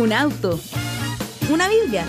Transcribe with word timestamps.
un 0.00 0.14
auto, 0.14 0.58
una 1.50 1.68
Biblia, 1.68 2.06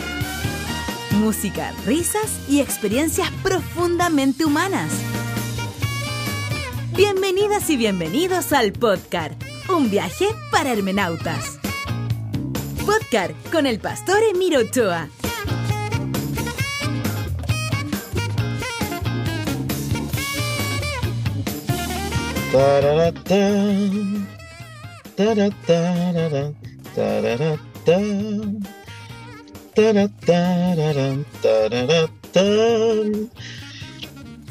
música, 1.20 1.74
risas 1.86 2.40
y 2.47 2.62
experiencias 2.62 3.29
profundamente 3.44 4.46
humanas. 4.46 4.90
Bienvenidas 6.96 7.69
y 7.69 7.76
bienvenidos 7.76 8.54
al 8.54 8.72
podcast, 8.72 9.33
un 9.67 9.92
viaje 9.92 10.28
para 10.51 10.72
hermenautas. 10.72 11.60
Podcast 12.85 13.33
con 13.51 13.65
el 13.65 13.79
pastor 13.79 14.19
Emiro 14.23 14.62
Ochoa. 14.62 15.10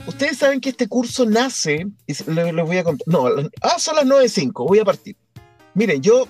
Ustedes 0.07 0.39
saben 0.39 0.61
que 0.61 0.71
este 0.71 0.89
curso 0.89 1.27
nace, 1.27 1.87
y 2.07 2.31
les, 2.31 2.55
voy 2.55 2.79
a 2.79 2.85
contar, 2.85 3.07
no, 3.07 3.27
ah, 3.63 3.79
son 3.79 3.97
las 3.97 4.07
9.05, 4.07 4.67
voy 4.67 4.79
a 4.79 4.85
partir. 4.85 5.17
Miren, 5.75 6.03
yo 6.03 6.27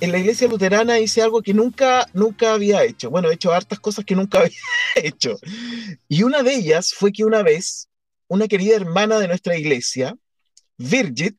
en 0.00 0.12
la 0.12 0.18
iglesia 0.18 0.48
luterana 0.48 0.98
hice 0.98 1.22
algo 1.22 1.42
que 1.42 1.54
nunca, 1.54 2.06
nunca 2.14 2.54
había 2.54 2.84
hecho. 2.84 3.10
Bueno, 3.10 3.30
he 3.30 3.34
hecho 3.34 3.52
hartas 3.52 3.78
cosas 3.80 4.04
que 4.04 4.16
nunca 4.16 4.38
había 4.40 4.50
hecho. 4.96 5.36
Y 6.08 6.22
una 6.22 6.42
de 6.42 6.54
ellas 6.54 6.94
fue 6.94 7.12
que 7.12 7.24
una 7.24 7.42
vez 7.42 7.88
una 8.28 8.48
querida 8.48 8.76
hermana 8.76 9.18
de 9.18 9.28
nuestra 9.28 9.58
iglesia, 9.58 10.16
Virgit, 10.78 11.36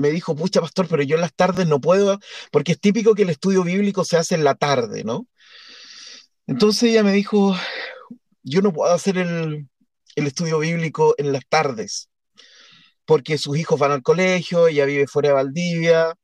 me 0.00 0.10
dijo, 0.10 0.34
pucha, 0.34 0.60
pastor, 0.62 0.88
pero 0.88 1.02
yo 1.02 1.16
en 1.16 1.20
las 1.20 1.34
tardes 1.34 1.66
no 1.66 1.80
puedo, 1.80 2.18
porque 2.50 2.72
es 2.72 2.80
típico 2.80 3.14
que 3.14 3.22
el 3.22 3.30
estudio 3.30 3.62
bíblico 3.62 4.02
se 4.04 4.16
hace 4.16 4.34
en 4.34 4.44
la 4.44 4.54
tarde, 4.54 5.04
¿no? 5.04 5.28
Entonces 6.46 6.84
ella 6.84 7.04
me 7.04 7.12
dijo, 7.12 7.54
yo 8.42 8.62
no 8.62 8.72
puedo 8.72 8.92
hacer 8.92 9.18
el, 9.18 9.68
estudio 10.16 10.58
bíblico 10.58 11.14
en 11.18 11.32
las 11.32 11.42
tardes, 11.48 12.08
porque 13.04 13.36
sus 13.36 13.58
hijos 13.58 13.78
van 13.78 13.92
al 13.92 14.02
colegio, 14.02 14.68
ella 14.68 14.86
vive 14.86 15.06
fuera 15.06 15.28
de 15.28 15.34
Valdivia, 15.34 16.14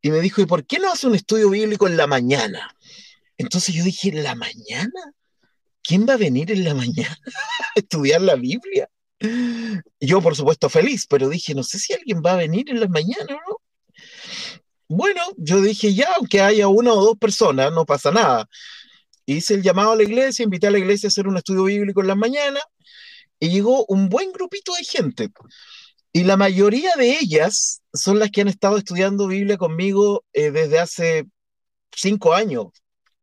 y 0.00 0.10
me 0.10 0.20
dijo, 0.20 0.40
¿y 0.40 0.46
por 0.46 0.64
qué 0.64 0.78
no 0.78 0.92
hace 0.92 1.08
un 1.08 1.16
estudio 1.16 1.50
bíblico 1.50 1.88
en 1.88 1.96
la 1.96 2.06
mañana? 2.06 2.74
Entonces 3.38 3.74
yo 3.74 3.82
dije, 3.82 4.10
¿en 4.10 4.22
la 4.22 4.36
mañana? 4.36 5.14
¿Quién 5.82 6.06
va 6.08 6.14
a 6.14 6.16
venir 6.16 6.52
en 6.52 6.64
la 6.64 6.74
mañana 6.74 7.18
a 7.76 7.80
estudiar 7.80 8.20
la 8.22 8.36
Biblia? 8.36 8.88
Yo, 10.00 10.22
por 10.22 10.34
supuesto, 10.36 10.68
feliz, 10.68 11.06
pero 11.06 11.28
dije, 11.28 11.54
no 11.54 11.62
sé 11.62 11.78
si 11.78 11.92
alguien 11.92 12.22
va 12.24 12.32
a 12.32 12.36
venir 12.36 12.70
en 12.70 12.80
las 12.80 12.90
mañanas, 12.90 13.28
¿no? 13.28 13.56
Bueno, 14.88 15.22
yo 15.36 15.60
dije, 15.60 15.94
ya, 15.94 16.08
aunque 16.16 16.40
haya 16.40 16.68
una 16.68 16.92
o 16.92 17.04
dos 17.04 17.16
personas, 17.16 17.72
no 17.72 17.86
pasa 17.86 18.10
nada. 18.10 18.48
Hice 19.26 19.54
el 19.54 19.62
llamado 19.62 19.92
a 19.92 19.96
la 19.96 20.02
iglesia, 20.02 20.42
invité 20.42 20.66
a 20.66 20.70
la 20.72 20.78
iglesia 20.78 21.06
a 21.06 21.10
hacer 21.10 21.28
un 21.28 21.36
estudio 21.36 21.64
bíblico 21.64 22.00
en 22.00 22.08
las 22.08 22.16
mañanas, 22.16 22.62
y 23.38 23.50
llegó 23.50 23.86
un 23.86 24.08
buen 24.08 24.32
grupito 24.32 24.74
de 24.74 24.84
gente. 24.84 25.28
Y 26.12 26.24
la 26.24 26.36
mayoría 26.36 26.94
de 26.96 27.18
ellas 27.20 27.82
son 27.92 28.18
las 28.18 28.30
que 28.30 28.40
han 28.42 28.48
estado 28.48 28.76
estudiando 28.76 29.28
Biblia 29.28 29.56
conmigo 29.56 30.24
eh, 30.32 30.50
desde 30.50 30.78
hace 30.78 31.26
cinco 31.92 32.34
años, 32.34 32.66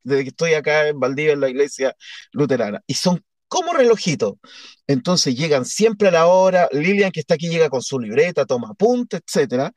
desde 0.04 0.24
que 0.24 0.30
estoy 0.30 0.54
acá 0.54 0.88
en 0.88 1.00
Valdivia, 1.00 1.34
en 1.34 1.42
la 1.42 1.50
iglesia 1.50 1.96
luterana. 2.32 2.82
Y 2.88 2.94
son 2.94 3.24
como 3.48 3.74
relojito. 3.74 4.40
Entonces 4.88 5.36
llegan 5.36 5.66
siempre 5.66 6.10
a 6.10 6.12
la 6.12 6.28
hora, 6.28 6.70
Lilian 6.72 7.12
que 7.12 7.20
está 7.20 7.36
aquí 7.36 7.50
llega 7.50 7.70
con 7.70 7.82
su 7.82 8.00
libreta, 8.00 8.46
toma 8.46 8.70
apuntes, 8.72 9.22
etc. 9.26 9.72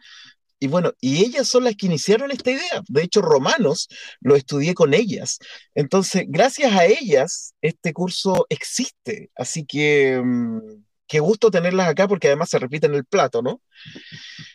Y 0.60 0.68
bueno, 0.68 0.92
y 1.00 1.24
ellas 1.24 1.48
son 1.48 1.64
las 1.64 1.74
que 1.74 1.86
iniciaron 1.86 2.30
esta 2.30 2.50
idea. 2.50 2.82
De 2.88 3.02
hecho, 3.02 3.22
Romanos 3.22 3.88
lo 4.20 4.36
estudié 4.36 4.74
con 4.74 4.92
ellas. 4.94 5.38
Entonces, 5.74 6.24
gracias 6.28 6.72
a 6.74 6.84
ellas, 6.84 7.54
este 7.62 7.92
curso 7.94 8.46
existe. 8.50 9.30
Así 9.34 9.64
que 9.64 10.20
mm, 10.22 10.82
qué 11.06 11.20
gusto 11.20 11.50
tenerlas 11.50 11.88
acá 11.88 12.06
porque 12.08 12.28
además 12.28 12.50
se 12.50 12.58
repite 12.58 12.86
en 12.86 12.94
el 12.94 13.06
plato, 13.06 13.42
¿no? 13.42 13.62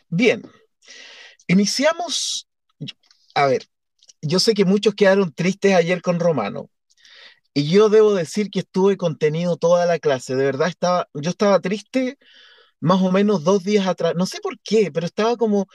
Bien, 0.09 0.43
iniciamos. 1.47 2.47
A 3.33 3.47
ver, 3.47 3.65
yo 4.21 4.39
sé 4.39 4.53
que 4.53 4.65
muchos 4.65 4.95
quedaron 4.95 5.33
tristes 5.33 5.73
ayer 5.73 6.01
con 6.01 6.19
Romano. 6.19 6.69
Y 7.55 7.69
yo 7.69 7.89
debo 7.89 8.13
decir 8.13 8.49
que 8.51 8.59
estuve 8.59 8.97
contenido 8.97 9.57
toda 9.57 9.85
la 9.85 9.99
clase. 9.99 10.35
De 10.35 10.45
verdad 10.45 10.67
estaba, 10.67 11.09
yo 11.13 11.29
estaba 11.31 11.59
triste 11.61 12.17
más 12.81 13.01
o 13.01 13.11
menos 13.11 13.43
dos 13.45 13.63
días 13.63 13.87
atrás. 13.87 14.13
No 14.17 14.25
sé 14.25 14.39
por 14.41 14.59
qué, 14.61 14.91
pero 14.91 15.05
estaba 15.05 15.37
como, 15.37 15.67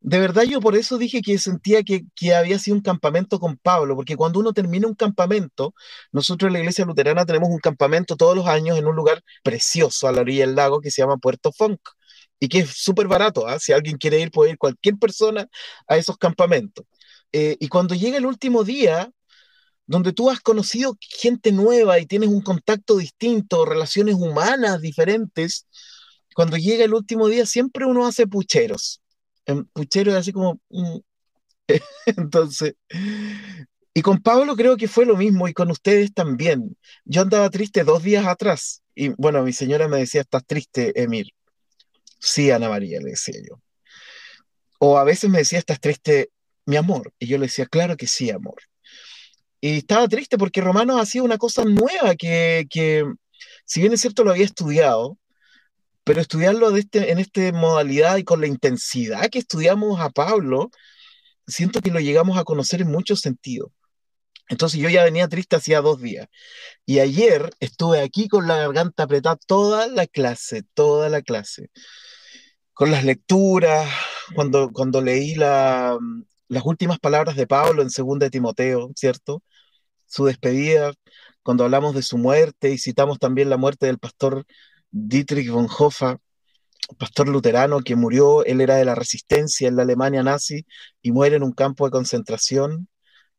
de 0.00 0.20
verdad 0.20 0.44
yo 0.44 0.60
por 0.60 0.76
eso 0.76 0.98
dije 0.98 1.22
que 1.22 1.38
sentía 1.38 1.82
que, 1.84 2.04
que, 2.14 2.34
había 2.34 2.58
sido 2.58 2.76
un 2.76 2.82
campamento 2.82 3.40
con 3.40 3.56
Pablo, 3.58 3.96
porque 3.96 4.16
cuando 4.16 4.40
uno 4.40 4.52
termina 4.52 4.86
un 4.88 4.94
campamento, 4.94 5.74
nosotros 6.12 6.48
en 6.48 6.54
la 6.54 6.60
iglesia 6.60 6.84
luterana 6.86 7.26
tenemos 7.26 7.50
un 7.50 7.58
campamento 7.58 8.16
todos 8.16 8.36
los 8.36 8.46
años 8.46 8.78
en 8.78 8.86
un 8.86 8.96
lugar 8.96 9.22
precioso 9.42 10.08
a 10.08 10.12
la 10.12 10.20
orilla 10.22 10.46
del 10.46 10.56
lago 10.56 10.80
que 10.80 10.90
se 10.90 11.02
llama 11.02 11.16
Puerto 11.18 11.52
Funk 11.52 11.80
y 12.40 12.48
que 12.48 12.60
es 12.60 12.70
súper 12.70 13.08
barato. 13.08 13.46
¿ah? 13.48 13.58
Si 13.58 13.72
alguien 13.72 13.98
quiere 13.98 14.20
ir, 14.20 14.30
puede 14.30 14.52
ir 14.52 14.58
cualquier 14.58 14.96
persona 14.98 15.48
a 15.88 15.96
esos 15.96 16.16
campamentos. 16.18 16.86
Eh, 17.32 17.56
y 17.60 17.68
cuando 17.68 17.94
llega 17.94 18.18
el 18.18 18.26
último 18.26 18.64
día, 18.64 19.10
donde 19.88 20.12
tú 20.12 20.30
has 20.30 20.40
conocido 20.40 20.96
gente 21.00 21.50
nueva 21.50 21.98
y 21.98 22.06
tienes 22.06 22.28
un 22.28 22.42
contacto 22.42 22.98
distinto, 22.98 23.64
relaciones 23.64 24.14
humanas 24.14 24.82
diferentes, 24.82 25.66
cuando 26.34 26.56
llega 26.58 26.84
el 26.84 26.94
último 26.94 27.26
día 27.26 27.46
siempre 27.46 27.86
uno 27.86 28.06
hace 28.06 28.26
pucheros. 28.26 29.00
Pucheros 29.72 30.14
así 30.14 30.30
como... 30.32 30.60
Mm, 30.68 30.98
entonces, 32.06 32.74
y 33.94 34.02
con 34.02 34.22
Pablo 34.22 34.56
creo 34.56 34.76
que 34.76 34.88
fue 34.88 35.06
lo 35.06 35.16
mismo 35.16 35.48
y 35.48 35.54
con 35.54 35.70
ustedes 35.70 36.12
también. 36.12 36.76
Yo 37.04 37.22
andaba 37.22 37.50
triste 37.50 37.82
dos 37.82 38.02
días 38.02 38.26
atrás 38.26 38.82
y 38.94 39.08
bueno, 39.08 39.42
mi 39.42 39.52
señora 39.52 39.88
me 39.88 39.98
decía, 39.98 40.20
¿estás 40.20 40.44
triste, 40.46 41.02
Emir? 41.02 41.28
Sí, 42.20 42.50
Ana 42.50 42.68
María, 42.68 43.00
le 43.00 43.10
decía 43.10 43.40
yo. 43.48 43.60
O 44.78 44.98
a 44.98 45.04
veces 45.04 45.30
me 45.30 45.38
decía, 45.38 45.58
¿estás 45.58 45.80
triste, 45.80 46.30
mi 46.66 46.76
amor? 46.76 47.12
Y 47.18 47.26
yo 47.26 47.38
le 47.38 47.46
decía, 47.46 47.66
claro 47.66 47.96
que 47.96 48.06
sí, 48.06 48.30
amor. 48.30 48.56
Y 49.60 49.78
estaba 49.78 50.08
triste 50.08 50.38
porque 50.38 50.60
Romanos 50.60 51.00
hacía 51.00 51.22
una 51.22 51.38
cosa 51.38 51.64
nueva 51.64 52.14
que, 52.16 52.66
que, 52.70 53.04
si 53.64 53.80
bien 53.80 53.92
es 53.92 54.00
cierto, 54.00 54.24
lo 54.24 54.30
había 54.30 54.44
estudiado, 54.44 55.18
pero 56.04 56.20
estudiarlo 56.20 56.70
de 56.70 56.80
este, 56.80 57.12
en 57.12 57.18
esta 57.18 57.52
modalidad 57.52 58.16
y 58.16 58.24
con 58.24 58.40
la 58.40 58.46
intensidad 58.46 59.28
que 59.30 59.38
estudiamos 59.40 60.00
a 60.00 60.10
Pablo, 60.10 60.70
siento 61.46 61.80
que 61.80 61.90
lo 61.90 62.00
llegamos 62.00 62.38
a 62.38 62.44
conocer 62.44 62.82
en 62.82 62.90
muchos 62.90 63.20
sentidos. 63.20 63.70
Entonces 64.48 64.80
yo 64.80 64.88
ya 64.88 65.04
venía 65.04 65.28
triste 65.28 65.56
hacía 65.56 65.80
dos 65.80 66.00
días. 66.00 66.28
Y 66.86 67.00
ayer 67.00 67.50
estuve 67.60 68.00
aquí 68.00 68.28
con 68.28 68.46
la 68.46 68.56
garganta 68.56 69.02
apretada 69.02 69.36
toda 69.46 69.86
la 69.88 70.06
clase, 70.06 70.62
toda 70.74 71.08
la 71.10 71.20
clase. 71.22 71.70
Con 72.72 72.90
las 72.90 73.04
lecturas, 73.04 73.90
cuando, 74.34 74.70
cuando 74.72 75.02
leí 75.02 75.34
la, 75.34 75.98
las 76.48 76.64
últimas 76.66 76.98
palabras 76.98 77.36
de 77.36 77.46
Pablo 77.46 77.82
en 77.82 77.88
2 77.88 78.18
de 78.18 78.30
Timoteo, 78.30 78.90
¿cierto? 78.96 79.42
Su 80.06 80.24
despedida, 80.26 80.92
cuando 81.42 81.64
hablamos 81.64 81.94
de 81.94 82.02
su 82.02 82.18
muerte 82.18 82.70
y 82.70 82.78
citamos 82.78 83.18
también 83.18 83.50
la 83.50 83.56
muerte 83.56 83.86
del 83.86 83.98
pastor 83.98 84.44
Dietrich 84.90 85.50
von 85.50 85.66
Bonhoeffer, 85.66 86.18
pastor 86.98 87.28
luterano 87.28 87.80
que 87.80 87.96
murió, 87.96 88.44
él 88.44 88.60
era 88.60 88.76
de 88.76 88.84
la 88.84 88.94
resistencia 88.94 89.68
en 89.68 89.76
la 89.76 89.82
Alemania 89.82 90.22
nazi 90.22 90.66
y 91.02 91.12
muere 91.12 91.36
en 91.36 91.42
un 91.42 91.52
campo 91.52 91.84
de 91.84 91.90
concentración 91.92 92.88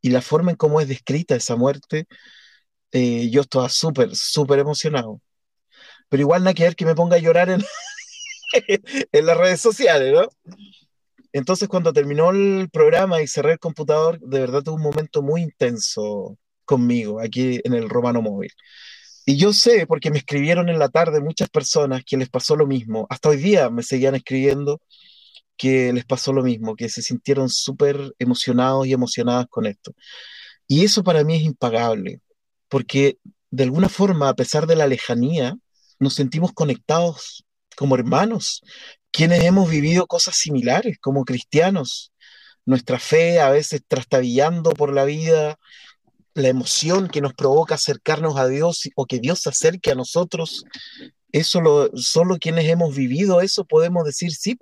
y 0.02 0.09
la 0.12 0.22
forma 0.22 0.52
en 0.52 0.58
cómo 0.58 0.81
es 0.81 0.88
descrita 0.88 1.36
esa 1.36 1.56
muerte, 1.56 2.08
eh, 2.91 3.30
yo 3.31 3.41
estaba 3.41 3.70
súper, 3.70 4.16
súper 4.16 4.59
emocionado. 4.59 5.22
Pero 6.09 6.22
igual 6.22 6.44
nada 6.44 6.53
que 6.53 6.64
ver 6.64 6.76
que 6.76 6.86
me 6.86 6.96
ponga 6.96 7.18
a 7.18 7.20
llorar 7.20 7.50
en, 7.50 7.64
en 9.12 9.26
las 9.26 9.38
redes 9.38 9.62
sociales, 9.62 10.14
¿no? 10.14 10.29
Entonces, 11.34 11.67
cuando 11.67 11.93
terminó 11.93 12.31
el 12.31 12.70
programa 12.72 13.22
y 13.22 13.28
cerré 13.28 13.53
el 13.53 13.59
computador, 13.59 14.20
de 14.20 14.40
verdad 14.40 14.64
tuve 14.64 14.76
un 14.76 14.81
momento 14.81 15.22
muy 15.22 15.41
intenso 15.41 16.37
conmigo 16.66 17.20
aquí 17.20 17.59
en 17.64 17.73
el 17.73 17.90
Romano 17.90 18.22
Móvil. 18.22 18.52
Y 19.26 19.37
yo 19.37 19.53
sé, 19.53 19.85
porque 19.85 20.09
me 20.11 20.17
escribieron 20.20 20.70
en 20.70 20.79
la 20.79 20.90
tarde 20.90 21.22
muchas 21.22 21.49
personas 21.49 22.03
que 22.03 22.17
les 22.17 22.29
pasó 22.29 22.55
lo 22.55 22.66
mismo. 22.66 23.05
Hasta 23.09 23.29
hoy 23.29 23.37
día 23.37 23.70
me 23.70 23.84
seguían 23.84 24.16
escribiendo 24.16 24.81
que 25.58 25.93
les 25.93 26.05
pasó 26.05 26.34
lo 26.34 26.41
mismo, 26.41 26.76
que 26.76 26.90
se 26.90 27.02
sintieron 27.02 27.49
súper 27.49 28.14
emocionados 28.17 28.87
y 28.87 28.93
emocionadas 28.93 29.46
con 29.49 29.67
esto. 29.67 29.93
Y 30.67 30.85
eso 30.85 31.03
para 31.03 31.23
mí 31.23 31.35
es 31.35 31.43
impagable, 31.43 32.22
porque 32.70 33.20
de 33.52 33.64
alguna 33.64 33.90
forma, 33.90 34.29
a 34.29 34.35
pesar 34.35 34.67
de 34.67 34.76
la 34.76 34.87
lejanía, 34.87 35.55
nos 35.99 36.16
sentimos 36.16 36.53
conectados 36.53 37.46
como 37.79 37.96
hermanos 37.96 38.61
quienes 39.09 39.41
hemos 39.46 39.70
vivido 39.70 40.05
cosas 40.05 40.35
similares 40.35 40.97
como 40.99 41.23
cristianos, 41.23 42.11
nuestra 42.66 42.99
fe 42.99 43.40
a 43.40 43.52
veces 43.52 43.84
trastabillando 43.87 44.72
por 44.72 44.93
la 44.93 45.05
vida, 45.05 45.58
la 46.34 46.49
emoción 46.49 47.08
que 47.08 47.22
nos 47.22 47.34
provoca 47.34 47.76
acercarnos 47.76 48.35
a 48.35 48.47
Dios 48.47 48.90
o 48.96 49.05
que 49.05 49.20
Dios 49.20 49.40
se 49.40 49.49
acerque 49.49 49.91
a 49.91 49.96
nosotros, 49.96 50.66
eso 51.31 51.61
lo, 51.61 51.90
solo 51.96 52.37
quienes 52.37 52.66
hemos 52.66 52.93
vivido 52.93 53.40
eso 53.40 53.64
podemos 53.64 54.03
decir 54.03 54.34
sí, 54.34 54.58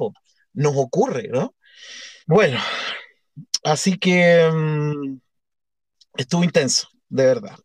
nos 0.54 0.74
ocurre, 0.76 1.28
¿no? 1.30 1.56
Bueno, 2.28 2.60
así 3.64 3.98
que 3.98 4.48
mm, 4.48 5.18
estuvo 6.18 6.44
intenso, 6.44 6.88
de 7.10 7.26
verdad. 7.26 7.58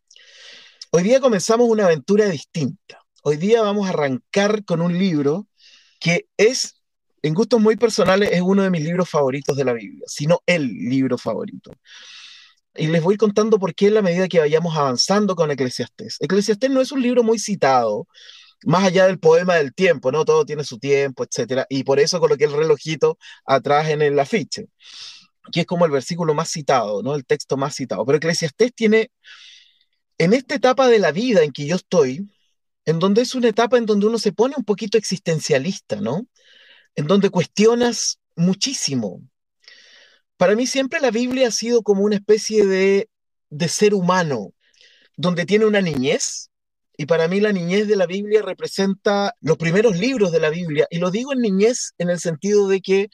Hoy 0.92 1.02
día 1.02 1.20
comenzamos 1.20 1.68
una 1.68 1.84
aventura 1.84 2.24
distinta. 2.24 3.01
Hoy 3.24 3.36
día 3.36 3.62
vamos 3.62 3.86
a 3.86 3.90
arrancar 3.90 4.64
con 4.64 4.80
un 4.80 4.98
libro 4.98 5.46
que 6.00 6.26
es, 6.36 6.82
en 7.22 7.34
gustos 7.34 7.60
muy 7.60 7.76
personales, 7.76 8.30
es 8.32 8.40
uno 8.40 8.64
de 8.64 8.70
mis 8.70 8.82
libros 8.82 9.08
favoritos 9.08 9.56
de 9.56 9.64
la 9.64 9.72
Biblia, 9.74 10.04
sino 10.08 10.40
el 10.44 10.66
libro 10.66 11.16
favorito. 11.16 11.70
Y 12.74 12.88
les 12.88 13.00
voy 13.00 13.16
contando 13.16 13.60
por 13.60 13.76
qué 13.76 13.86
en 13.86 13.94
la 13.94 14.02
medida 14.02 14.26
que 14.26 14.40
vayamos 14.40 14.76
avanzando 14.76 15.36
con 15.36 15.52
Eclesiastés. 15.52 16.16
Eclesiastés 16.18 16.68
no 16.68 16.80
es 16.80 16.90
un 16.90 17.00
libro 17.00 17.22
muy 17.22 17.38
citado, 17.38 18.08
más 18.64 18.82
allá 18.82 19.06
del 19.06 19.20
poema 19.20 19.54
del 19.54 19.72
tiempo, 19.72 20.10
¿no? 20.10 20.24
Todo 20.24 20.44
tiene 20.44 20.64
su 20.64 20.80
tiempo, 20.80 21.22
etcétera. 21.22 21.64
Y 21.68 21.84
por 21.84 22.00
eso 22.00 22.18
coloqué 22.18 22.46
el 22.46 22.52
relojito 22.52 23.18
atrás 23.46 23.90
en 23.90 24.02
el 24.02 24.18
afiche, 24.18 24.66
que 25.52 25.60
es 25.60 25.66
como 25.66 25.84
el 25.84 25.92
versículo 25.92 26.34
más 26.34 26.50
citado, 26.50 27.04
¿no? 27.04 27.14
El 27.14 27.24
texto 27.24 27.56
más 27.56 27.76
citado. 27.76 28.04
Pero 28.04 28.16
Eclesiastés 28.16 28.74
tiene, 28.74 29.12
en 30.18 30.32
esta 30.32 30.56
etapa 30.56 30.88
de 30.88 30.98
la 30.98 31.12
vida 31.12 31.44
en 31.44 31.52
que 31.52 31.66
yo 31.66 31.76
estoy, 31.76 32.28
en 32.84 32.98
donde 32.98 33.22
es 33.22 33.34
una 33.34 33.48
etapa 33.48 33.78
en 33.78 33.86
donde 33.86 34.06
uno 34.06 34.18
se 34.18 34.32
pone 34.32 34.54
un 34.56 34.64
poquito 34.64 34.98
existencialista, 34.98 35.96
¿no? 35.96 36.26
En 36.94 37.06
donde 37.06 37.30
cuestionas 37.30 38.18
muchísimo. 38.36 39.22
Para 40.36 40.56
mí 40.56 40.66
siempre 40.66 41.00
la 41.00 41.10
Biblia 41.10 41.48
ha 41.48 41.52
sido 41.52 41.82
como 41.82 42.02
una 42.02 42.16
especie 42.16 42.66
de, 42.66 43.08
de 43.50 43.68
ser 43.68 43.94
humano, 43.94 44.52
donde 45.16 45.46
tiene 45.46 45.66
una 45.66 45.80
niñez, 45.80 46.50
y 46.96 47.06
para 47.06 47.26
mí 47.28 47.40
la 47.40 47.52
niñez 47.52 47.88
de 47.88 47.96
la 47.96 48.06
Biblia 48.06 48.42
representa 48.42 49.34
los 49.40 49.56
primeros 49.56 49.96
libros 49.98 50.30
de 50.30 50.40
la 50.40 50.50
Biblia. 50.50 50.86
Y 50.90 50.98
lo 50.98 51.10
digo 51.10 51.32
en 51.32 51.40
niñez 51.40 51.94
en 51.98 52.10
el 52.10 52.20
sentido 52.20 52.68
de 52.68 52.80
que, 52.80 53.08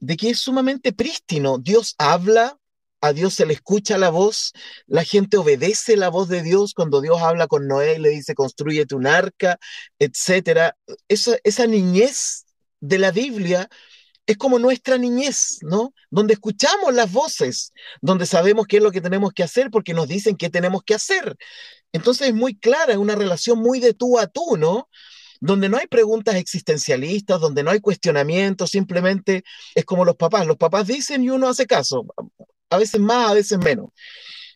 de 0.00 0.16
que 0.16 0.30
es 0.30 0.40
sumamente 0.40 0.92
prístino. 0.92 1.58
Dios 1.58 1.94
habla, 1.98 2.57
a 3.00 3.12
Dios 3.12 3.34
se 3.34 3.46
le 3.46 3.54
escucha 3.54 3.98
la 3.98 4.10
voz, 4.10 4.52
la 4.86 5.04
gente 5.04 5.36
obedece 5.36 5.96
la 5.96 6.08
voz 6.08 6.28
de 6.28 6.42
Dios 6.42 6.74
cuando 6.74 7.00
Dios 7.00 7.20
habla 7.22 7.46
con 7.46 7.68
Noé 7.68 7.94
y 7.96 7.98
le 8.00 8.10
dice 8.10 8.34
construyete 8.34 8.94
un 8.94 9.06
arca, 9.06 9.58
etc. 9.98 10.74
Esa, 11.08 11.36
esa 11.44 11.66
niñez 11.66 12.46
de 12.80 12.98
la 12.98 13.10
Biblia 13.10 13.68
es 14.26 14.36
como 14.36 14.58
nuestra 14.58 14.98
niñez, 14.98 15.58
¿no? 15.62 15.94
Donde 16.10 16.34
escuchamos 16.34 16.92
las 16.92 17.10
voces, 17.10 17.72
donde 18.02 18.26
sabemos 18.26 18.66
qué 18.66 18.76
es 18.76 18.82
lo 18.82 18.92
que 18.92 19.00
tenemos 19.00 19.32
que 19.32 19.42
hacer 19.42 19.70
porque 19.70 19.94
nos 19.94 20.06
dicen 20.06 20.36
qué 20.36 20.50
tenemos 20.50 20.82
que 20.82 20.94
hacer. 20.94 21.36
Entonces 21.92 22.28
es 22.28 22.34
muy 22.34 22.54
clara, 22.54 22.92
es 22.92 22.98
una 22.98 23.14
relación 23.14 23.58
muy 23.58 23.80
de 23.80 23.94
tú 23.94 24.18
a 24.18 24.26
tú, 24.26 24.58
¿no? 24.58 24.88
Donde 25.40 25.70
no 25.70 25.78
hay 25.78 25.86
preguntas 25.86 26.34
existencialistas, 26.34 27.40
donde 27.40 27.62
no 27.62 27.70
hay 27.70 27.80
cuestionamientos, 27.80 28.70
simplemente 28.70 29.44
es 29.74 29.84
como 29.86 30.04
los 30.04 30.16
papás. 30.16 30.46
Los 30.46 30.58
papás 30.58 30.86
dicen 30.86 31.24
y 31.24 31.30
uno 31.30 31.48
hace 31.48 31.66
caso, 31.66 32.04
a 32.70 32.78
veces 32.78 33.00
más, 33.00 33.30
a 33.30 33.34
veces 33.34 33.58
menos. 33.58 33.90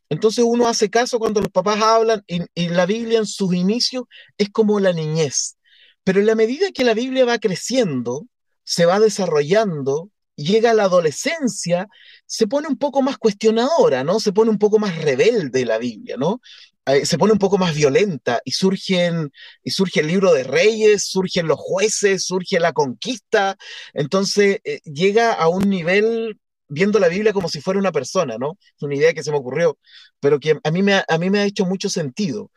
Entonces 0.09 0.45
uno 0.47 0.69
hace 0.69 0.91
caso 0.91 1.19
cuando 1.19 1.41
los 1.41 1.51
papás 1.51 1.81
hablan 1.81 2.23
y, 2.27 2.69
la 2.69 2.85
Biblia 2.85 3.19
en 3.19 3.27
sus 3.27 3.55
inicios 3.55 4.05
es 4.37 4.51
como 4.51 4.79
la 4.79 4.93
niñez. 4.93 5.57
Pero 6.05 6.21
en 6.21 6.27
la 6.27 6.35
medida 6.35 6.71
que 6.73 6.85
la 6.85 6.95
Biblia 6.95 7.25
va 7.25 7.39
creciendo, 7.39 8.27
se 8.63 8.85
va 8.85 9.01
desarrollando, 9.01 10.11
llega 10.37 10.73
a 10.73 10.75
la 10.75 10.85
adolescencia, 10.85 11.89
se 12.27 12.47
pone 12.47 12.69
un 12.69 12.77
poco 12.77 13.01
más 13.01 13.17
cuestionadora, 13.17 14.05
¿no? 14.05 14.21
Se 14.21 14.33
pone 14.33 14.51
un 14.51 14.59
poco 14.59 14.79
más 14.79 14.97
rebelde 15.03 15.65
la 15.65 15.79
Biblia, 15.79 16.17
¿no? 16.19 16.43
Eh, 16.85 17.07
se 17.07 17.17
pone 17.17 17.33
un 17.33 17.39
poco 17.39 17.59
más 17.59 17.75
violenta 17.75 18.41
y 18.45 18.51
surgen 18.53 19.31
y 19.63 19.71
surge 19.71 20.01
el 20.01 20.09
libro 20.09 20.35
de 20.35 20.43
reyes, 20.43 21.05
surgen 21.07 21.47
los 21.47 21.59
jueces, 21.59 22.25
surge 22.25 22.59
la 22.59 22.73
conquista, 22.73 23.57
entonces 23.95 24.59
eh, 24.65 24.81
llega 24.85 25.33
a 25.33 25.49
un 25.49 25.71
nivel 25.71 26.41
viendo 26.73 26.99
la 26.99 27.09
Biblia 27.09 27.33
como 27.33 27.49
si 27.49 27.61
fuera 27.61 27.79
una 27.79 27.93
persona, 27.93 28.37
¿no? 28.39 28.59
Es 28.77 28.83
una 28.83 28.95
idea 28.95 29.13
que 29.15 29.23
se 29.23 29.31
me 29.31 29.39
ocurrió, 29.39 29.79
pero 30.21 30.41
que 30.41 30.59
a 30.63 30.71
mí 30.71 30.83
me 30.83 31.39
ha 31.39 31.45
hecho 31.45 31.67
mucho 31.67 31.89
sentido. 31.89 32.51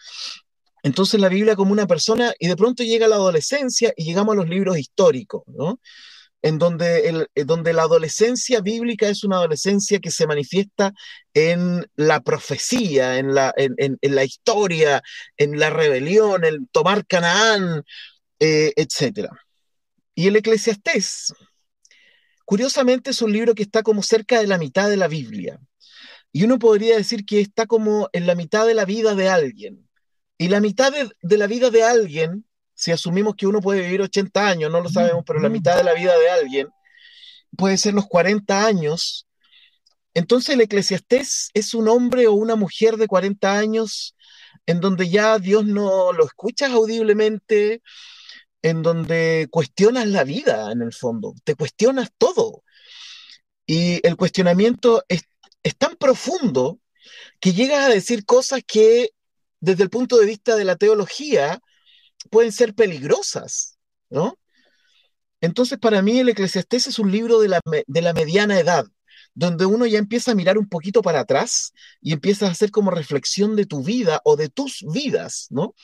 Entonces 0.85 1.19
la 1.19 1.29
Biblia 1.29 1.55
como 1.55 1.71
una 1.71 1.87
persona 1.87 2.31
y 2.37 2.47
de 2.47 2.55
pronto 2.55 2.83
llega 2.83 3.07
la 3.07 3.15
adolescencia 3.15 3.91
y 3.97 4.05
llegamos 4.05 4.33
a 4.33 4.35
los 4.35 4.47
libros 4.47 4.77
históricos, 4.77 5.41
¿no? 5.47 5.79
En 6.43 6.59
donde, 6.59 7.27
la 7.73 7.81
adolescencia 7.81 8.61
bíblica 8.61 9.09
es 9.09 9.23
una 9.23 9.37
adolescencia 9.37 9.99
que 9.99 10.11
se 10.11 10.27
manifiesta 10.27 10.93
en 11.33 11.87
la 11.95 12.19
profecía, 12.21 13.17
en 13.17 13.33
la, 13.33 13.51
en, 13.57 13.97
en, 13.99 14.15
la 14.15 14.23
historia, 14.23 15.01
en 15.37 15.57
la 15.57 15.71
rebelión, 15.71 16.45
en 16.45 16.67
tomar 16.67 17.07
Canaán, 17.07 17.83
eh, 18.39 18.71
etc. 18.75 19.29
Y 20.13 20.27
el 20.27 20.35
Eclesiastés, 20.35 21.33
curiosamente, 22.45 23.11
es 23.11 23.21
un 23.21 23.33
libro 23.33 23.55
que 23.55 23.63
está 23.63 23.83
como 23.83 24.03
cerca 24.03 24.39
de 24.39 24.47
la 24.47 24.57
mitad 24.57 24.89
de 24.89 24.97
la 24.97 25.07
Biblia. 25.07 25.59
Y 26.31 26.43
uno 26.43 26.59
podría 26.59 26.97
decir 26.97 27.25
que 27.25 27.41
está 27.41 27.65
como 27.65 28.09
en 28.13 28.27
la 28.27 28.35
mitad 28.35 28.65
de 28.65 28.73
la 28.73 28.85
vida 28.85 29.15
de 29.15 29.29
alguien 29.29 29.85
y 30.37 30.49
la 30.49 30.59
mitad 30.59 30.91
de, 30.91 31.37
la 31.37 31.47
vida 31.47 31.69
de 31.69 31.83
alguien, 31.83 32.45
si 32.73 32.91
asumimos 32.91 33.35
que 33.35 33.47
uno 33.47 33.61
puede 33.61 33.81
vivir 33.81 34.01
80 34.01 34.47
años, 34.47 34.71
no 34.71 34.81
lo 34.81 34.89
sabemos, 34.89 35.23
pero 35.25 35.39
la 35.39 35.49
mitad 35.49 35.77
de 35.77 35.83
la 35.83 35.93
vida 35.93 36.17
de 36.17 36.29
alguien 36.29 36.67
puede 37.57 37.77
ser 37.77 37.93
los 37.93 38.07
40 38.07 38.65
años. 38.65 39.27
Entonces 40.13 40.55
el 40.55 40.61
eclesiastés 40.61 41.51
es 41.53 41.73
un 41.73 41.87
hombre 41.87 42.27
o 42.27 42.33
una 42.33 42.55
mujer 42.55 42.97
de 42.97 43.07
40 43.07 43.57
años 43.57 44.15
en 44.65 44.81
donde 44.81 45.09
ya 45.09 45.39
Dios 45.39 45.65
no 45.65 46.11
lo 46.11 46.25
escuchas 46.25 46.71
audiblemente, 46.71 47.81
en 48.65 48.81
donde 48.81 49.47
cuestionas 49.51 50.07
la 50.07 50.23
vida 50.23 50.71
en 50.71 50.81
el 50.81 50.91
fondo, 50.91 51.35
te 51.43 51.53
cuestionas 51.53 52.09
todo. 52.17 52.63
Y 53.67 54.05
el 54.07 54.15
cuestionamiento 54.15 55.03
es, 55.07 55.27
tan 55.77 55.95
profundo 55.97 56.79
que 57.39 57.53
llegas 57.53 57.85
a 57.85 57.89
decir 57.89 58.25
cosas 58.25 58.61
que 58.65 59.11
desde 59.59 59.83
el 59.83 59.91
punto 59.91 60.17
de 60.17 60.25
vista 60.25 60.55
de 60.55 60.65
la 60.65 60.77
teología, 60.77 61.59
pueden 62.31 62.51
ser 62.51 62.73
peligrosas, 62.73 63.77
¿no? 64.09 64.39
Entonces, 65.41 65.77
para 65.77 66.01
mí, 66.01 66.19
el 66.19 66.29
Eclesiastés 66.29 66.87
es 66.87 66.97
un 66.97 67.11
libro 67.11 67.39
de 67.41 67.49
la, 67.49 67.61
de 67.85 68.01
la 68.01 68.13
mediana 68.13 68.59
edad, 68.59 68.85
donde 69.35 69.67
uno 69.67 69.85
ya 69.85 69.99
empieza 69.99 70.31
a 70.31 70.35
mirar 70.35 70.57
un 70.57 70.69
poquito 70.69 71.03
para 71.03 71.19
atrás 71.19 71.71
y 72.01 72.13
empieza 72.13 72.47
a 72.47 72.51
hacer 72.51 72.71
como 72.71 72.89
reflexión 72.89 73.55
de 73.55 73.67
tu 73.67 73.83
vida 73.83 74.21
o 74.23 74.35
de 74.35 74.49
tus 74.49 74.83
vidas, 74.91 75.45
¿no? 75.51 75.75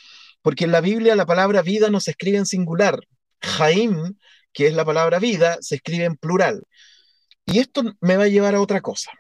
Porque 0.42 0.66
en 0.66 0.72
la 0.72 0.82
Biblia 0.82 1.16
la 1.16 1.26
palabra 1.26 1.62
vida 1.62 1.90
no 1.90 2.00
se 2.00 2.12
escribe 2.12 2.38
en 2.38 2.46
singular. 2.46 3.00
Jaim, 3.42 4.16
que 4.54 4.68
es 4.68 4.74
la 4.74 4.86
palabra 4.86 5.20
vida, 5.20 5.58
se 5.62 5.76
escribe 5.76 6.06
en 6.06 6.16
plural. 6.16 6.64
Y 7.46 7.60
esto 7.60 7.84
me 8.02 8.18
va 8.18 8.24
a 8.26 8.28
llevar 8.28 8.56
a 8.56 8.62
otra 8.62 8.82
cosa. 8.82 9.12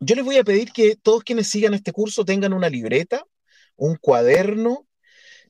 Yo 0.00 0.14
les 0.16 0.24
voy 0.24 0.38
a 0.38 0.44
pedir 0.44 0.72
que 0.72 0.96
todos 0.96 1.22
quienes 1.22 1.48
sigan 1.48 1.74
este 1.74 1.92
curso 1.92 2.24
tengan 2.24 2.52
una 2.52 2.68
libreta 2.68 3.24
un 3.76 3.96
cuaderno, 3.96 4.86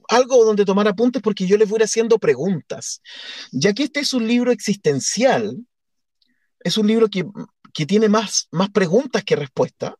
algo 0.08 0.44
donde 0.44 0.64
tomar 0.64 0.88
apuntes 0.88 1.22
porque 1.22 1.46
yo 1.46 1.56
les 1.56 1.68
voy 1.68 1.80
haciendo 1.82 2.18
preguntas. 2.18 3.00
Ya 3.52 3.72
que 3.72 3.84
este 3.84 4.00
es 4.00 4.12
un 4.12 4.26
libro 4.26 4.52
existencial, 4.52 5.56
es 6.60 6.78
un 6.78 6.86
libro 6.86 7.08
que, 7.08 7.24
tiene 7.86 8.08
más, 8.08 8.48
más 8.52 8.70
preguntas 8.70 9.24
que 9.24 9.36
respuestas, 9.36 9.94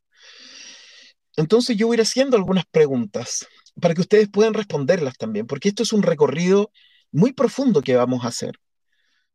entonces 1.36 1.76
yo 1.76 1.88
voy 1.88 1.94
a 1.94 1.98
ir 1.98 2.02
haciendo 2.02 2.36
algunas 2.36 2.64
preguntas 2.66 3.46
para 3.80 3.94
que 3.94 4.00
ustedes 4.00 4.28
puedan 4.28 4.54
responderlas 4.54 5.16
también, 5.16 5.46
porque 5.46 5.68
esto 5.68 5.82
es 5.82 5.92
un 5.92 6.02
recorrido 6.02 6.70
muy 7.12 7.32
profundo 7.32 7.82
que 7.82 7.96
vamos 7.96 8.24
a 8.24 8.28
hacer. 8.28 8.58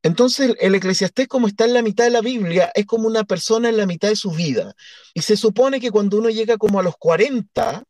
Entonces 0.01 0.55
el 0.59 0.75
eclesiastés 0.75 1.27
como 1.27 1.47
está 1.47 1.65
en 1.65 1.73
la 1.73 1.81
mitad 1.81 2.05
de 2.05 2.11
la 2.11 2.21
Biblia 2.21 2.71
es 2.73 2.85
como 2.85 3.07
una 3.07 3.25
persona 3.25 3.69
en 3.69 3.77
la 3.77 3.85
mitad 3.85 4.07
de 4.07 4.15
su 4.15 4.31
vida. 4.31 4.73
Y 5.13 5.21
se 5.21 5.35
supone 5.35 5.81
que 5.81 5.91
cuando 5.91 6.17
uno 6.17 6.29
llega 6.29 6.57
como 6.57 6.79
a 6.79 6.83
los 6.83 6.95
40, 6.97 7.83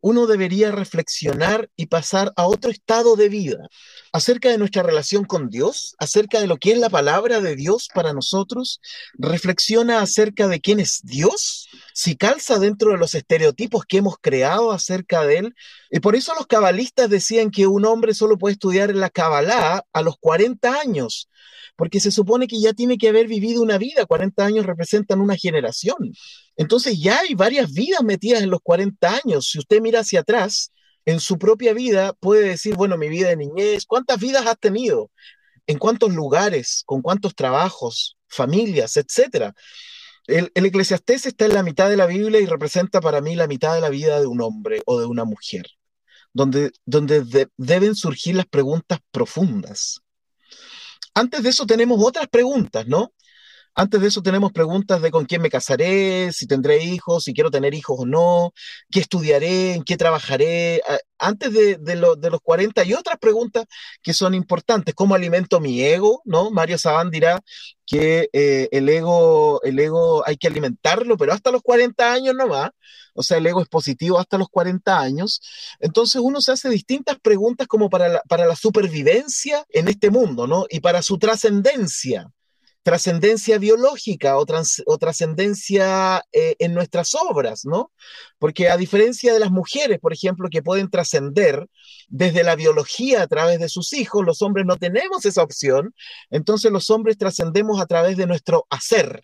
uno 0.00 0.26
debería 0.26 0.70
reflexionar 0.70 1.70
y 1.76 1.86
pasar 1.86 2.32
a 2.36 2.46
otro 2.46 2.70
estado 2.70 3.16
de 3.16 3.28
vida 3.28 3.68
acerca 4.12 4.50
de 4.50 4.58
nuestra 4.58 4.82
relación 4.82 5.24
con 5.24 5.50
Dios, 5.50 5.94
acerca 5.98 6.40
de 6.40 6.46
lo 6.46 6.56
que 6.56 6.72
es 6.72 6.78
la 6.78 6.90
palabra 6.90 7.40
de 7.40 7.54
Dios 7.54 7.88
para 7.94 8.12
nosotros, 8.12 8.80
reflexiona 9.14 10.00
acerca 10.00 10.48
de 10.48 10.60
quién 10.60 10.80
es 10.80 11.00
Dios, 11.04 11.68
si 11.94 12.16
calza 12.16 12.58
dentro 12.58 12.92
de 12.92 12.98
los 12.98 13.14
estereotipos 13.14 13.84
que 13.84 13.98
hemos 13.98 14.16
creado 14.20 14.72
acerca 14.72 15.24
de 15.24 15.38
él. 15.38 15.54
Y 15.90 16.00
por 16.00 16.16
eso 16.16 16.34
los 16.34 16.46
cabalistas 16.46 17.08
decían 17.08 17.50
que 17.50 17.66
un 17.66 17.84
hombre 17.84 18.14
solo 18.14 18.38
puede 18.38 18.54
estudiar 18.54 18.94
la 18.94 19.10
Kabbalah 19.10 19.84
a 19.92 20.02
los 20.02 20.16
40 20.18 20.80
años, 20.80 21.28
porque 21.76 22.00
se 22.00 22.10
supone 22.10 22.46
que 22.46 22.60
ya 22.60 22.72
tiene 22.72 22.98
que 22.98 23.08
haber 23.08 23.26
vivido 23.26 23.62
una 23.62 23.78
vida, 23.78 24.06
40 24.06 24.44
años 24.44 24.66
representan 24.66 25.20
una 25.20 25.36
generación. 25.36 26.12
Entonces 26.60 27.00
ya 27.00 27.20
hay 27.20 27.32
varias 27.32 27.72
vidas 27.72 28.02
metidas 28.02 28.42
en 28.42 28.50
los 28.50 28.60
40 28.62 29.18
años. 29.24 29.48
Si 29.48 29.58
usted 29.58 29.80
mira 29.80 30.00
hacia 30.00 30.20
atrás, 30.20 30.72
en 31.06 31.18
su 31.18 31.38
propia 31.38 31.72
vida 31.72 32.12
puede 32.12 32.50
decir, 32.50 32.74
bueno, 32.74 32.98
mi 32.98 33.08
vida 33.08 33.30
de 33.30 33.36
niñez, 33.38 33.86
¿cuántas 33.86 34.20
vidas 34.20 34.46
has 34.46 34.58
tenido? 34.58 35.10
¿En 35.66 35.78
cuántos 35.78 36.12
lugares? 36.12 36.82
¿Con 36.84 37.00
cuántos 37.00 37.34
trabajos? 37.34 38.18
Familias, 38.28 38.98
etcétera. 38.98 39.54
El, 40.26 40.52
el, 40.54 40.66
eclesiastés 40.66 41.24
está 41.24 41.46
en 41.46 41.54
la 41.54 41.62
mitad 41.62 41.88
de 41.88 41.96
la 41.96 42.04
Biblia 42.04 42.42
y 42.42 42.44
representa 42.44 43.00
para 43.00 43.22
mí 43.22 43.36
la 43.36 43.46
mitad 43.46 43.74
de 43.74 43.80
la 43.80 43.88
vida 43.88 44.20
de 44.20 44.26
un 44.26 44.42
hombre 44.42 44.82
o 44.84 45.00
de 45.00 45.06
una 45.06 45.24
mujer, 45.24 45.64
donde, 46.34 46.72
donde 46.84 47.48
deben 47.56 47.94
surgir 47.94 48.34
las 48.34 48.46
preguntas 48.46 48.98
profundas. 49.10 50.02
Antes 51.14 51.42
de 51.42 51.48
eso 51.48 51.64
tenemos 51.64 51.98
otras 52.04 52.28
preguntas, 52.28 52.86
¿no? 52.86 53.14
Antes 53.74 54.00
de 54.00 54.08
eso 54.08 54.22
tenemos 54.22 54.52
preguntas 54.52 55.00
de 55.00 55.10
con 55.10 55.24
quién 55.26 55.42
me 55.42 55.50
casaré, 55.50 56.32
si 56.32 56.46
tendré 56.46 56.82
hijos, 56.84 57.24
si 57.24 57.32
quiero 57.32 57.50
tener 57.50 57.72
hijos 57.74 58.00
o 58.00 58.06
no, 58.06 58.52
qué 58.90 59.00
estudiaré, 59.00 59.74
en 59.74 59.84
qué 59.84 59.96
trabajaré. 59.96 60.82
Antes 61.18 61.52
de, 61.52 61.96
los 61.96 62.40
40 62.42 62.80
hay 62.80 62.94
otras 62.94 63.18
preguntas 63.18 63.64
que 64.02 64.12
son 64.12 64.34
importantes, 64.34 64.94
¿cómo 64.94 65.14
alimento 65.14 65.60
mi 65.60 65.82
ego? 65.82 66.20
¿no? 66.24 66.50
Mario 66.50 66.78
Sabán 66.78 67.10
dirá 67.10 67.40
que 67.86 68.28
eh, 68.32 68.68
el, 68.72 68.88
ego, 68.88 69.62
el 69.62 69.78
ego 69.78 70.26
hay 70.26 70.36
que 70.36 70.48
alimentarlo, 70.48 71.16
pero 71.16 71.32
hasta 71.32 71.50
los 71.50 71.62
40 71.62 72.12
años 72.12 72.34
no 72.34 72.48
va. 72.48 72.72
O 73.14 73.22
sea, 73.22 73.38
el 73.38 73.46
ego 73.46 73.62
es 73.62 73.68
positivo 73.68 74.18
hasta 74.18 74.38
los 74.38 74.48
40 74.48 75.00
años. 75.00 75.40
Entonces 75.80 76.20
uno 76.24 76.40
se 76.40 76.52
hace 76.52 76.68
distintas 76.70 77.18
preguntas 77.20 77.66
como 77.66 77.90
para 77.90 78.08
la, 78.08 78.22
para 78.28 78.46
la 78.46 78.56
supervivencia 78.56 79.64
en 79.70 79.88
este 79.88 80.10
mundo, 80.10 80.46
¿no? 80.46 80.66
Y 80.70 80.80
para 80.80 81.02
su 81.02 81.18
trascendencia 81.18 82.30
trascendencia 82.82 83.58
biológica 83.58 84.38
o, 84.38 84.46
trascendencia 84.98 86.24
eh, 86.32 86.56
en 86.58 86.74
nuestras 86.74 87.14
obras, 87.14 87.64
¿no? 87.64 87.92
Porque 88.38 88.68
a 88.68 88.76
diferencia 88.76 89.32
de 89.32 89.40
las 89.40 89.50
mujeres, 89.50 89.98
por 90.00 90.12
ejemplo, 90.12 90.48
que 90.50 90.62
pueden 90.62 90.90
trascender 90.90 91.66
desde 92.08 92.42
la 92.42 92.56
biología 92.56 93.22
a 93.22 93.26
través 93.26 93.60
de 93.60 93.68
sus 93.68 93.92
hijos, 93.92 94.24
los 94.24 94.40
hombres 94.42 94.66
no 94.66 94.76
tenemos 94.76 95.24
esa 95.26 95.42
opción, 95.42 95.94
entonces 96.30 96.72
los 96.72 96.88
hombres 96.90 97.18
trascendemos 97.18 97.80
a 97.80 97.86
través 97.86 98.16
de 98.16 98.26
nuestro 98.26 98.66
hacer. 98.70 99.22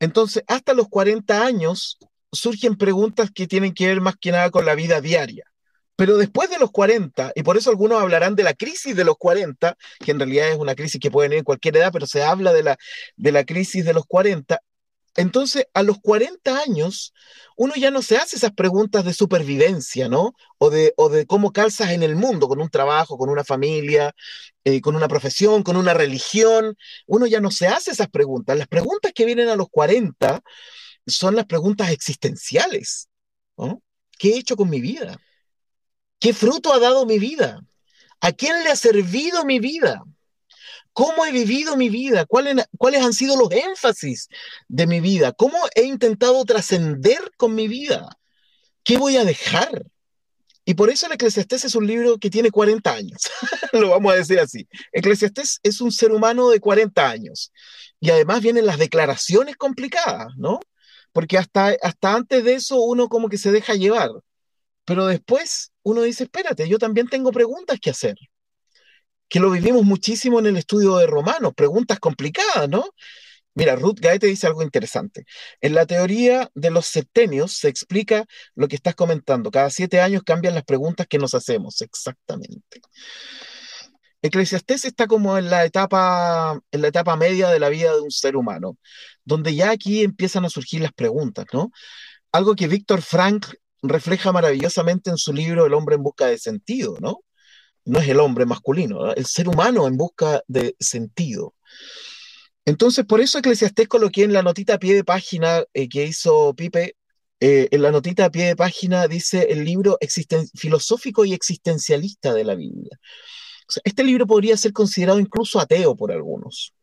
Entonces, 0.00 0.42
hasta 0.48 0.74
los 0.74 0.88
40 0.88 1.44
años 1.44 1.98
surgen 2.32 2.76
preguntas 2.76 3.30
que 3.30 3.46
tienen 3.46 3.74
que 3.74 3.86
ver 3.86 4.00
más 4.00 4.16
que 4.20 4.32
nada 4.32 4.50
con 4.50 4.64
la 4.64 4.74
vida 4.74 5.00
diaria. 5.00 5.49
Pero 6.00 6.16
después 6.16 6.48
de 6.48 6.58
los 6.58 6.70
40, 6.70 7.32
y 7.34 7.42
por 7.42 7.58
eso 7.58 7.68
algunos 7.68 8.00
hablarán 8.00 8.34
de 8.34 8.42
la 8.42 8.54
crisis 8.54 8.96
de 8.96 9.04
los 9.04 9.18
40, 9.18 9.76
que 9.98 10.12
en 10.12 10.18
realidad 10.18 10.48
es 10.48 10.56
una 10.56 10.74
crisis 10.74 10.98
que 10.98 11.10
puede 11.10 11.28
venir 11.28 11.40
en 11.40 11.44
cualquier 11.44 11.76
edad, 11.76 11.92
pero 11.92 12.06
se 12.06 12.22
habla 12.22 12.54
de 12.54 12.62
la, 12.62 12.78
de 13.16 13.32
la 13.32 13.44
crisis 13.44 13.84
de 13.84 13.92
los 13.92 14.06
40, 14.06 14.62
entonces, 15.16 15.66
a 15.74 15.82
los 15.82 15.98
40 16.00 16.58
años, 16.58 17.12
uno 17.54 17.74
ya 17.76 17.90
no 17.90 18.00
se 18.00 18.16
hace 18.16 18.36
esas 18.36 18.52
preguntas 18.52 19.04
de 19.04 19.12
supervivencia, 19.12 20.08
¿no? 20.08 20.32
O 20.56 20.70
de, 20.70 20.94
o 20.96 21.10
de 21.10 21.26
cómo 21.26 21.52
calzas 21.52 21.90
en 21.90 22.02
el 22.02 22.16
mundo, 22.16 22.48
con 22.48 22.62
un 22.62 22.70
trabajo, 22.70 23.18
con 23.18 23.28
una 23.28 23.44
familia, 23.44 24.14
eh, 24.64 24.80
con 24.80 24.96
una 24.96 25.06
profesión, 25.06 25.62
con 25.62 25.76
una 25.76 25.92
religión. 25.92 26.76
Uno 27.06 27.26
ya 27.26 27.42
no 27.42 27.50
se 27.50 27.66
hace 27.66 27.90
esas 27.90 28.08
preguntas. 28.08 28.56
Las 28.56 28.68
preguntas 28.68 29.12
que 29.14 29.26
vienen 29.26 29.50
a 29.50 29.56
los 29.56 29.68
40 29.68 30.40
son 31.06 31.36
las 31.36 31.44
preguntas 31.44 31.90
existenciales. 31.90 33.10
¿Qué 34.18 34.30
he 34.30 34.38
hecho 34.38 34.56
con 34.56 34.70
mi 34.70 34.80
vida? 34.80 35.18
¿Qué 36.20 36.34
fruto 36.34 36.72
ha 36.72 36.78
dado 36.78 37.06
mi 37.06 37.18
vida? 37.18 37.64
¿A 38.20 38.32
quién 38.32 38.62
le 38.62 38.70
ha 38.70 38.76
servido 38.76 39.44
mi 39.44 39.58
vida? 39.58 40.04
¿Cómo 40.92 41.24
he 41.24 41.32
vivido 41.32 41.76
mi 41.76 41.88
vida? 41.88 42.26
¿Cuáles, 42.26 42.66
¿Cuáles, 42.76 43.02
han 43.02 43.14
sido 43.14 43.36
los 43.36 43.50
énfasis 43.50 44.28
de 44.68 44.86
mi 44.86 45.00
vida? 45.00 45.32
¿Cómo 45.32 45.56
he 45.74 45.84
intentado 45.84 46.44
trascender 46.44 47.32
con 47.38 47.54
mi 47.54 47.68
vida? 47.68 48.18
¿Qué 48.84 48.98
voy 48.98 49.16
a 49.16 49.24
dejar? 49.24 49.86
Y 50.66 50.74
por 50.74 50.90
eso 50.90 51.06
el 51.06 51.12
Eclesiastés 51.12 51.64
es 51.64 51.74
un 51.74 51.86
libro 51.86 52.18
que 52.18 52.28
tiene 52.28 52.50
40 52.50 52.92
años, 52.92 53.22
lo 53.72 53.88
vamos 53.88 54.12
a 54.12 54.16
decir 54.16 54.38
así. 54.38 54.68
Eclesiastés 54.92 55.58
es 55.62 55.80
un 55.80 55.90
ser 55.90 56.12
humano 56.12 56.50
de 56.50 56.60
40 56.60 57.08
años. 57.08 57.50
Y 57.98 58.10
además 58.10 58.42
vienen 58.42 58.66
las 58.66 58.78
declaraciones 58.78 59.56
complicadas, 59.56 60.28
¿no? 60.36 60.60
Porque 61.12 61.38
hasta, 61.38 61.74
hasta 61.82 62.14
antes 62.14 62.44
de 62.44 62.54
eso 62.54 62.80
uno 62.80 63.08
como 63.08 63.28
que 63.30 63.38
se 63.38 63.52
deja 63.52 63.74
llevar. 63.74 64.10
Pero 64.90 65.06
después 65.06 65.70
uno 65.84 66.02
dice, 66.02 66.24
espérate, 66.24 66.68
yo 66.68 66.76
también 66.76 67.06
tengo 67.06 67.30
preguntas 67.30 67.78
que 67.80 67.90
hacer. 67.90 68.16
Que 69.28 69.38
lo 69.38 69.52
vivimos 69.52 69.84
muchísimo 69.84 70.40
en 70.40 70.46
el 70.46 70.56
estudio 70.56 70.96
de 70.96 71.06
Romanos, 71.06 71.52
preguntas 71.54 72.00
complicadas, 72.00 72.68
¿no? 72.68 72.84
Mira, 73.54 73.76
Ruth 73.76 74.00
Gaete 74.00 74.26
dice 74.26 74.48
algo 74.48 74.64
interesante. 74.64 75.26
En 75.60 75.76
la 75.76 75.86
teoría 75.86 76.50
de 76.54 76.72
los 76.72 76.86
septenios 76.86 77.52
se 77.52 77.68
explica 77.68 78.24
lo 78.56 78.66
que 78.66 78.74
estás 78.74 78.96
comentando. 78.96 79.52
Cada 79.52 79.70
siete 79.70 80.00
años 80.00 80.24
cambian 80.24 80.56
las 80.56 80.64
preguntas 80.64 81.06
que 81.06 81.18
nos 81.18 81.34
hacemos, 81.36 81.80
exactamente. 81.82 82.80
Eclesiastés 84.22 84.84
está 84.84 85.06
como 85.06 85.38
en 85.38 85.50
la 85.50 85.64
etapa, 85.64 86.60
en 86.72 86.82
la 86.82 86.88
etapa 86.88 87.14
media 87.14 87.48
de 87.48 87.60
la 87.60 87.68
vida 87.68 87.94
de 87.94 88.00
un 88.00 88.10
ser 88.10 88.34
humano, 88.34 88.76
donde 89.24 89.54
ya 89.54 89.70
aquí 89.70 90.02
empiezan 90.02 90.44
a 90.46 90.50
surgir 90.50 90.80
las 90.80 90.92
preguntas, 90.92 91.46
¿no? 91.52 91.70
Algo 92.32 92.56
que 92.56 92.66
Víctor 92.66 93.02
Frank 93.02 93.46
refleja 93.82 94.32
maravillosamente 94.32 95.10
en 95.10 95.16
su 95.16 95.32
libro 95.32 95.66
El 95.66 95.74
hombre 95.74 95.96
en 95.96 96.02
busca 96.02 96.26
de 96.26 96.38
sentido, 96.38 96.96
¿no? 97.00 97.20
No 97.84 97.98
es 97.98 98.08
el 98.08 98.20
hombre 98.20 98.46
masculino, 98.46 99.12
el 99.14 99.26
ser 99.26 99.48
humano 99.48 99.86
en 99.86 99.96
busca 99.96 100.42
de 100.48 100.76
sentido. 100.78 101.54
Entonces, 102.64 103.04
por 103.06 103.20
eso 103.20 103.38
Eclesiastés 103.38 103.88
coloqué 103.88 104.22
en 104.24 104.32
la 104.32 104.42
notita 104.42 104.74
a 104.74 104.78
pie 104.78 104.94
de 104.94 105.04
página 105.04 105.64
eh, 105.72 105.88
que 105.88 106.04
hizo 106.04 106.54
Pipe, 106.54 106.94
eh, 107.40 107.68
en 107.70 107.82
la 107.82 107.90
notita 107.90 108.26
a 108.26 108.30
pie 108.30 108.46
de 108.46 108.56
página 108.56 109.08
dice 109.08 109.46
el 109.50 109.64
libro 109.64 109.98
filosófico 110.54 111.24
y 111.24 111.32
existencialista 111.32 112.34
de 112.34 112.44
la 112.44 112.54
Biblia. 112.54 112.98
este 113.84 114.04
libro 114.04 114.26
podría 114.26 114.56
ser 114.56 114.72
considerado 114.72 115.18
incluso 115.20 115.58
ateo 115.58 115.96
por 115.96 116.12
algunos, 116.12 116.74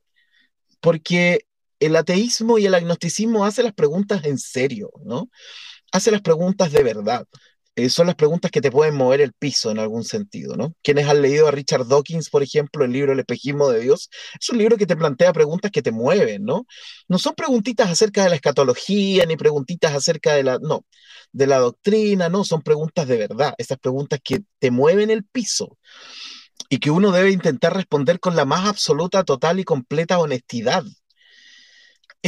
porque 0.80 1.47
el 1.80 1.96
ateísmo 1.96 2.58
y 2.58 2.66
el 2.66 2.76
agnosticismo 2.76 3.46
hacen 3.46 3.66
las 3.66 3.74
preguntas 3.74 4.24
en 4.26 4.38
serio, 4.38 4.92
¿no? 5.06 5.30
hace 5.92 6.12
las 6.12 6.22
preguntas 6.22 6.72
de 6.72 6.84
verdad. 6.84 7.26
Eh, 7.76 7.90
son 7.90 8.08
las 8.08 8.16
preguntas 8.16 8.50
que 8.50 8.60
te 8.60 8.72
pueden 8.72 8.96
mover 8.96 9.22
el 9.22 9.34
piso 9.34 9.70
en 9.70 9.78
algún 9.78 10.04
sentido, 10.04 10.56
¿no? 10.56 10.74
Quienes 10.82 11.08
han 11.08 11.22
leído 11.22 11.48
a 11.48 11.52
Richard 11.52 11.86
Dawkins, 11.88 12.32
por 12.32 12.42
ejemplo, 12.42 12.84
el 12.84 12.92
libro 12.92 13.14
El 13.14 13.20
espejismo 13.20 13.70
de 13.70 13.82
Dios, 13.82 14.10
es 14.40 14.50
un 14.50 14.58
libro 14.58 14.78
que 14.78 14.88
te 14.88 14.96
plantea 14.96 15.32
preguntas 15.32 15.70
que 15.70 15.84
te 15.84 15.92
mueven, 15.92 16.44
¿no? 16.44 16.66
No 17.08 17.20
son 17.20 17.36
preguntitas 17.36 17.88
acerca 17.92 18.24
de 18.24 18.30
la 18.30 18.36
escatología, 18.36 19.28
ni 19.28 19.38
preguntitas 19.38 19.94
acerca 19.94 20.34
de 20.34 20.44
la, 20.44 20.58
no, 20.60 20.86
de 21.32 21.46
la 21.46 21.60
doctrina, 21.60 22.30
no, 22.30 22.44
son 22.44 22.64
preguntas 22.64 23.08
de 23.08 23.18
verdad, 23.18 23.54
esas 23.60 23.78
preguntas 23.78 24.20
que 24.24 24.42
te 24.58 24.72
mueven 24.72 25.12
el 25.12 25.24
piso 25.24 25.78
y 26.70 26.80
que 26.80 26.90
uno 26.90 27.12
debe 27.12 27.30
intentar 27.30 27.76
responder 27.76 28.20
con 28.20 28.36
la 28.36 28.46
más 28.46 28.68
absoluta, 28.68 29.24
total 29.24 29.60
y 29.60 29.64
completa 29.66 30.18
honestidad. 30.18 30.84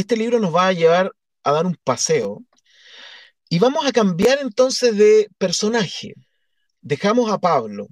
Este 0.00 0.16
libro 0.16 0.40
nos 0.40 0.54
va 0.54 0.68
a 0.68 0.72
llevar 0.72 1.12
a 1.44 1.52
dar 1.52 1.66
un 1.66 1.76
paseo 1.84 2.42
y 3.50 3.58
vamos 3.58 3.86
a 3.86 3.92
cambiar 3.92 4.38
entonces 4.40 4.96
de 4.96 5.28
personaje. 5.36 6.14
Dejamos 6.80 7.30
a 7.30 7.36
Pablo, 7.36 7.86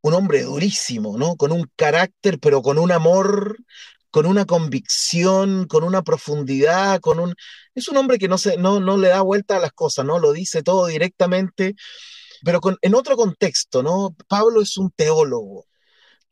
un 0.00 0.14
hombre 0.14 0.42
durísimo, 0.42 1.16
¿no? 1.16 1.36
Con 1.36 1.52
un 1.52 1.70
carácter, 1.76 2.40
pero 2.40 2.60
con 2.60 2.76
un 2.76 2.90
amor, 2.90 3.56
con 4.10 4.26
una 4.26 4.46
convicción, 4.46 5.68
con 5.68 5.84
una 5.84 6.02
profundidad, 6.02 6.98
con 6.98 7.20
un... 7.20 7.36
Es 7.76 7.86
un 7.86 7.98
hombre 7.98 8.18
que 8.18 8.26
no, 8.26 8.36
se, 8.36 8.56
no, 8.56 8.80
no 8.80 8.96
le 8.96 9.06
da 9.06 9.20
vuelta 9.20 9.58
a 9.58 9.60
las 9.60 9.72
cosas, 9.72 10.04
¿no? 10.04 10.18
Lo 10.18 10.32
dice 10.32 10.64
todo 10.64 10.86
directamente, 10.88 11.76
pero 12.44 12.60
en 12.80 12.96
otro 12.96 13.14
contexto, 13.14 13.84
¿no? 13.84 14.16
Pablo 14.26 14.60
es 14.60 14.76
un 14.76 14.90
teólogo, 14.90 15.66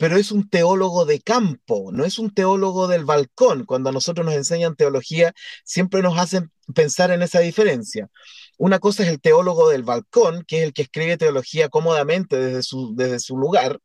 pero 0.01 0.17
es 0.17 0.33
un 0.33 0.49
teólogo 0.49 1.05
de 1.05 1.21
campo, 1.21 1.91
no 1.93 2.07
es 2.07 2.19
un 2.19 2.33
teólogo 2.33 2.89
del 2.89 3.05
balcón. 3.05 3.67
Cuando 3.67 3.91
a 3.91 3.93
nosotros 3.93 4.25
nos 4.25 4.35
enseñan 4.35 4.75
teología, 4.75 5.35
siempre 5.63 6.01
nos 6.01 6.19
hacen 6.19 6.51
pensar 6.75 7.11
en 7.11 7.21
esa 7.21 7.41
diferencia. 7.41 8.09
Una 8.57 8.79
cosa 8.79 9.03
es 9.03 9.11
el 9.11 9.21
teólogo 9.21 9.69
del 9.69 9.83
balcón, 9.83 10.43
que 10.49 10.61
es 10.61 10.63
el 10.65 10.73
que 10.73 10.83
escribe 10.83 11.19
teología 11.19 11.69
cómodamente 11.69 12.39
desde 12.39 12.63
su, 12.63 12.95
desde 12.97 13.21
su 13.21 13.37
lugar, 13.37 13.79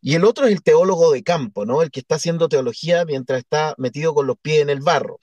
y 0.00 0.16
el 0.16 0.24
otro 0.24 0.46
es 0.46 0.52
el 0.52 0.64
teólogo 0.64 1.12
de 1.12 1.22
campo, 1.22 1.64
¿no? 1.64 1.80
El 1.80 1.92
que 1.92 2.00
está 2.00 2.16
haciendo 2.16 2.48
teología 2.48 3.04
mientras 3.04 3.38
está 3.38 3.76
metido 3.78 4.14
con 4.14 4.26
los 4.26 4.38
pies 4.42 4.62
en 4.62 4.70
el 4.70 4.80
barro. 4.80 5.20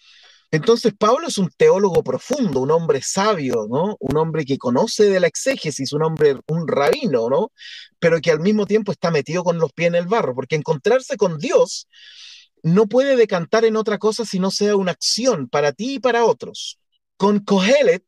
Entonces 0.51 0.93
Pablo 0.97 1.27
es 1.27 1.37
un 1.37 1.49
teólogo 1.55 2.03
profundo, 2.03 2.61
un 2.61 2.71
hombre 2.71 3.01
sabio, 3.03 3.67
¿no? 3.69 3.97
Un 3.99 4.17
hombre 4.17 4.45
que 4.45 4.57
conoce 4.57 5.05
de 5.09 5.19
la 5.19 5.27
exégesis, 5.27 5.93
un 5.93 6.03
hombre, 6.03 6.37
un 6.47 6.67
rabino, 6.67 7.29
¿no? 7.29 7.51
Pero 7.99 8.19
que 8.19 8.31
al 8.31 8.39
mismo 8.39 8.65
tiempo 8.65 8.91
está 8.91 9.11
metido 9.11 9.43
con 9.43 9.59
los 9.59 9.71
pies 9.73 9.89
en 9.89 9.95
el 9.95 10.07
barro, 10.07 10.33
porque 10.33 10.55
encontrarse 10.55 11.17
con 11.17 11.37
Dios 11.37 11.87
no 12.63 12.87
puede 12.87 13.15
decantar 13.15 13.63
en 13.65 13.75
otra 13.75 13.99
cosa 13.99 14.25
si 14.25 14.39
no 14.39 14.49
sea 14.51 14.75
una 14.75 14.91
acción 14.91 15.47
para 15.49 15.71
ti 15.71 15.95
y 15.95 15.99
para 15.99 16.25
otros. 16.25 16.79
Con 17.15 17.39
Kohelet, 17.39 18.03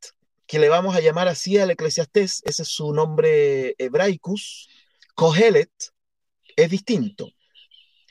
que 0.46 0.58
le 0.58 0.68
vamos 0.68 0.96
a 0.96 1.00
llamar 1.00 1.28
así 1.28 1.58
al 1.58 1.70
eclesiastés, 1.70 2.42
ese 2.44 2.62
es 2.62 2.68
su 2.68 2.92
nombre 2.92 3.74
hebraicus, 3.78 4.68
Kohelet 5.14 5.70
es 6.56 6.70
distinto. 6.70 7.28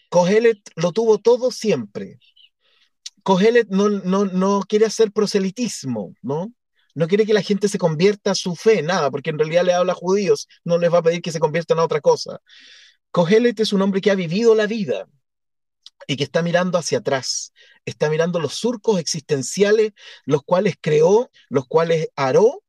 Kohelet 0.10 0.60
lo 0.76 0.92
tuvo 0.92 1.20
todo 1.20 1.52
siempre, 1.52 2.20
Cogelet 3.24 3.68
no, 3.70 3.90
no, 3.90 4.62
quiere 4.62 4.86
hacer 4.86 5.12
proselitismo, 5.12 6.16
¿no? 6.22 6.54
No 6.96 7.08
quiere 7.08 7.26
que 7.26 7.34
la 7.34 7.42
gente 7.42 7.68
se 7.68 7.78
convierta 7.78 8.32
a 8.32 8.36
su 8.36 8.56
fe, 8.56 8.82
nada, 8.82 9.12
porque 9.12 9.30
en 9.30 9.40
realidad 9.40 9.64
le 9.64 9.74
habla 9.74 9.94
a 9.94 9.96
judíos, 9.96 10.48
no 10.64 10.78
les 10.78 10.94
va 10.94 11.00
a 11.00 11.04
pedir 11.04 11.22
que 11.22 11.32
se 11.32 11.40
conviertan 11.40 11.80
a 11.80 11.86
otra 11.86 12.02
cosa. 12.02 12.40
Cogelet 13.12 13.60
es 13.60 13.74
un 13.74 13.82
hombre 13.82 14.02
que 14.02 14.12
ha 14.12 14.16
vivido 14.16 14.56
la 14.56 14.68
vida 14.68 15.08
y 16.08 16.18
que 16.18 16.24
está 16.24 16.42
mirando 16.42 16.78
hacia 16.78 17.00
atrás, 17.00 17.54
está 17.86 18.10
mirando 18.10 18.40
los 18.40 18.56
surcos 18.56 19.00
existenciales, 19.00 19.94
los 20.26 20.44
cuales 20.44 20.76
creó, 20.80 21.30
los 21.50 21.68
cuales 21.68 22.10
aró, 22.16 22.64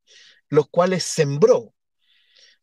los 0.49 0.69
cuales 0.69 1.05
sembró. 1.05 1.75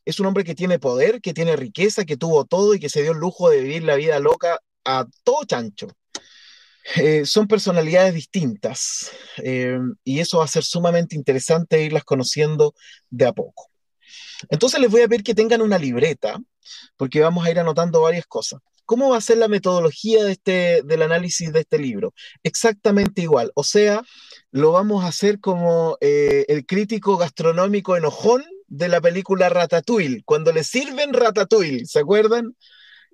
Es 0.05 0.19
un 0.19 0.27
hombre 0.27 0.43
que 0.43 0.55
tiene 0.55 0.79
poder, 0.79 1.21
que 1.21 1.33
tiene 1.33 1.55
riqueza, 1.55 2.05
que 2.05 2.17
tuvo 2.17 2.45
todo 2.45 2.73
y 2.73 2.79
que 2.79 2.89
se 2.89 3.01
dio 3.01 3.11
el 3.11 3.19
lujo 3.19 3.49
de 3.49 3.61
vivir 3.61 3.83
la 3.83 3.95
vida 3.95 4.19
loca 4.19 4.59
a 4.85 5.05
todo 5.23 5.43
chancho. 5.45 5.87
Eh, 6.95 7.25
son 7.25 7.47
personalidades 7.47 8.13
distintas 8.13 9.11
eh, 9.37 9.79
y 10.03 10.19
eso 10.19 10.39
va 10.39 10.45
a 10.45 10.47
ser 10.49 10.63
sumamente 10.63 11.15
interesante 11.15 11.83
irlas 11.83 12.03
conociendo 12.03 12.73
de 13.09 13.27
a 13.27 13.33
poco. 13.33 13.69
Entonces 14.49 14.79
les 14.79 14.89
voy 14.89 15.01
a 15.01 15.07
pedir 15.07 15.23
que 15.23 15.35
tengan 15.35 15.61
una 15.61 15.77
libreta 15.77 16.39
porque 16.97 17.21
vamos 17.21 17.45
a 17.45 17.51
ir 17.51 17.59
anotando 17.59 18.01
varias 18.01 18.25
cosas. 18.25 18.61
¿Cómo 18.85 19.09
va 19.09 19.17
a 19.17 19.21
ser 19.21 19.37
la 19.37 19.47
metodología 19.47 20.23
de 20.23 20.31
este, 20.31 20.81
del 20.83 21.03
análisis 21.03 21.53
de 21.53 21.59
este 21.59 21.77
libro? 21.77 22.13
Exactamente 22.41 23.21
igual. 23.21 23.51
O 23.53 23.63
sea, 23.63 24.01
lo 24.51 24.71
vamos 24.71 25.03
a 25.03 25.09
hacer 25.09 25.39
como 25.39 25.97
eh, 26.01 26.45
el 26.47 26.65
crítico 26.65 27.17
gastronómico 27.17 27.95
enojón 27.95 28.43
de 28.67 28.87
la 28.87 28.99
película 28.99 29.49
Ratatouille, 29.49 30.23
cuando 30.25 30.51
le 30.51 30.63
sirven 30.63 31.13
Ratatouille, 31.13 31.85
¿se 31.85 31.99
acuerdan? 31.99 32.55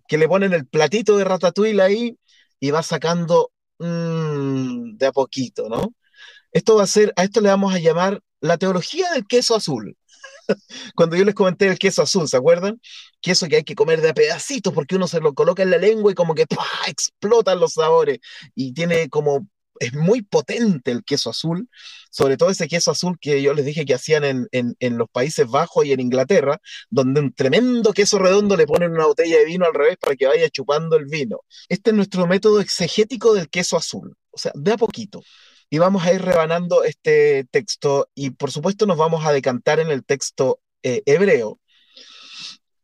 Que 0.08 0.18
le 0.18 0.28
ponen 0.28 0.54
el 0.54 0.66
platito 0.66 1.18
de 1.18 1.26
Ratatouille 1.26 1.82
ahí 1.82 2.18
y 2.60 2.72
va 2.72 2.84
sacando 2.84 3.52
mm, 3.80 4.98
de 4.98 5.06
a 5.06 5.12
poquito, 5.12 5.70
¿no? 5.70 5.94
Esto 6.52 6.76
va 6.78 6.84
a 6.84 6.88
ser, 6.88 7.14
a 7.18 7.24
esto 7.24 7.42
le 7.42 7.50
vamos 7.50 7.74
a 7.74 7.80
llamar 7.80 8.22
la 8.40 8.58
teología 8.58 9.12
del 9.12 9.26
queso 9.28 9.56
azul. 9.56 9.98
Cuando 10.96 11.16
yo 11.16 11.26
les 11.26 11.36
comenté 11.36 11.68
el 11.68 11.78
queso 11.80 12.02
azul, 12.02 12.28
¿se 12.28 12.38
acuerdan? 12.38 12.80
Queso 13.22 13.48
que 13.48 13.58
hay 13.58 13.64
que 13.64 13.76
comer 13.76 14.02
de 14.02 14.10
a 14.10 14.14
pedacitos 14.14 14.74
porque 14.74 14.96
uno 14.96 15.08
se 15.08 15.20
lo 15.20 15.34
coloca 15.34 15.64
en 15.64 15.72
la 15.72 15.78
lengua 15.78 16.12
y 16.12 16.16
como 16.16 16.36
que 16.36 16.46
explotan 16.88 17.60
los 17.60 17.74
sabores 17.74 18.20
y 18.56 18.74
tiene 18.74 19.10
como 19.10 19.48
es 19.80 19.94
muy 19.94 20.22
potente 20.22 20.92
el 20.92 21.04
queso 21.04 21.30
azul, 21.30 21.70
sobre 22.10 22.38
todo 22.38 22.50
ese 22.50 22.68
queso 22.68 22.92
azul 22.92 23.18
que 23.20 23.42
yo 23.42 23.54
les 23.54 23.66
dije 23.66 23.86
que 23.86 23.94
hacían 23.94 24.24
en, 24.24 24.48
en, 24.52 24.98
los 24.98 25.10
Países 25.10 25.48
Bajos 25.48 25.86
y 25.86 25.92
en 25.92 26.00
Inglaterra, 26.00 26.60
donde 26.90 27.20
un 27.22 27.34
tremendo 27.34 27.94
queso 27.94 28.20
redondo 28.20 28.56
le 28.56 28.66
ponen 28.66 28.92
una 28.92 29.06
botella 29.06 29.38
de 29.38 29.46
vino 29.46 29.66
al 29.66 29.74
revés 29.74 29.98
para 29.98 30.16
que 30.16 30.28
vaya 30.28 30.50
chupando 30.50 30.96
el 30.96 31.06
vino. 31.06 31.42
Este 31.70 31.90
es 31.92 31.96
nuestro 31.96 32.28
método 32.28 32.60
exegético 32.62 33.34
del 33.34 33.50
queso 33.50 33.78
azul, 33.78 34.16
o 34.32 34.38
sea, 34.38 34.52
de 34.56 34.74
a 34.74 34.78
poquito. 34.78 35.22
Y 35.70 35.80
vamos 35.80 36.06
a 36.06 36.14
ir 36.14 36.22
rebanando 36.22 36.84
este 36.84 37.46
texto 37.52 38.10
y 38.16 38.30
por 38.30 38.52
supuesto 38.52 38.86
nos 38.86 38.98
vamos 38.98 39.26
a 39.26 39.34
decantar 39.34 39.80
en 39.80 39.90
el 39.90 40.06
texto 40.06 40.60
eh, 40.84 41.02
hebreo, 41.06 41.60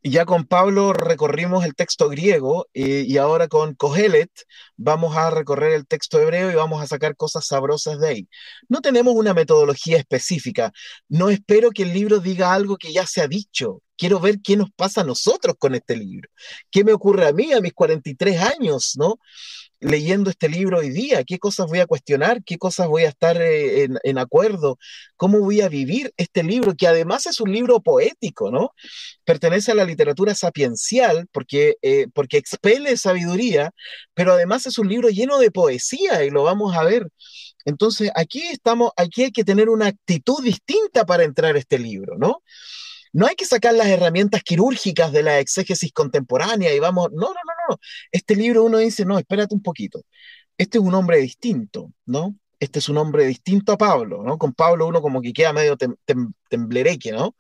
ya 0.04 0.26
con 0.26 0.46
Pablo 0.46 0.94
recorrimos 0.94 1.64
el 1.66 1.76
texto 1.76 2.10
griego 2.10 2.68
y, 2.74 3.18
ahora 3.18 3.48
con 3.48 3.76
Kohelet 3.76 4.32
vamos 4.76 5.16
a 5.16 5.30
recorrer 5.30 5.74
el 5.74 5.86
texto 5.88 6.20
hebreo 6.20 6.52
y 6.52 6.56
vamos 6.56 6.82
a 6.82 6.88
sacar 6.88 7.16
cosas 7.16 7.46
sabrosas 7.46 8.00
de 8.00 8.08
ahí. 8.08 8.30
No 8.68 8.82
tenemos 8.82 9.14
una 9.16 9.34
metodología 9.34 9.98
específica. 9.98 10.72
No 11.08 11.30
espero 11.30 11.72
que 11.72 11.84
el 11.84 11.94
libro 11.94 12.20
diga 12.20 12.54
algo 12.54 12.78
que 12.78 12.94
ya 12.94 13.06
se 13.06 13.22
ha 13.22 13.28
dicho. 13.28 13.82
Quiero 13.98 14.20
ver 14.20 14.42
qué 14.42 14.58
nos 14.58 14.72
pasa 14.72 15.02
a 15.02 15.04
nosotros 15.04 15.56
con 15.60 15.76
este 15.76 15.96
libro. 15.96 16.30
¿Qué 16.72 16.84
me 16.84 16.94
ocurre 16.94 17.28
a 17.28 17.34
mí 17.34 17.54
a 17.54 17.62
mis 17.62 17.74
43 17.74 18.42
años, 18.42 18.94
no? 18.98 19.20
Leyendo 19.82 20.30
este 20.30 20.48
libro 20.48 20.80
hoy 20.80 20.90
día? 20.92 21.24
¿Qué 21.26 21.40
cosas 21.40 21.68
voy 21.68 21.80
a 21.80 21.88
cuestionar? 21.88 22.44
¿Qué 22.44 22.58
cosas 22.58 22.88
voy 22.88 23.04
a 23.04 23.10
estar 23.10 23.42
eh, 23.42 23.90
en, 24.04 24.18
acuerdo? 24.18 24.78
¿Cómo 25.18 25.40
voy 25.40 25.62
a 25.62 25.70
vivir 25.70 26.14
este 26.18 26.44
libro? 26.44 26.76
Que 26.76 26.88
además 26.88 27.26
es 27.26 27.42
un 27.42 27.52
libro 27.52 27.82
poético, 27.82 28.52
¿no? 28.52 28.72
Pertenece 29.26 29.72
a 29.72 29.76
la 29.76 29.84
literatura 29.86 30.36
sapiencial 30.36 31.28
porque, 31.32 31.76
eh, 31.82 32.08
porque 32.14 32.38
expele 32.38 32.96
sabiduría, 32.96 33.72
pero 34.14 34.34
además 34.34 34.66
es 34.68 34.78
un 34.78 34.88
libro 34.88 35.10
lleno 35.10 35.40
de 35.40 35.52
poesía 35.52 36.24
y 36.24 36.30
lo 36.30 36.44
vamos 36.44 36.76
a 36.76 36.84
ver. 36.84 37.08
Entonces, 37.66 38.12
aquí 38.16 38.44
estamos, 38.44 38.92
aquí 38.96 39.24
hay 39.24 39.32
que 39.32 39.44
tener 39.44 39.70
una 39.70 39.88
actitud 39.88 40.44
distinta 40.44 41.06
para 41.06 41.24
entrar 41.24 41.56
a 41.56 41.60
este 41.60 41.80
libro, 41.80 42.18
¿no? 42.18 42.42
No 43.14 43.28
hay 43.28 43.36
que 43.36 43.46
sacar 43.46 43.74
las 43.74 43.88
herramientas 43.88 44.44
quirúrgicas 44.44 45.12
de 45.12 45.24
la 45.24 45.40
exégesis 45.40 45.92
contemporánea 45.92 46.74
y 46.74 46.80
vamos, 46.80 47.10
no, 47.12 47.20
no, 47.20 47.28
no, 47.28 47.54
no. 47.70 47.80
Este 48.12 48.36
libro 48.36 48.64
uno 48.64 48.78
dice, 48.78 49.06
no, 49.06 49.18
espérate 49.18 49.54
un 49.54 49.62
poquito. 49.62 50.02
Este 50.58 50.78
es 50.78 50.84
un 50.84 50.94
hombre 50.94 51.18
distinto, 51.18 51.92
¿no? 52.06 52.36
Este 52.60 52.80
es 52.80 52.90
un 52.90 52.98
hombre 52.98 53.26
distinto 53.26 53.74
a 53.74 53.78
Pablo, 53.78 54.24
¿no? 54.24 54.38
Con 54.38 54.54
Pablo 54.54 54.88
uno 54.88 55.02
como 55.02 55.22
que 55.22 55.34
queda 55.34 55.54
medio 55.54 55.78
temblereque, 56.50 57.12
¿no? 57.12 57.36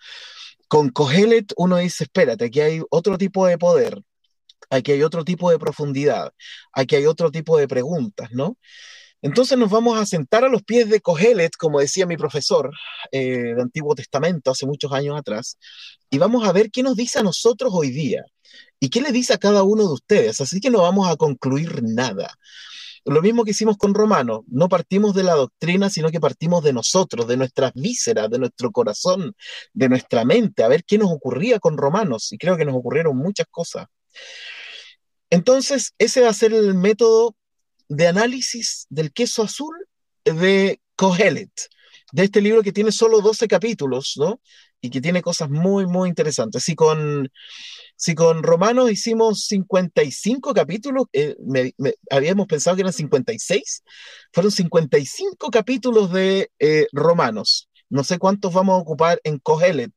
Con 0.67 0.89
Cogelet 0.89 1.53
uno 1.57 1.77
dice, 1.77 2.05
espérate, 2.05 2.45
aquí 2.45 2.62
hay 2.62 2.81
otro 2.89 3.17
tipo 3.17 3.45
de 3.45 3.57
poder, 3.57 4.01
aquí 4.69 4.93
hay 4.93 5.03
otro 5.03 5.23
tipo 5.23 5.51
de 5.51 5.60
profundidad, 5.60 6.34
aquí 6.73 6.95
hay 6.95 7.05
otro 7.05 7.31
tipo 7.31 7.57
de 7.57 7.67
preguntas, 7.67 8.31
¿no? 8.31 8.57
Entonces 9.21 9.57
nos 9.57 9.69
vamos 9.69 9.97
a 9.99 10.05
sentar 10.05 10.43
a 10.43 10.49
los 10.49 10.63
pies 10.63 10.89
de 10.89 10.99
Cogelet, 10.99 11.55
como 11.57 11.79
decía 11.79 12.05
mi 12.05 12.17
profesor 12.17 12.71
eh, 13.12 13.53
de 13.55 13.62
Antiguo 13.62 13.93
Testamento 13.95 14.51
hace 14.51 14.65
muchos 14.65 14.91
años 14.91 15.17
atrás, 15.17 15.57
y 16.10 16.17
vamos 16.17 16.47
a 16.47 16.51
ver 16.51 16.71
qué 16.71 16.84
nos 16.84 16.95
dice 16.95 17.19
a 17.19 17.23
nosotros 17.23 17.71
hoy 17.73 17.91
día 17.91 18.23
y 18.79 18.89
qué 18.89 19.01
le 19.01 19.12
dice 19.12 19.34
a 19.34 19.38
cada 19.38 19.63
uno 19.63 19.84
de 19.84 19.93
ustedes. 19.93 20.41
Así 20.41 20.60
que 20.60 20.71
no 20.71 20.81
vamos 20.81 21.07
a 21.10 21.15
concluir 21.15 21.84
nada. 21.84 22.34
Lo 23.05 23.21
mismo 23.21 23.43
que 23.43 23.51
hicimos 23.51 23.77
con 23.77 23.93
Romano, 23.95 24.43
no 24.47 24.69
partimos 24.69 25.15
de 25.15 25.23
la 25.23 25.34
doctrina, 25.34 25.89
sino 25.89 26.12
que 26.12 26.19
partimos 26.19 26.63
de 26.63 26.73
nosotros, 26.73 27.27
de 27.27 27.38
nuestras 27.38 27.73
vísceras, 27.73 28.29
de 28.29 28.39
nuestro 28.39 28.71
corazón, 28.71 29.36
de 29.73 29.89
nuestra 29.89 30.23
mente, 30.23 30.63
a 30.63 30.67
ver 30.67 30.84
qué 30.84 30.97
nos 30.99 31.12
ocurría 31.12 31.60
con 31.60 31.77
Romanos. 31.77 32.31
Y 32.31 32.38
creo 32.38 32.57
que 32.57 32.65
nos 32.65 32.75
ocurrieron 32.75 33.17
muchas 33.17 33.47
cosas. 33.49 33.88
Entonces, 35.31 35.93
ese 35.97 36.21
va 36.21 36.29
a 36.29 36.34
ser 36.34 36.53
el 36.53 36.75
método 36.75 37.36
de 37.91 38.08
análisis 38.08 38.88
del 38.89 39.12
queso 39.12 39.43
azul 39.43 39.75
de 40.23 40.80
Kohelet, 40.95 41.51
de 42.13 42.23
este 42.23 42.39
libro 42.39 42.63
que 42.63 42.71
tiene 42.71 42.91
solo 42.91 43.19
12 43.19 43.49
capítulos, 43.49 44.13
¿no? 44.15 44.39
Y 44.80 44.89
que 44.89 45.01
tiene 45.01 45.21
cosas 45.21 45.49
muy, 45.49 45.86
muy 45.86 46.08
interesantes. 46.08 46.63
Si 46.63 46.73
con, 46.73 47.30
si 47.97 48.15
con 48.15 48.43
Romanos 48.43 48.89
hicimos 48.89 49.43
55 49.45 50.54
capítulos, 50.54 51.08
eh, 51.12 51.36
habíamos 52.10 52.47
pensado 52.47 52.77
que 52.77 52.82
eran 52.84 52.93
56, 52.93 53.84
fueron 54.32 54.51
55 54.51 55.51
capítulos 55.51 56.13
de 56.13 56.49
eh, 56.60 56.88
Romanos. 56.93 57.69
No 57.89 58.06
sé 58.06 58.19
cuántos 58.19 58.54
vamos 58.54 58.75
a 58.75 58.82
ocupar 58.82 59.19
en 59.25 59.38
Kohelet, 59.38 59.93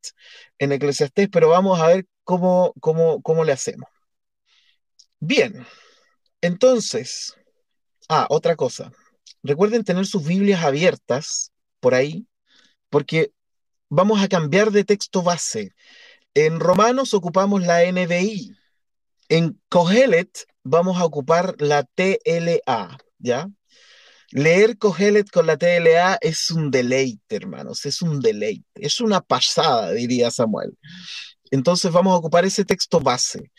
en 0.59 0.73
Eclesiastés, 0.73 1.29
pero 1.31 1.47
vamos 1.47 1.79
a 1.79 1.87
ver 1.87 2.05
cómo, 2.25 2.73
cómo, 2.81 3.21
cómo 3.21 3.45
le 3.45 3.53
hacemos. 3.53 3.89
Bien, 5.19 5.65
entonces, 6.41 7.33
Ah, 8.09 8.27
otra 8.29 8.55
cosa. 8.55 8.91
Recuerden 9.43 9.83
tener 9.83 10.05
sus 10.05 10.25
Biblias 10.25 10.63
abiertas 10.63 11.51
por 11.79 11.93
ahí, 11.93 12.27
porque 12.89 13.31
vamos 13.89 14.21
a 14.23 14.27
cambiar 14.27 14.71
de 14.71 14.83
texto 14.83 15.21
base. 15.21 15.73
En 16.33 16.59
Romanos 16.59 17.13
ocupamos 17.13 17.65
la 17.65 17.83
NBI. 17.83 18.55
En 19.29 19.59
Cogelet 19.69 20.45
vamos 20.63 20.97
a 20.97 21.05
ocupar 21.05 21.55
la 21.59 21.83
TLA, 21.83 22.97
¿ya? 23.19 23.49
Leer 24.31 24.77
Cogelet 24.77 25.29
con 25.29 25.47
la 25.47 25.57
TLA 25.57 26.17
es 26.21 26.51
un 26.51 26.69
deleite, 26.71 27.35
hermanos, 27.35 27.85
es 27.85 28.01
un 28.01 28.19
deleite, 28.19 28.65
es 28.75 28.99
una 28.99 29.21
pasada, 29.21 29.91
diría 29.91 30.29
Samuel. 30.29 30.77
Entonces 31.51 31.91
vamos 31.91 32.13
a 32.13 32.17
ocupar 32.17 32.43
ese 32.45 32.65
texto 32.65 32.99
base. 32.99 33.51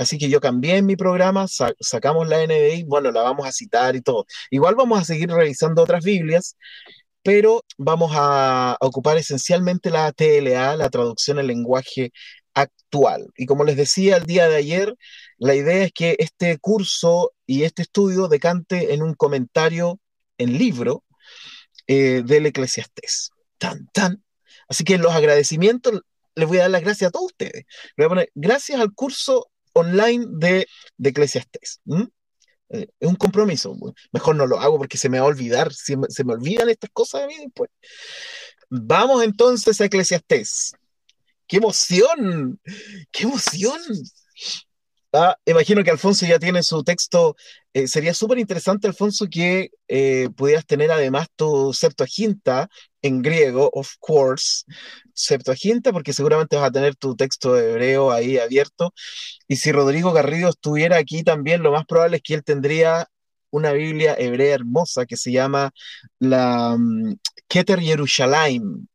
Así 0.00 0.16
que 0.16 0.30
yo 0.30 0.40
cambié 0.40 0.78
en 0.78 0.86
mi 0.86 0.96
programa, 0.96 1.46
sacamos 1.46 2.26
la 2.26 2.42
NBI, 2.42 2.84
bueno, 2.84 3.10
la 3.12 3.20
vamos 3.20 3.46
a 3.46 3.52
citar 3.52 3.96
y 3.96 4.00
todo. 4.00 4.24
Igual 4.50 4.74
vamos 4.74 4.98
a 4.98 5.04
seguir 5.04 5.28
revisando 5.30 5.82
otras 5.82 6.02
Biblias, 6.02 6.56
pero 7.22 7.64
vamos 7.76 8.12
a 8.14 8.78
ocupar 8.80 9.18
esencialmente 9.18 9.90
la 9.90 10.10
TLA, 10.12 10.76
la 10.76 10.88
traducción 10.88 11.38
en 11.38 11.48
lenguaje 11.48 12.12
actual. 12.54 13.26
Y 13.36 13.44
como 13.44 13.64
les 13.64 13.76
decía 13.76 14.16
el 14.16 14.24
día 14.24 14.48
de 14.48 14.56
ayer, 14.56 14.94
la 15.36 15.54
idea 15.54 15.84
es 15.84 15.92
que 15.92 16.16
este 16.18 16.56
curso 16.58 17.32
y 17.46 17.64
este 17.64 17.82
estudio 17.82 18.28
decante 18.28 18.94
en 18.94 19.02
un 19.02 19.12
comentario 19.12 20.00
en 20.38 20.56
libro 20.56 21.04
eh, 21.86 22.22
del 22.24 22.46
Eclesiastés. 22.46 23.32
Tan, 23.58 23.86
tan. 23.92 24.24
Así 24.66 24.82
que 24.82 24.96
los 24.96 25.12
agradecimientos 25.12 26.00
les 26.34 26.48
voy 26.48 26.56
a 26.56 26.62
dar 26.62 26.70
las 26.70 26.82
gracias 26.82 27.08
a 27.08 27.12
todos 27.12 27.26
ustedes. 27.26 27.66
gracias 28.34 28.80
al 28.80 28.94
curso 28.94 29.50
online 29.72 30.26
de, 30.30 30.66
de 30.96 31.10
Eclesiastés. 31.10 31.80
Eh, 32.70 32.86
es 32.98 33.08
un 33.08 33.16
compromiso. 33.16 33.76
Mejor 34.12 34.36
no 34.36 34.46
lo 34.46 34.60
hago 34.60 34.78
porque 34.78 34.98
se 34.98 35.08
me 35.08 35.18
va 35.18 35.24
a 35.26 35.28
olvidar, 35.28 35.72
se 35.72 35.96
me, 35.96 36.06
se 36.08 36.24
me 36.24 36.34
olvidan 36.34 36.68
estas 36.68 36.90
cosas 36.92 37.22
de 37.22 37.26
mí 37.28 37.36
después. 37.38 37.70
Vamos 38.68 39.24
entonces 39.24 39.80
a 39.80 39.84
Eclesiastés. 39.86 40.72
¡Qué 41.46 41.56
emoción! 41.56 42.60
¡Qué 43.10 43.24
emoción! 43.24 43.80
Ah, 45.12 45.36
imagino 45.44 45.82
que 45.82 45.90
Alfonso 45.90 46.24
ya 46.24 46.38
tiene 46.38 46.62
su 46.62 46.84
texto. 46.84 47.34
Eh, 47.72 47.88
sería 47.88 48.14
súper 48.14 48.38
interesante, 48.38 48.86
Alfonso, 48.86 49.26
que 49.28 49.70
eh, 49.88 50.28
pudieras 50.36 50.64
tener 50.66 50.92
además 50.92 51.26
tu 51.34 51.72
Septuaginta 51.72 52.68
en 53.02 53.22
griego, 53.22 53.70
of 53.72 53.90
course, 53.98 54.64
Septuaginta, 55.14 55.92
porque 55.92 56.12
seguramente 56.12 56.56
vas 56.56 56.68
a 56.68 56.72
tener 56.72 56.96
tu 56.96 57.16
texto 57.16 57.54
de 57.54 57.70
hebreo 57.70 58.12
ahí 58.12 58.38
abierto. 58.38 58.92
Y 59.48 59.56
si 59.56 59.72
Rodrigo 59.72 60.12
Garrido 60.12 60.50
estuviera 60.50 60.96
aquí 60.98 61.22
también, 61.22 61.62
lo 61.62 61.72
más 61.72 61.86
probable 61.86 62.18
es 62.18 62.22
que 62.22 62.34
él 62.34 62.44
tendría 62.44 63.08
una 63.50 63.72
Biblia 63.72 64.14
hebrea 64.18 64.54
hermosa 64.54 65.06
que 65.06 65.16
se 65.16 65.32
llama 65.32 65.72
la 66.18 66.74
um, 66.74 67.16
Keter 67.48 67.80
Yerushalayim, 67.80 68.86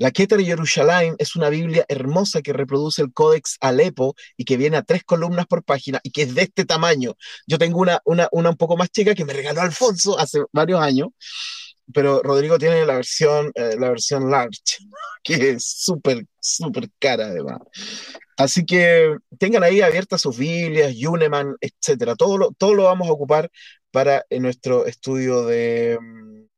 La 0.00 0.10
Keter 0.12 0.40
Yerushalayim 0.40 1.14
es 1.18 1.36
una 1.36 1.50
Biblia 1.50 1.84
hermosa 1.86 2.40
que 2.40 2.54
reproduce 2.54 3.02
el 3.02 3.12
Códex 3.12 3.58
Alepo 3.60 4.14
y 4.38 4.46
que 4.46 4.56
viene 4.56 4.78
a 4.78 4.82
tres 4.82 5.04
columnas 5.04 5.46
por 5.46 5.62
página 5.62 6.00
y 6.02 6.10
que 6.10 6.22
es 6.22 6.34
de 6.34 6.42
este 6.44 6.64
tamaño. 6.64 7.12
Yo 7.46 7.58
tengo 7.58 7.80
una, 7.80 8.00
una, 8.06 8.26
una 8.32 8.48
un 8.48 8.56
poco 8.56 8.78
más 8.78 8.90
chica 8.90 9.14
que 9.14 9.26
me 9.26 9.34
regaló 9.34 9.60
Alfonso 9.60 10.18
hace 10.18 10.40
varios 10.52 10.80
años, 10.80 11.08
pero 11.92 12.22
Rodrigo 12.22 12.58
tiene 12.58 12.84
la 12.86 12.94
versión, 12.94 13.50
eh, 13.54 13.76
la 13.78 13.90
versión 13.90 14.30
large, 14.30 14.78
que 15.22 15.50
es 15.50 15.64
súper, 15.64 16.24
súper 16.40 16.88
cara 16.98 17.26
además. 17.26 17.58
Así 18.36 18.64
que 18.64 19.16
tengan 19.38 19.62
ahí 19.62 19.82
abiertas 19.82 20.22
sus 20.22 20.38
Biblias, 20.38 20.94
Yuneman, 20.96 21.56
etcétera. 21.60 22.14
Todo 22.16 22.38
lo, 22.38 22.52
todo 22.52 22.74
lo 22.74 22.84
vamos 22.84 23.08
a 23.08 23.12
ocupar 23.12 23.50
para 23.90 24.24
nuestro 24.30 24.86
estudio 24.86 25.44
de, 25.44 25.98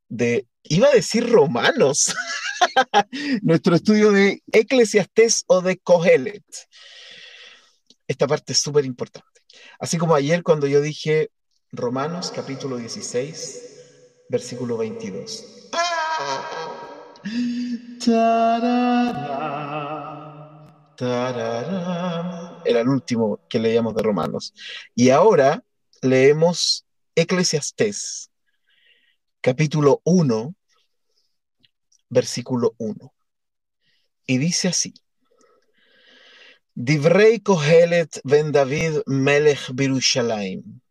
de 0.07 0.47
iba 0.63 0.87
a 0.87 0.93
decir 0.93 1.29
romanos, 1.29 2.13
nuestro 3.41 3.75
estudio 3.75 4.11
de 4.11 4.41
Eclesiastés 4.51 5.43
o 5.47 5.61
de 5.61 5.77
Cogelet. 5.77 6.43
Esta 8.07 8.27
parte 8.27 8.53
es 8.53 8.59
súper 8.59 8.85
importante. 8.85 9.27
Así 9.79 9.97
como 9.97 10.15
ayer 10.15 10.43
cuando 10.43 10.67
yo 10.67 10.81
dije 10.81 11.31
Romanos 11.71 12.31
capítulo 12.33 12.77
16, 12.77 13.72
versículo 14.29 14.77
22. 14.77 15.69
Era 22.65 22.79
el 22.79 22.87
último 22.87 23.39
que 23.49 23.59
leíamos 23.59 23.95
de 23.95 24.03
Romanos. 24.03 24.53
Y 24.95 25.09
ahora 25.09 25.63
leemos 26.01 26.85
Eclesiastés 27.15 28.29
capítulo 29.43 30.01
1, 30.05 30.55
versículo 32.09 32.75
1. 32.77 33.13
Y 34.25 34.37
dice 34.37 34.69
así. 34.69 34.93
Divrei 36.73 37.39
Kohelet 37.39 38.21
ben 38.23 38.53
David 38.53 39.01
Melech 39.05 39.69
Birushalayim. 39.73 40.82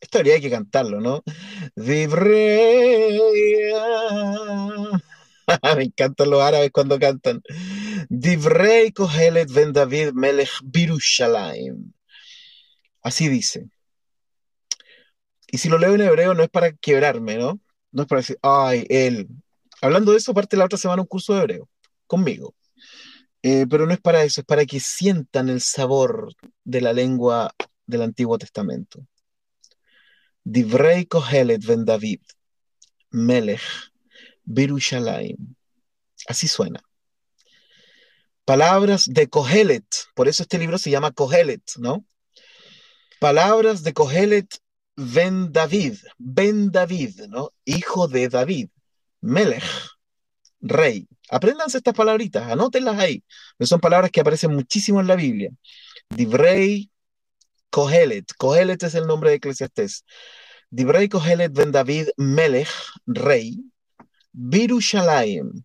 Esto 0.00 0.18
habría 0.18 0.40
que 0.40 0.50
cantarlo, 0.50 1.00
¿no? 1.00 1.22
Divrei. 1.74 3.20
Me 5.76 5.84
encantan 5.84 6.30
los 6.30 6.42
árabes 6.42 6.70
cuando 6.72 6.98
cantan. 6.98 7.42
Divrei 8.08 8.92
Kohelet 8.92 9.50
ben 9.52 9.72
David 9.72 10.12
Melech 10.12 10.50
Birushalayim. 10.62 11.92
Así 13.02 13.28
dice. 13.28 13.68
Y 15.46 15.58
si 15.58 15.68
lo 15.68 15.78
leo 15.78 15.94
en 15.94 16.00
hebreo 16.00 16.34
no 16.34 16.42
es 16.42 16.50
para 16.50 16.72
quebrarme, 16.72 17.36
¿no? 17.36 17.60
No 17.92 18.02
es 18.02 18.08
para 18.08 18.20
decir, 18.20 18.38
ay, 18.42 18.84
él. 18.88 19.28
Hablando 19.80 20.12
de 20.12 20.18
eso, 20.18 20.34
parte 20.34 20.56
la 20.56 20.64
otra 20.64 20.78
semana 20.78 21.02
un 21.02 21.08
curso 21.08 21.34
de 21.34 21.40
hebreo, 21.40 21.68
conmigo. 22.06 22.54
Eh, 23.42 23.66
pero 23.70 23.86
no 23.86 23.92
es 23.92 24.00
para 24.00 24.24
eso, 24.24 24.40
es 24.40 24.46
para 24.46 24.66
que 24.66 24.80
sientan 24.80 25.48
el 25.48 25.60
sabor 25.60 26.34
de 26.64 26.80
la 26.80 26.92
lengua 26.92 27.54
del 27.86 28.02
Antiguo 28.02 28.38
Testamento. 28.38 29.06
Divrei 30.48 31.06
Kohelet 31.06 31.66
ben 31.66 31.84
David, 31.84 32.20
Melech, 33.10 33.90
Birushalayim. 34.44 35.56
Así 36.28 36.46
suena. 36.46 36.80
Palabras 38.44 39.06
de 39.06 39.28
Kohelet, 39.28 39.84
por 40.14 40.28
eso 40.28 40.44
este 40.44 40.58
libro 40.58 40.78
se 40.78 40.90
llama 40.90 41.10
Kohelet, 41.10 41.72
¿no? 41.78 42.04
Palabras 43.18 43.82
de 43.82 43.92
Kohelet 43.92 44.58
Ben 44.94 45.52
David, 45.52 45.96
Ben 46.16 46.70
David, 46.70 47.22
¿no? 47.28 47.52
Hijo 47.64 48.06
de 48.06 48.28
David, 48.28 48.68
Melech, 49.20 49.64
rey. 50.60 51.08
Apréndanse 51.28 51.78
estas 51.78 51.94
palabritas, 51.94 52.48
anótenlas 52.48 53.00
ahí. 53.00 53.24
Son 53.58 53.80
palabras 53.80 54.12
que 54.12 54.20
aparecen 54.20 54.54
muchísimo 54.54 55.00
en 55.00 55.08
la 55.08 55.16
Biblia. 55.16 55.50
Divrei 56.08 56.88
Kohelet. 57.70 58.32
Kohelet 58.38 58.82
es 58.82 58.94
el 58.94 59.06
nombre 59.06 59.30
de 59.30 59.36
Eclesiastés. 59.36 60.04
Divrei 60.70 61.08
Kohelet 61.08 61.52
Ben 61.52 61.72
David, 61.72 62.08
Melech, 62.16 62.68
rey. 63.06 63.58
Birushalayim. 64.32 65.64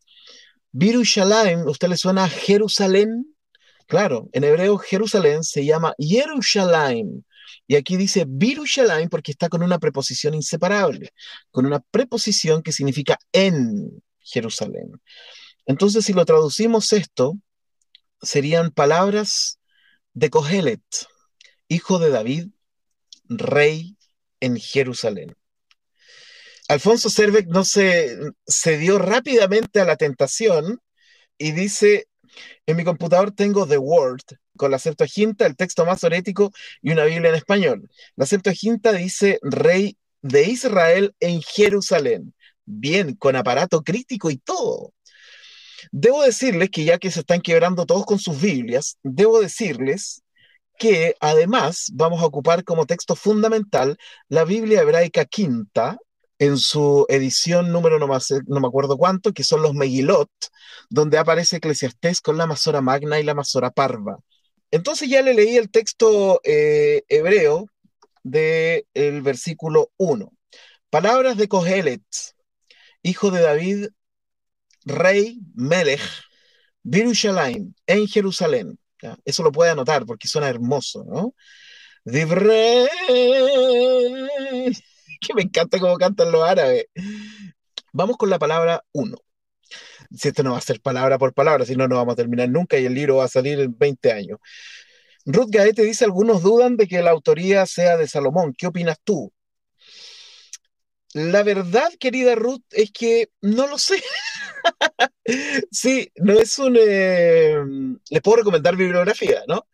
Birushalayim, 0.71 1.67
¿usted 1.67 1.89
le 1.89 1.97
suena 1.97 2.23
a 2.23 2.29
Jerusalén? 2.29 3.35
Claro, 3.87 4.29
en 4.31 4.45
hebreo 4.45 4.77
Jerusalén 4.77 5.43
se 5.43 5.65
llama 5.65 5.93
Yerushalayim. 5.97 7.23
Y 7.67 7.75
aquí 7.75 7.97
dice 7.97 8.25
Birushalayim 8.27 9.09
porque 9.09 9.31
está 9.31 9.49
con 9.49 9.63
una 9.63 9.79
preposición 9.79 10.33
inseparable, 10.33 11.11
con 11.51 11.65
una 11.65 11.81
preposición 11.81 12.63
que 12.63 12.71
significa 12.71 13.17
en 13.33 14.01
Jerusalén. 14.19 14.91
Entonces, 15.65 16.05
si 16.05 16.13
lo 16.13 16.25
traducimos 16.25 16.93
esto, 16.93 17.37
serían 18.21 18.71
palabras 18.71 19.59
de 20.13 20.29
Cogelet, 20.29 20.81
hijo 21.71 21.99
de 21.99 22.09
David, 22.09 22.47
rey 23.29 23.95
en 24.41 24.57
Jerusalén. 24.57 25.33
Alfonso 26.67 27.09
Cervec 27.09 27.47
no 27.47 27.63
se, 27.63 28.33
dio 28.77 28.99
rápidamente 28.99 29.79
a 29.79 29.85
la 29.85 29.95
tentación 29.95 30.81
y 31.37 31.53
dice, 31.53 32.07
en 32.65 32.75
mi 32.75 32.83
computador 32.83 33.31
tengo 33.31 33.65
The 33.65 33.77
Word, 33.77 34.23
con 34.57 34.71
la 34.71 34.79
Septuaginta, 34.79 35.45
el 35.45 35.55
texto 35.55 35.85
más 35.85 36.03
orético 36.03 36.51
y 36.81 36.91
una 36.91 37.05
Biblia 37.05 37.29
en 37.29 37.35
español. 37.35 37.89
La 38.17 38.25
Septuaginta 38.25 38.91
dice 38.91 39.39
rey 39.41 39.97
de 40.21 40.43
Israel 40.43 41.15
en 41.21 41.41
Jerusalén. 41.41 42.33
Bien, 42.65 43.15
con 43.15 43.37
aparato 43.37 43.81
crítico 43.81 44.29
y 44.29 44.37
todo. 44.37 44.93
Debo 45.91 46.21
decirles 46.21 46.69
que 46.69 46.83
ya 46.83 46.99
que 46.99 47.11
se 47.11 47.21
están 47.21 47.41
quebrando 47.41 47.85
todos 47.85 48.05
con 48.05 48.19
sus 48.19 48.39
Biblias, 48.39 48.97
debo 49.03 49.39
decirles 49.39 50.21
que 50.81 51.15
además 51.19 51.91
vamos 51.93 52.23
a 52.23 52.25
ocupar 52.25 52.63
como 52.63 52.87
texto 52.87 53.15
fundamental 53.15 53.99
la 54.29 54.45
Biblia 54.45 54.81
hebraica 54.81 55.25
quinta, 55.25 55.99
en 56.39 56.57
su 56.57 57.05
edición 57.07 57.71
número 57.71 57.99
no, 57.99 58.07
me 58.07 58.67
acuerdo 58.67 58.97
cuánto, 58.97 59.31
que 59.31 59.43
son 59.43 59.61
los 59.61 59.75
Megilot, 59.75 60.31
donde 60.89 61.19
aparece 61.19 61.57
Eclesiastés 61.57 62.19
con 62.19 62.35
la 62.35 62.47
Masora 62.47 62.81
Magna 62.81 63.19
y 63.19 63.23
la 63.23 63.35
Masora 63.35 63.69
Parva. 63.69 64.17
Entonces 64.71 65.07
ya 65.07 65.21
le 65.21 65.35
leí 65.35 65.55
el 65.55 65.69
texto 65.69 66.41
eh, 66.43 67.03
hebreo 67.09 67.67
del 68.23 69.21
versículo 69.21 69.91
1. 69.97 70.33
Palabras 70.89 71.37
de 71.37 71.47
Kohelet, 71.47 72.01
hijo 73.03 73.29
de 73.29 73.41
David, 73.41 73.89
rey 74.83 75.41
Melech, 75.53 76.01
Birushalayim, 76.81 77.75
en 77.85 78.07
Jerusalén. 78.07 78.79
Eso 79.25 79.43
lo 79.43 79.51
puede 79.51 79.71
anotar 79.71 80.05
porque 80.05 80.27
suena 80.27 80.49
hermoso, 80.49 81.03
¿no? 81.05 81.33
Que 85.21 85.35
me 85.35 85.43
encanta 85.43 85.77
cómo 85.79 85.97
cantan 85.97 86.31
los 86.31 86.43
árabes. 86.43 86.85
Vamos 87.93 88.17
con 88.17 88.29
la 88.31 88.39
palabra 88.39 88.83
1 88.93 89.15
si 90.15 90.27
esto 90.29 90.43
no 90.43 90.51
va 90.51 90.57
a 90.57 90.61
ser 90.61 90.81
palabra 90.81 91.17
por 91.17 91.33
palabra, 91.33 91.65
si 91.65 91.75
no, 91.75 91.87
no 91.87 91.95
vamos 91.95 92.13
a 92.13 92.15
terminar 92.17 92.49
nunca 92.49 92.77
y 92.77 92.85
el 92.85 92.93
libro 92.93 93.17
va 93.17 93.25
a 93.25 93.29
salir 93.29 93.59
en 93.59 93.77
20 93.77 94.11
años. 94.11 94.39
Ruth 95.25 95.49
Gaete 95.49 95.83
dice, 95.83 96.05
algunos 96.05 96.41
dudan 96.41 96.77
de 96.77 96.87
que 96.87 97.01
la 97.01 97.11
autoría 97.11 97.65
sea 97.65 97.97
de 97.97 98.07
Salomón. 98.07 98.53
¿Qué 98.57 98.67
opinas 98.67 98.97
tú? 99.03 99.31
La 101.13 101.43
verdad, 101.43 101.91
querida 101.99 102.35
Ruth, 102.35 102.63
es 102.71 102.91
que 102.91 103.29
no 103.41 103.67
lo 103.67 103.77
sé. 103.77 104.01
sí, 105.71 106.11
no 106.17 106.33
es 106.33 106.57
un... 106.59 106.77
Eh, 106.79 107.57
les 108.09 108.21
puedo 108.21 108.37
recomendar 108.37 108.75
bibliografía, 108.75 109.41
¿no? 109.47 109.67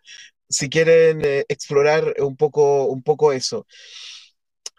Si 0.49 0.69
quieren 0.69 1.21
eh, 1.23 1.45
explorar 1.47 2.15
un 2.19 2.35
poco, 2.37 2.85
un 2.85 3.03
poco 3.03 3.33
eso. 3.33 3.67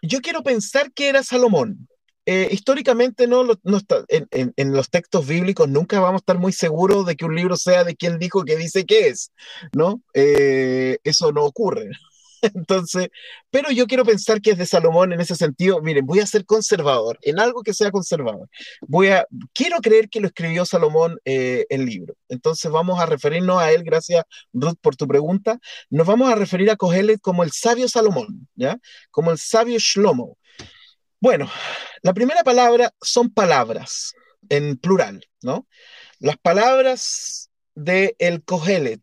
Yo 0.01 0.21
quiero 0.21 0.43
pensar 0.43 0.91
que 0.93 1.09
era 1.09 1.23
Salomón. 1.23 1.87
Eh, 2.25 2.49
históricamente 2.51 3.27
no, 3.27 3.43
está, 3.75 4.05
en, 4.07 4.73
los 4.73 4.89
textos 4.89 5.25
bíblicos 5.25 5.67
nunca 5.67 5.99
vamos 5.99 6.19
a 6.19 6.23
estar 6.23 6.37
muy 6.37 6.53
seguros 6.53 7.05
de 7.07 7.15
que 7.15 7.25
un 7.25 7.35
libro 7.35 7.57
sea 7.57 7.83
de 7.83 7.95
quien 7.95 8.19
dijo 8.19 8.43
que 8.43 8.55
dice 8.55 8.85
que 8.85 9.07
es, 9.07 9.31
¿no? 9.73 10.03
Eso 10.13 11.31
no 11.31 11.43
ocurre. 11.43 11.89
Entonces, 12.55 13.09
pero 13.49 13.71
yo 13.71 13.87
quiero 13.87 14.05
pensar 14.05 14.41
que 14.41 14.51
es 14.51 14.57
de 14.57 14.65
Salomón 14.65 15.13
en 15.13 15.21
ese 15.21 15.35
sentido. 15.35 15.81
Miren, 15.81 16.05
voy 16.05 16.19
a 16.19 16.25
ser 16.25 16.45
conservador 16.45 17.17
en 17.21 17.39
algo 17.39 17.63
que 17.63 17.73
sea 17.73 17.91
conservador. 17.91 18.47
Voy 18.81 19.09
a, 19.09 19.25
quiero 19.53 19.77
creer 19.79 20.09
que 20.09 20.19
lo 20.19 20.27
escribió 20.27 20.65
Salomón 20.65 21.19
eh, 21.25 21.65
el 21.69 21.85
libro. 21.85 22.15
Entonces 22.27 22.71
vamos 22.71 22.99
a 22.99 23.05
referirnos 23.05 23.61
a 23.61 23.71
él, 23.71 23.83
gracias 23.83 24.23
Ruth 24.53 24.77
por 24.81 24.95
tu 24.95 25.07
pregunta. 25.07 25.59
Nos 25.89 26.07
vamos 26.07 26.31
a 26.31 26.35
referir 26.35 26.69
a 26.71 26.75
Cogelet 26.75 27.19
como 27.21 27.43
el 27.43 27.51
sabio 27.51 27.87
Salomón, 27.87 28.47
¿ya? 28.55 28.77
Como 29.11 29.31
el 29.31 29.37
sabio 29.37 29.77
Shlomo. 29.79 30.37
Bueno, 31.19 31.49
la 32.01 32.13
primera 32.13 32.43
palabra 32.43 32.93
son 33.01 33.29
palabras 33.29 34.13
en 34.47 34.77
plural, 34.77 35.25
¿no? 35.41 35.67
Las 36.19 36.37
palabras 36.37 37.49
de 37.75 38.15
el 38.19 38.43
Kohelet. 38.43 39.01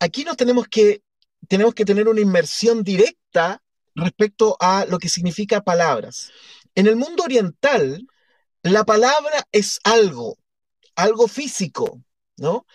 Aquí 0.00 0.24
nos 0.24 0.36
tenemos 0.36 0.66
que, 0.66 1.02
tenemos 1.48 1.74
que 1.74 1.84
tener 1.84 2.08
una 2.08 2.20
inmersión 2.20 2.82
directa 2.82 3.62
respecto 3.94 4.56
a 4.60 4.86
lo 4.86 4.98
que 4.98 5.08
significa 5.08 5.62
palabras. 5.62 6.30
En 6.74 6.86
el 6.86 6.96
mundo 6.96 7.24
oriental, 7.24 8.06
la 8.62 8.84
palabra 8.84 9.46
es 9.52 9.80
algo, 9.84 10.38
algo 10.94 11.28
físico, 11.28 12.00
¿no? 12.36 12.66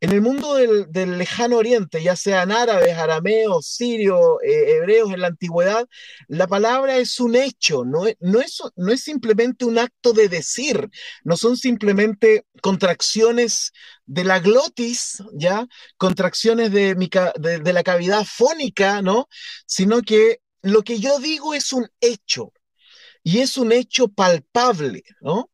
En 0.00 0.12
el 0.12 0.20
mundo 0.20 0.54
del, 0.54 1.18
lejano 1.18 1.56
oriente, 1.56 2.00
ya 2.02 2.14
sean 2.14 2.52
árabes, 2.52 2.96
arameos, 2.96 3.66
sirios, 3.66 4.20
eh, 4.44 4.76
hebreos 4.76 5.12
en 5.12 5.20
la 5.20 5.26
antigüedad, 5.26 5.88
la 6.28 6.46
palabra 6.46 6.98
es 6.98 7.18
un 7.18 7.34
hecho, 7.34 7.84
no 7.84 8.06
es, 8.06 9.02
simplemente 9.02 9.64
un 9.64 9.78
acto 9.78 10.12
de 10.12 10.28
decir, 10.28 10.88
no 11.24 11.36
son 11.36 11.56
simplemente 11.56 12.44
contracciones 12.62 13.72
de 14.06 14.22
la 14.22 14.38
glotis, 14.38 15.22
¿ya? 15.32 15.66
Contracciones 15.96 16.70
de, 16.70 16.94
de, 16.94 17.58
de 17.58 17.72
la 17.72 17.82
cavidad 17.82 18.24
fónica, 18.24 19.02
¿no? 19.02 19.28
Sino 19.66 20.02
que 20.02 20.40
lo 20.62 20.82
que 20.82 21.00
yo 21.00 21.18
digo 21.18 21.54
es 21.54 21.72
un 21.72 21.88
hecho 22.00 22.52
y 23.24 23.40
es 23.40 23.56
un 23.56 23.72
hecho 23.72 24.08
palpable, 24.08 25.02
¿no? 25.20 25.50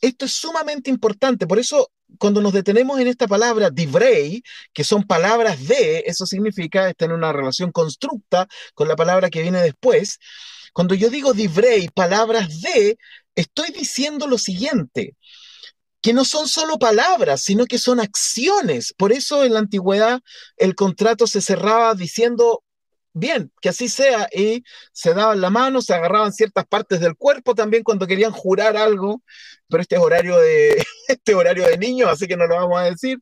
Esto 0.00 0.26
es 0.26 0.32
sumamente 0.32 0.90
importante, 0.90 1.46
por 1.46 1.58
eso 1.58 1.90
cuando 2.18 2.40
nos 2.40 2.52
detenemos 2.52 3.00
en 3.00 3.08
esta 3.08 3.26
palabra 3.26 3.70
divrei, 3.70 4.42
que 4.72 4.84
son 4.84 5.04
palabras 5.04 5.66
de, 5.66 6.04
eso 6.06 6.26
significa 6.26 6.88
estar 6.88 7.08
en 7.08 7.14
una 7.16 7.32
relación 7.32 7.72
constructa 7.72 8.46
con 8.74 8.88
la 8.88 8.96
palabra 8.96 9.30
que 9.30 9.42
viene 9.42 9.62
después. 9.62 10.18
Cuando 10.72 10.94
yo 10.94 11.10
digo 11.10 11.32
divrei, 11.32 11.88
palabras 11.88 12.60
de, 12.60 12.98
estoy 13.34 13.70
diciendo 13.70 14.26
lo 14.26 14.38
siguiente, 14.38 15.16
que 16.00 16.12
no 16.12 16.24
son 16.24 16.48
solo 16.48 16.78
palabras, 16.78 17.42
sino 17.42 17.64
que 17.66 17.78
son 17.78 18.00
acciones. 18.00 18.92
Por 18.96 19.12
eso 19.12 19.44
en 19.44 19.54
la 19.54 19.60
antigüedad 19.60 20.20
el 20.56 20.74
contrato 20.74 21.26
se 21.26 21.40
cerraba 21.40 21.94
diciendo 21.94 22.64
bien, 23.12 23.52
que 23.60 23.68
así 23.68 23.88
sea, 23.88 24.28
y 24.32 24.64
se 24.92 25.14
daban 25.14 25.40
la 25.40 25.50
mano, 25.50 25.82
se 25.82 25.94
agarraban 25.94 26.32
ciertas 26.32 26.66
partes 26.66 27.00
del 27.00 27.16
cuerpo 27.16 27.54
también 27.54 27.82
cuando 27.82 28.06
querían 28.06 28.32
jurar 28.32 28.76
algo, 28.76 29.22
pero 29.68 29.82
este 29.82 29.96
es 29.96 30.00
horario 30.02 30.38
de, 30.38 30.84
este 31.08 31.34
horario 31.34 31.66
de 31.66 31.78
niños, 31.78 32.10
así 32.10 32.26
que 32.26 32.36
no 32.36 32.46
lo 32.46 32.56
vamos 32.56 32.78
a 32.78 32.84
decir, 32.84 33.18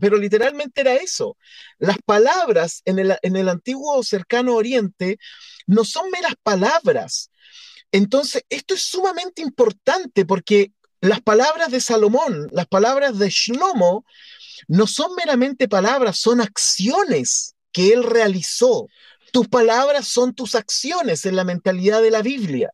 pero 0.00 0.16
literalmente 0.16 0.80
era 0.80 0.94
eso. 0.94 1.36
Las 1.78 1.98
palabras 2.04 2.82
en 2.84 2.98
el, 2.98 3.16
en 3.22 3.36
el 3.36 3.48
antiguo 3.48 4.02
cercano 4.02 4.54
oriente 4.54 5.18
no 5.66 5.84
son 5.84 6.10
meras 6.10 6.34
palabras. 6.42 7.30
Entonces, 7.90 8.42
esto 8.48 8.74
es 8.74 8.82
sumamente 8.82 9.42
importante 9.42 10.24
porque 10.24 10.72
las 11.00 11.20
palabras 11.20 11.70
de 11.70 11.80
Salomón, 11.80 12.48
las 12.52 12.66
palabras 12.66 13.18
de 13.18 13.28
Shlomo, 13.28 14.06
no 14.68 14.86
son 14.86 15.14
meramente 15.14 15.68
palabras, 15.68 16.18
son 16.18 16.40
acciones 16.40 17.54
que 17.72 17.92
él 17.92 18.04
realizó. 18.04 18.86
Tus 19.32 19.48
palabras 19.48 20.06
son 20.06 20.34
tus 20.34 20.54
acciones 20.54 21.24
en 21.24 21.36
la 21.36 21.44
mentalidad 21.44 22.02
de 22.02 22.10
la 22.10 22.20
Biblia. 22.20 22.70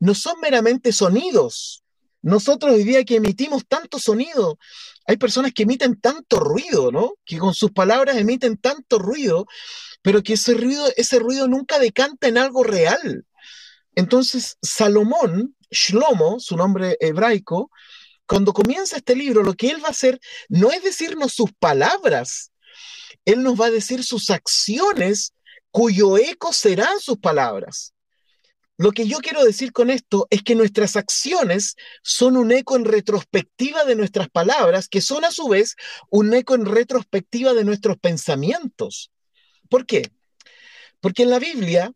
No 0.00 0.14
son 0.14 0.40
meramente 0.40 0.92
sonidos. 0.92 1.84
Nosotros 2.22 2.72
hoy 2.72 2.84
día 2.84 3.04
que 3.04 3.16
emitimos 3.16 3.66
tanto 3.68 3.98
sonido, 3.98 4.58
hay 5.06 5.18
personas 5.18 5.52
que 5.52 5.64
emiten 5.64 6.00
tanto 6.00 6.40
ruido, 6.40 6.90
¿no? 6.90 7.14
Que 7.26 7.36
con 7.38 7.52
sus 7.52 7.70
palabras 7.70 8.16
emiten 8.16 8.56
tanto 8.56 8.98
ruido, 8.98 9.46
pero 10.00 10.22
que 10.22 10.32
ese 10.34 10.54
ruido, 10.54 10.86
ese 10.96 11.18
ruido 11.18 11.48
nunca 11.48 11.78
decanta 11.78 12.28
en 12.28 12.38
algo 12.38 12.64
real. 12.64 13.26
Entonces, 13.94 14.56
Salomón, 14.62 15.54
Shlomo, 15.70 16.40
su 16.40 16.56
nombre 16.56 16.96
hebraico, 17.00 17.70
cuando 18.26 18.54
comienza 18.54 18.96
este 18.96 19.16
libro, 19.16 19.42
lo 19.42 19.52
que 19.52 19.68
él 19.68 19.82
va 19.82 19.88
a 19.88 19.90
hacer 19.90 20.18
no 20.48 20.70
es 20.70 20.82
decirnos 20.82 21.34
sus 21.34 21.52
palabras, 21.52 22.52
él 23.26 23.42
nos 23.42 23.60
va 23.60 23.66
a 23.66 23.70
decir 23.70 24.02
sus 24.02 24.30
acciones 24.30 25.34
cuyo 25.70 26.18
eco 26.18 26.52
serán 26.52 27.00
sus 27.00 27.18
palabras. 27.18 27.94
Lo 28.76 28.92
que 28.92 29.06
yo 29.06 29.18
quiero 29.18 29.44
decir 29.44 29.72
con 29.72 29.90
esto 29.90 30.26
es 30.30 30.42
que 30.42 30.54
nuestras 30.54 30.96
acciones 30.96 31.76
son 32.02 32.38
un 32.38 32.50
eco 32.50 32.76
en 32.76 32.86
retrospectiva 32.86 33.84
de 33.84 33.94
nuestras 33.94 34.30
palabras, 34.30 34.88
que 34.88 35.02
son 35.02 35.24
a 35.26 35.30
su 35.30 35.48
vez 35.48 35.76
un 36.08 36.32
eco 36.32 36.54
en 36.54 36.64
retrospectiva 36.64 37.52
de 37.52 37.64
nuestros 37.64 37.98
pensamientos. 37.98 39.10
¿Por 39.68 39.84
qué? 39.84 40.10
Porque 41.00 41.24
en 41.24 41.30
la 41.30 41.38
Biblia, 41.38 41.92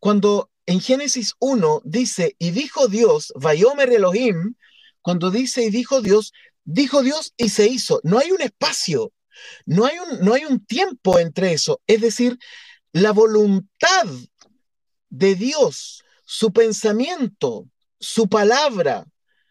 cuando 0.00 0.50
en 0.64 0.80
Génesis 0.80 1.34
1 1.38 1.82
dice, 1.84 2.34
y 2.38 2.50
dijo 2.50 2.88
Dios, 2.88 3.32
Vayomer 3.36 3.92
Elohim, 3.92 4.54
cuando 5.02 5.30
dice 5.30 5.64
y 5.64 5.70
dijo 5.70 6.00
Dios, 6.00 6.32
dijo 6.64 7.02
Dios 7.02 7.34
y 7.36 7.50
se 7.50 7.66
hizo. 7.66 8.00
No 8.04 8.18
hay 8.18 8.30
un 8.30 8.40
espacio, 8.40 9.12
no 9.66 9.84
hay 9.84 9.98
un, 9.98 10.24
no 10.24 10.32
hay 10.32 10.46
un 10.46 10.64
tiempo 10.64 11.18
entre 11.18 11.52
eso. 11.52 11.82
Es 11.86 12.00
decir, 12.00 12.38
la 12.92 13.12
voluntad 13.12 14.06
de 15.08 15.34
Dios, 15.34 16.04
su 16.24 16.52
pensamiento, 16.52 17.68
su 17.98 18.28
palabra 18.28 19.06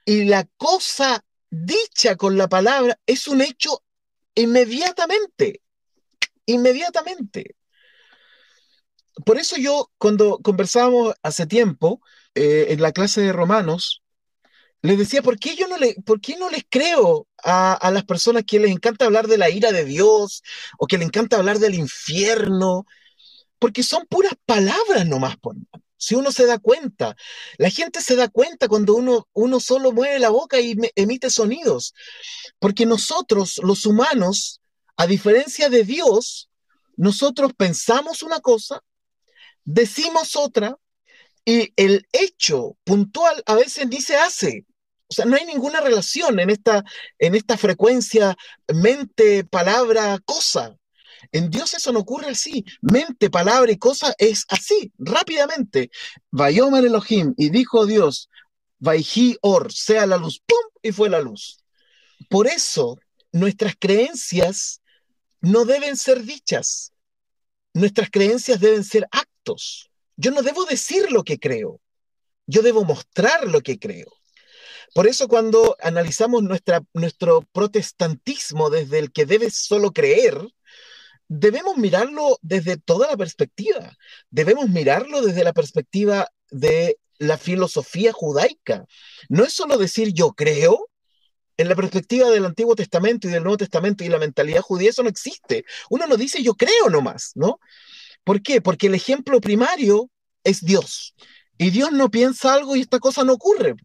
y 0.06 0.25
la 0.25 0.47
cosa 0.58 1.23
dicha 1.49 2.15
con 2.15 2.38
la 2.38 2.47
palabra 2.47 2.99
es 3.06 3.27
un 3.27 3.41
hecho 3.41 3.84
inmediatamente, 4.36 5.62
inmediatamente. 6.45 7.56
Por 9.25 9.38
eso 9.38 9.58
yo, 9.58 9.91
cuando 9.97 10.39
conversábamos 10.39 11.13
hace 11.21 11.45
tiempo 11.45 12.01
eh, 12.34 12.67
en 12.69 12.82
la 12.82 12.91
clase 12.91 13.21
de 13.21 13.34
Romanos, 13.34 14.01
les 14.82 14.97
decía, 14.97 15.21
¿por 15.21 15.38
qué 15.38 15.56
yo 15.56 15.67
no, 15.67 15.77
le, 15.77 15.95
por 16.06 16.21
qué 16.21 16.38
no 16.38 16.49
les 16.49 16.63
creo 16.67 17.27
a, 17.43 17.73
a, 17.73 17.91
las 17.91 18.04
personas 18.04 18.43
que 18.47 18.60
les 18.60 18.71
encanta 18.71 19.06
hablar 19.06 19.27
de 19.27 19.38
la 19.38 19.49
ira 19.51 19.71
de 19.71 19.86
Dios 19.86 20.41
o 20.80 20.88
que 20.88 20.97
les 20.97 21.06
encanta 21.06 21.38
hablar 21.38 21.60
del 21.60 21.75
infierno 21.75 22.88
porque 23.62 23.84
son 23.84 24.08
puras 24.08 24.34
palabras 24.47 25.06
nomás, 25.06 25.38
si 25.95 26.15
uno 26.15 26.32
se 26.32 26.47
da 26.47 26.58
cuenta. 26.58 27.15
La 27.60 27.69
gente 27.69 28.02
se 28.02 28.15
da 28.15 28.28
cuenta 28.28 28.67
cuando 28.67 28.95
uno, 28.95 29.30
uno 29.34 29.60
solo 29.60 29.91
mueve 29.91 30.17
la 30.17 30.30
boca 30.30 30.60
y 30.60 30.76
emite 30.95 31.30
sonidos, 31.30 31.93
porque 32.58 32.88
nosotros, 32.88 33.60
los 33.63 33.86
humanos, 33.86 34.62
a 34.97 35.06
diferencia 35.06 35.69
de 35.69 35.84
Dios, 35.84 36.50
nosotros 36.97 37.54
pensamos 37.56 38.24
una 38.24 38.39
cosa, 38.39 38.84
decimos 39.63 40.36
otra, 40.36 40.76
y 41.45 41.71
el 41.76 42.08
hecho 42.13 42.76
puntual 42.84 43.43
a 43.45 43.54
veces 43.54 43.88
ni 43.88 44.02
se 44.02 44.15
hace. 44.17 44.65
O 45.08 45.13
sea, 45.13 45.26
no 45.26 45.36
hay 45.36 45.45
ninguna 45.45 45.82
relación 45.82 46.39
en 46.39 46.50
esta, 46.50 46.84
en 47.19 47.36
esta 47.36 47.58
frecuencia 47.58 48.36
mente, 48.74 49.43
palabra, 49.43 50.17
cosa. 50.26 50.78
En 51.31 51.49
Dios 51.49 51.73
eso 51.73 51.91
no 51.91 51.99
ocurre 51.99 52.29
así. 52.29 52.65
Mente, 52.81 53.29
palabra 53.29 53.71
y 53.71 53.77
cosa 53.77 54.13
es 54.17 54.45
así, 54.49 54.91
rápidamente. 54.97 55.91
Vayomer 56.31 56.86
Elohim, 56.86 57.34
y 57.38 57.49
dijo 57.49 57.86
Dios, 57.86 58.29
Vaihi 58.79 59.38
Or, 59.41 59.71
sea 59.71 60.05
la 60.05 60.17
luz, 60.17 60.41
¡pum! 60.45 60.57
Y 60.81 60.91
fue 60.91 61.10
la 61.10 61.21
luz. 61.21 61.60
Por 62.29 62.47
eso, 62.47 62.97
nuestras 63.31 63.75
creencias 63.77 64.81
no 65.41 65.65
deben 65.65 65.97
ser 65.97 66.23
dichas. 66.23 66.93
Nuestras 67.73 68.10
creencias 68.10 68.60
deben 68.60 68.84
ser 68.84 69.07
actos. 69.12 69.89
Yo 70.17 70.31
no 70.31 70.41
debo 70.41 70.65
decir 70.65 71.12
lo 71.12 71.23
que 71.23 71.39
creo. 71.39 71.79
Yo 72.47 72.62
debo 72.62 72.84
mostrar 72.84 73.47
lo 73.47 73.62
que 73.62 73.79
creo. 73.79 74.12
Por 74.93 75.07
eso 75.07 75.27
cuando 75.27 75.77
analizamos 75.81 76.43
nuestra, 76.43 76.84
nuestro 76.93 77.43
protestantismo 77.53 78.69
desde 78.69 78.99
el 78.99 79.12
que 79.12 79.25
debes 79.25 79.55
solo 79.55 79.93
creer, 79.93 80.38
debemos 81.34 81.78
mirarlo 81.78 82.38
desde 82.41 82.76
toda 82.76 83.10
la 83.10 83.15
perspectiva. 83.15 83.98
Debemos 84.30 84.67
mirarlo 84.67 85.22
desde 85.22 85.46
la 85.46 85.54
perspectiva 85.54 86.28
de 86.50 86.98
la 87.20 87.38
filosofía 87.38 88.12
judaica. 88.12 88.86
No 89.30 89.46
es 89.46 89.54
solo 89.54 89.78
decir 89.78 90.12
yo 90.13 90.34
creo, 90.34 90.89
en 91.56 91.70
la 91.70 91.76
perspectiva 91.76 92.30
del 92.30 92.46
Antiguo 92.46 92.76
Testamento 92.76 93.30
y 93.30 93.32
del 93.32 93.44
Nuevo 93.44 93.56
Testamento 93.56 94.04
y 94.04 94.10
la 94.10 94.17
mentalidad 94.17 94.62
judía, 94.62 94.89
eso 94.89 95.04
no 95.04 95.10
existe. 95.10 95.63
Uno 95.89 96.06
no 96.06 96.17
dice 96.17 96.44
yo 96.44 96.54
creo 96.54 96.89
nomás, 96.89 97.32
¿no? 97.36 97.62
¿Por 98.26 98.41
qué? 98.41 98.60
Porque 98.60 98.88
el 98.88 98.96
ejemplo 98.96 99.39
primario 99.39 100.10
es 100.44 100.60
Dios. 100.60 101.15
Y 101.58 101.70
Dios 101.70 101.94
no 101.94 102.12
piensa 102.12 102.54
algo 102.54 102.76
y 102.76 102.82
esta 102.82 103.00
cosa 103.00 103.24
no 103.24 103.34
ocurre. 103.34 103.76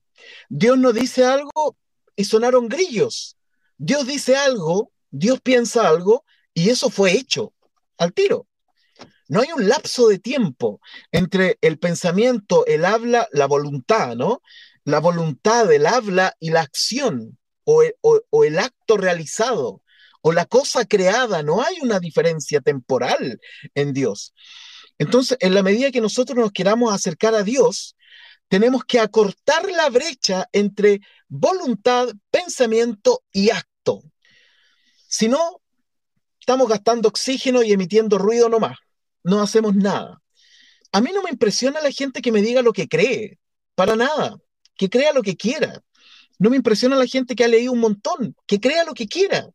Dios 0.48 0.76
no 0.78 0.92
dice 0.92 1.24
algo 1.24 1.76
y 2.16 2.24
sonaron 2.24 2.68
grillos. 2.68 3.36
Dios 3.76 4.04
dice 4.04 4.34
algo, 4.34 4.90
Dios 5.10 5.40
piensa 5.40 5.88
algo 5.88 6.24
y 6.56 6.70
eso 6.70 6.88
fue 6.88 7.12
hecho 7.12 7.52
al 7.98 8.14
tiro. 8.14 8.48
No 9.28 9.42
hay 9.42 9.48
un 9.54 9.68
lapso 9.68 10.08
de 10.08 10.18
tiempo 10.18 10.80
entre 11.12 11.58
el 11.60 11.78
pensamiento, 11.78 12.64
el 12.64 12.86
habla, 12.86 13.28
la 13.32 13.44
voluntad, 13.46 14.16
¿no? 14.16 14.40
La 14.84 14.98
voluntad, 14.98 15.70
el 15.70 15.84
habla 15.84 16.34
y 16.40 16.50
la 16.50 16.62
acción, 16.62 17.38
o 17.64 17.82
el, 17.82 18.58
acto 18.58 18.96
realizado, 18.96 19.82
o 20.22 20.32
la 20.32 20.46
cosa 20.46 20.86
creada. 20.86 21.42
No 21.42 21.60
hay 21.60 21.76
una 21.82 22.00
diferencia 22.00 22.62
temporal 22.62 23.38
en 23.74 23.92
Dios. 23.92 24.32
Entonces, 24.96 25.36
en 25.40 25.52
la 25.52 25.62
medida 25.62 25.90
que 25.90 26.00
nosotros 26.00 26.38
nos 26.38 26.52
queramos 26.52 26.94
acercar 26.94 27.34
a 27.34 27.42
Dios, 27.42 27.96
tenemos 28.48 28.82
que 28.86 28.98
acortar 28.98 29.70
la 29.70 29.90
brecha 29.90 30.48
entre 30.52 31.02
voluntad, 31.28 32.08
pensamiento 32.30 33.22
y 33.30 33.50
acto. 33.50 34.02
Si 35.06 35.28
no, 35.28 35.60
estamos 36.46 36.68
gastando 36.68 37.08
oxígeno 37.08 37.64
y 37.64 37.72
emitiendo 37.72 38.18
ruido 38.18 38.48
nomás. 38.48 38.78
No 39.24 39.42
hacemos 39.42 39.74
nada. 39.74 40.22
A 40.92 41.00
mí 41.00 41.10
no 41.12 41.20
me 41.24 41.30
impresiona 41.30 41.80
la 41.80 41.90
gente 41.90 42.22
que 42.22 42.30
me 42.30 42.40
diga 42.40 42.62
lo 42.62 42.72
que 42.72 42.86
cree, 42.86 43.40
para 43.74 43.96
nada, 43.96 44.36
que 44.76 44.88
crea 44.88 45.12
lo 45.12 45.22
que 45.22 45.36
quiera. 45.36 45.82
No 46.38 46.48
me 46.50 46.56
impresiona 46.56 46.94
la 46.94 47.08
gente 47.08 47.34
que 47.34 47.42
ha 47.42 47.48
leído 47.48 47.72
un 47.72 47.80
montón, 47.80 48.36
que 48.46 48.60
crea 48.60 48.84
lo 48.84 48.94
que 48.94 49.08
quiera. 49.08 49.48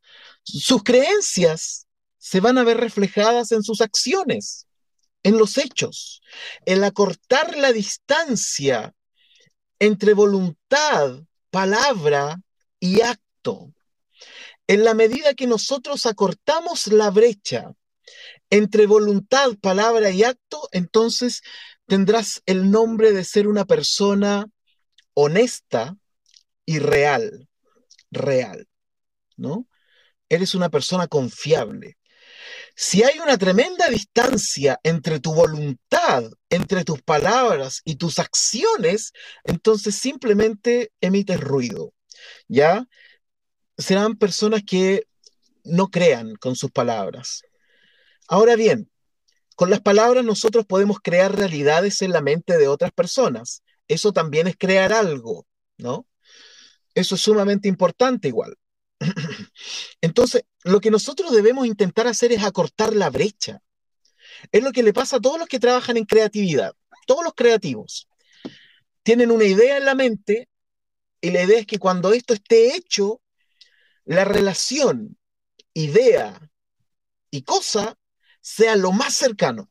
Sus 0.44 0.84
creencias 0.84 1.88
se 2.18 2.42
van 2.42 2.58
a 2.58 2.66
ver 2.66 2.76
reflejadas 2.76 3.54
en 3.54 3.64
sus 3.64 3.80
acciones, 3.80 4.68
en 5.24 5.38
los 5.38 5.58
hechos. 5.58 6.22
El 6.66 6.84
acortar 6.84 7.56
la 7.56 7.72
distancia 7.72 8.94
entre 9.80 10.14
voluntad, 10.14 11.22
palabra 11.52 12.42
y 12.82 13.00
acto. 13.00 13.74
En 14.72 14.86
la 14.86 14.94
medida 14.94 15.34
que 15.34 15.48
nosotros 15.48 16.06
acortamos 16.06 16.88
la 16.88 17.10
brecha 17.10 17.74
entre 18.50 18.86
voluntad, 18.86 19.50
palabra 19.62 20.12
y 20.12 20.24
acto, 20.24 20.70
entonces 20.72 21.42
tendrás 21.88 22.42
el 22.46 22.72
nombre 22.72 23.12
de 23.12 23.26
ser 23.26 23.50
una 23.50 23.66
persona 23.66 24.46
honesta 25.14 25.98
y 26.66 26.80
real, 26.80 27.50
real, 28.12 28.66
¿no? 29.36 29.68
Eres 30.30 30.56
una 30.56 30.70
persona 30.70 31.08
confiable. 31.08 31.98
Si 32.74 33.04
hay 33.04 33.20
una 33.20 33.38
tremenda 33.38 33.90
distancia 33.90 34.80
entre 34.84 35.20
tu 35.20 35.34
voluntad, 35.34 36.32
entre 36.50 36.86
tus 36.86 37.02
palabras 37.02 37.82
y 37.84 37.98
tus 37.98 38.20
acciones, 38.20 39.12
entonces 39.44 39.96
simplemente 39.96 40.94
emites 41.02 41.42
ruido, 41.42 41.94
¿ya? 42.48 42.88
Serán 43.82 44.16
personas 44.16 44.64
que 44.66 45.04
no 45.64 45.90
crean 45.90 46.36
con 46.36 46.56
sus 46.56 46.72
palabras. 46.72 47.44
Ahora 48.28 48.56
bien, 48.56 48.90
con 49.56 49.70
las 49.70 49.82
palabras 49.82 50.24
nosotros 50.24 50.66
podemos 50.66 51.00
crear 51.02 51.36
realidades 51.36 52.02
en 52.02 52.12
la 52.12 52.22
mente 52.22 52.58
de 52.58 52.68
otras 52.68 52.92
personas. 52.92 53.64
Eso 53.88 54.14
también 54.14 54.48
es 54.48 54.56
crear 54.58 54.94
algo, 54.94 55.46
¿no? 55.78 56.08
Eso 56.96 57.16
es 57.16 57.22
sumamente 57.22 57.68
importante 57.68 58.28
igual. 58.28 58.56
Entonces, 60.02 60.44
lo 60.64 60.80
que 60.80 60.92
nosotros 60.92 61.32
debemos 61.32 61.66
intentar 61.68 62.08
hacer 62.08 62.32
es 62.32 62.44
acortar 62.44 62.96
la 62.96 63.10
brecha. 63.10 63.62
Es 64.52 64.64
lo 64.64 64.72
que 64.72 64.84
le 64.84 64.94
pasa 64.94 65.18
a 65.18 65.22
todos 65.22 65.40
los 65.40 65.48
que 65.48 65.60
trabajan 65.60 65.98
en 65.98 66.06
creatividad, 66.06 66.74
todos 67.06 67.24
los 67.24 67.34
creativos. 67.34 68.08
Tienen 69.04 69.32
una 69.32 69.46
idea 69.46 69.78
en 69.78 69.86
la 69.86 69.96
mente 69.96 70.50
y 71.20 71.32
la 71.32 71.44
idea 71.44 71.60
es 71.60 71.66
que 71.66 71.80
cuando 71.80 72.14
esto 72.14 72.34
esté 72.34 72.76
hecho, 72.76 73.22
la 74.12 74.26
relación 74.26 75.18
idea 75.74 76.38
y 77.32 77.44
cosa 77.44 77.96
sea 78.42 78.76
lo 78.76 78.92
más 78.92 79.14
cercano. 79.14 79.70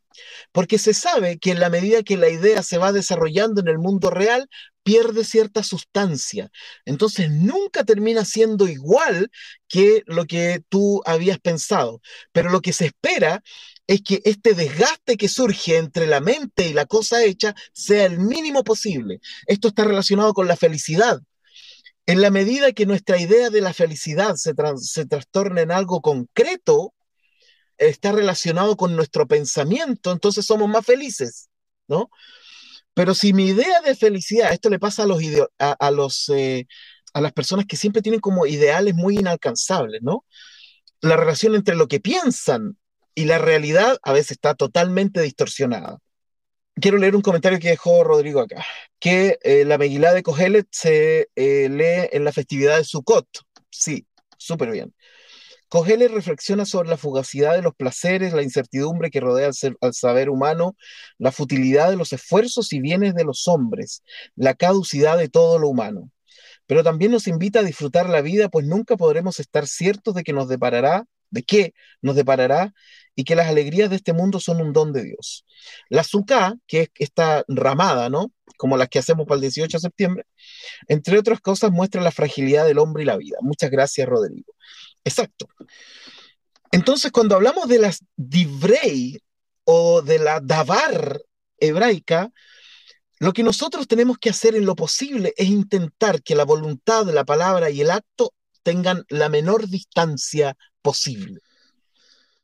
Porque 0.50 0.79
se 0.79 0.94
sabe 0.94 1.38
que 1.38 1.50
en 1.50 1.61
la 1.61 1.68
medida 1.68 2.03
que 2.03 2.16
la 2.16 2.31
idea 2.31 2.62
se 2.62 2.79
va 2.79 2.92
desarrollando 2.92 3.61
en 3.61 3.68
el 3.68 3.79
mundo 3.79 4.09
real, 4.11 4.48
pierde 4.83 5.24
cierta 5.24 5.62
sustancia. 5.62 6.50
Entonces 6.87 7.31
nunca 7.31 7.85
termina 7.85 8.24
siendo 8.24 8.66
igual 8.66 9.31
que 9.68 10.03
lo 10.07 10.24
que 10.24 10.62
tú 10.70 11.03
habías 11.05 11.38
pensado. 11.38 12.00
Pero 12.33 12.50
lo 12.50 12.62
que 12.62 12.72
se 12.72 12.87
espera 12.87 13.42
es 13.87 14.00
que 14.00 14.22
este 14.24 14.55
desgaste 14.55 15.18
que 15.18 15.29
surge 15.29 15.76
entre 15.76 16.07
la 16.07 16.20
mente 16.20 16.66
y 16.68 16.72
la 16.72 16.87
cosa 16.87 17.22
hecha 17.22 17.55
sea 17.74 18.07
el 18.07 18.18
mínimo 18.18 18.64
posible. 18.64 19.20
Esto 19.46 19.68
está 19.68 19.85
relacionado 19.85 20.33
con 20.33 20.48
la 20.48 20.57
felicidad. 20.57 21.20
En 22.07 22.21
la 22.21 22.31
medida 22.31 22.73
que 22.73 22.87
nuestra 22.87 23.19
idea 23.19 23.51
de 23.51 23.61
la 23.61 23.73
felicidad 23.73 24.35
se, 24.37 24.53
se 24.79 25.07
trastorna 25.07 25.61
en 25.61 25.71
algo 25.71 26.01
concreto, 26.01 26.95
está 27.81 28.13
relacionado 28.13 28.77
con 28.77 28.95
nuestro 28.95 29.27
pensamiento, 29.27 30.13
entonces 30.13 30.45
somos 30.45 30.69
más 30.69 30.85
felices, 30.85 31.49
¿no? 31.89 32.11
Pero 32.95 33.15
si 33.15 33.33
mi 33.33 33.47
idea 33.47 33.81
de 33.81 33.97
felicidad, 33.97 34.53
esto 34.53 34.69
le 34.69 34.79
pasa 34.79 35.05
a 35.05 35.07
los, 35.07 35.23
a, 35.59 35.91
los 35.91 36.29
eh, 36.29 36.67
a 37.15 37.21
las 37.21 37.33
personas 37.33 37.67
que 37.67 37.77
siempre 37.77 38.03
tienen 38.03 38.21
como 38.21 38.47
ideales 38.47 38.95
muy 38.95 39.17
inalcanzables, 39.19 40.03
¿no? 40.03 40.25
La 41.01 41.17
relación 41.17 41.55
entre 41.55 41.77
lo 41.77 41.89
que 41.89 42.01
piensan 42.01 42.77
y 43.15 43.25
la 43.25 43.39
realidad 43.39 43.99
a 44.03 44.13
veces 44.13 44.33
está 44.33 44.55
totalmente 44.55 45.23
distorsionada. 45.23 45.99
Quiero 46.75 46.99
leer 46.99 47.17
un 47.17 47.23
comentario 47.23 47.59
que 47.59 47.71
dejó 47.71 48.05
Rodrigo 48.05 48.41
acá, 48.41 48.65
que 48.99 49.39
eh, 49.43 49.65
la 49.65 49.77
Megilá 49.77 50.15
de 50.15 50.23
Kohelet 50.23 50.67
se 50.71 51.29
eh, 51.35 51.69
lee 51.69 52.09
en 52.13 52.25
la 52.25 52.33
festividad 52.33 52.79
de 52.79 52.85
Sukkot. 52.85 53.27
Sí, 53.71 54.07
súper 54.39 54.71
bien. 54.71 54.95
Cogele 55.71 56.09
reflexiona 56.09 56.67
sobre 56.67 56.89
la 56.89 56.97
fugacidad 56.97 57.55
de 57.55 57.63
los 57.63 57.77
placeres, 57.77 58.33
la 58.33 58.43
incertidumbre 58.43 59.09
que 59.11 59.21
rodea 59.21 59.51
al, 59.81 59.95
saber 59.95 60.29
humano, 60.29 60.75
la 61.17 61.31
futilidad 61.31 61.91
de 61.91 61.97
los 61.97 62.13
esfuerzos 62.13 62.73
y 62.73 62.81
bienes 62.81 63.15
de 63.15 63.23
los 63.23 63.47
hombres, 63.47 64.03
la 64.35 64.55
caducidad 64.55 65.17
de 65.17 65.29
todo 65.29 65.61
lo 65.61 65.69
humano. 65.69 66.11
Pero 66.67 66.83
también 66.83 67.13
nos 67.13 67.29
invita 67.29 67.61
a 67.61 67.63
disfrutar 67.63 68.09
la 68.09 68.21
vida, 68.21 68.49
pues 68.49 68.67
nunca 68.67 68.97
podremos 68.97 69.39
estar 69.39 69.69
ciertos 69.69 70.15
de 70.17 70.25
que 70.25 70.33
nos 70.33 70.49
deparará, 70.49 71.05
de 71.31 71.43
qué 71.43 71.75
nos 72.03 72.16
deparará, 72.16 72.73
y 73.14 73.25
que 73.25 73.37
las 73.37 73.49
alegrías 73.49 73.90
de 73.90 73.97
este 73.97 74.12
mundo 74.12 74.40
son 74.40 74.61
un 74.61 74.73
don 74.73 74.93
de 74.93 75.05
Dios. 75.05 75.45
La 75.88 76.05
Sukkah, 76.05 76.55
que 76.66 76.83
es 76.83 76.90
esta 76.99 77.45
ramada, 77.49 78.09
¿no? 78.09 78.33
Como 78.57 78.77
las 78.77 78.88
que 78.88 78.99
hacemos 78.99 79.27
para 79.27 79.37
el 79.37 79.43
18 79.43 79.77
de 79.77 79.81
septiembre, 79.81 80.25
entre 80.88 81.19
otras 81.19 81.40
cosas, 81.40 81.71
muestra 81.71 82.01
la 82.01 82.12
fragilidad 82.12 82.66
del 82.66 82.79
hombre 82.79 83.03
y 83.03 83.07
la 83.07 83.16
vida. 83.16 83.37
Muchas 83.43 83.71
gracias, 83.71 84.09
Rodrigo. 84.09 84.55
Exacto. 85.05 85.49
Entonces, 86.73 87.11
cuando 87.11 87.35
hablamos 87.35 87.69
de 87.69 87.79
las 87.79 88.05
divrei 88.16 89.21
o 89.64 90.03
de 90.03 90.19
la 90.19 90.40
davar 90.40 91.21
hebraica, 91.59 92.31
lo 93.19 93.35
que 93.35 93.43
nosotros 93.43 93.87
tenemos 93.87 94.16
que 94.19 94.31
hacer 94.31 94.55
en 94.55 94.64
lo 94.64 94.75
posible 94.75 95.35
es 95.37 95.49
intentar 95.49 96.23
que 96.23 96.35
la 96.35 96.45
voluntad, 96.45 97.05
la 97.07 97.25
palabra 97.25 97.69
y 97.69 97.83
el 97.83 97.90
acto 97.90 98.33
tengan 98.62 99.05
la 99.09 99.29
menor 99.29 99.69
distancia 99.69 100.57
posible. 100.83 101.40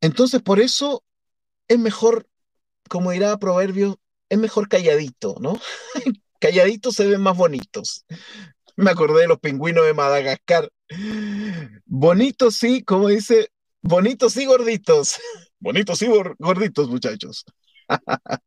Entonces, 0.00 0.42
por 0.42 0.60
eso 0.60 1.04
es 1.68 1.78
mejor, 1.78 2.28
como 2.88 3.10
dirá 3.10 3.36
Proverbio, 3.38 4.00
es 4.28 4.38
mejor 4.38 4.68
calladito, 4.68 5.36
¿no? 5.40 5.60
Calladitos 6.40 6.94
se 6.94 7.06
ven 7.06 7.22
más 7.22 7.36
bonitos. 7.36 8.04
Me 8.76 8.90
acordé 8.90 9.22
de 9.22 9.28
los 9.28 9.40
pingüinos 9.40 9.86
de 9.86 9.94
Madagascar. 9.94 10.70
Bonitos 11.86 12.56
sí, 12.56 12.82
como 12.82 13.08
dice, 13.08 13.50
bonitos 13.80 14.36
y 14.36 14.44
gorditos. 14.44 15.16
Bonitos 15.58 16.02
y 16.02 16.06
gorditos, 16.38 16.88
muchachos. 16.90 17.44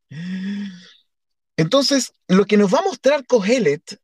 Entonces, 1.57 2.13
lo 2.27 2.45
que 2.45 2.55
nos 2.55 2.73
va 2.73 2.79
a 2.79 2.83
mostrar 2.83 3.25
Cogelet 3.25 3.99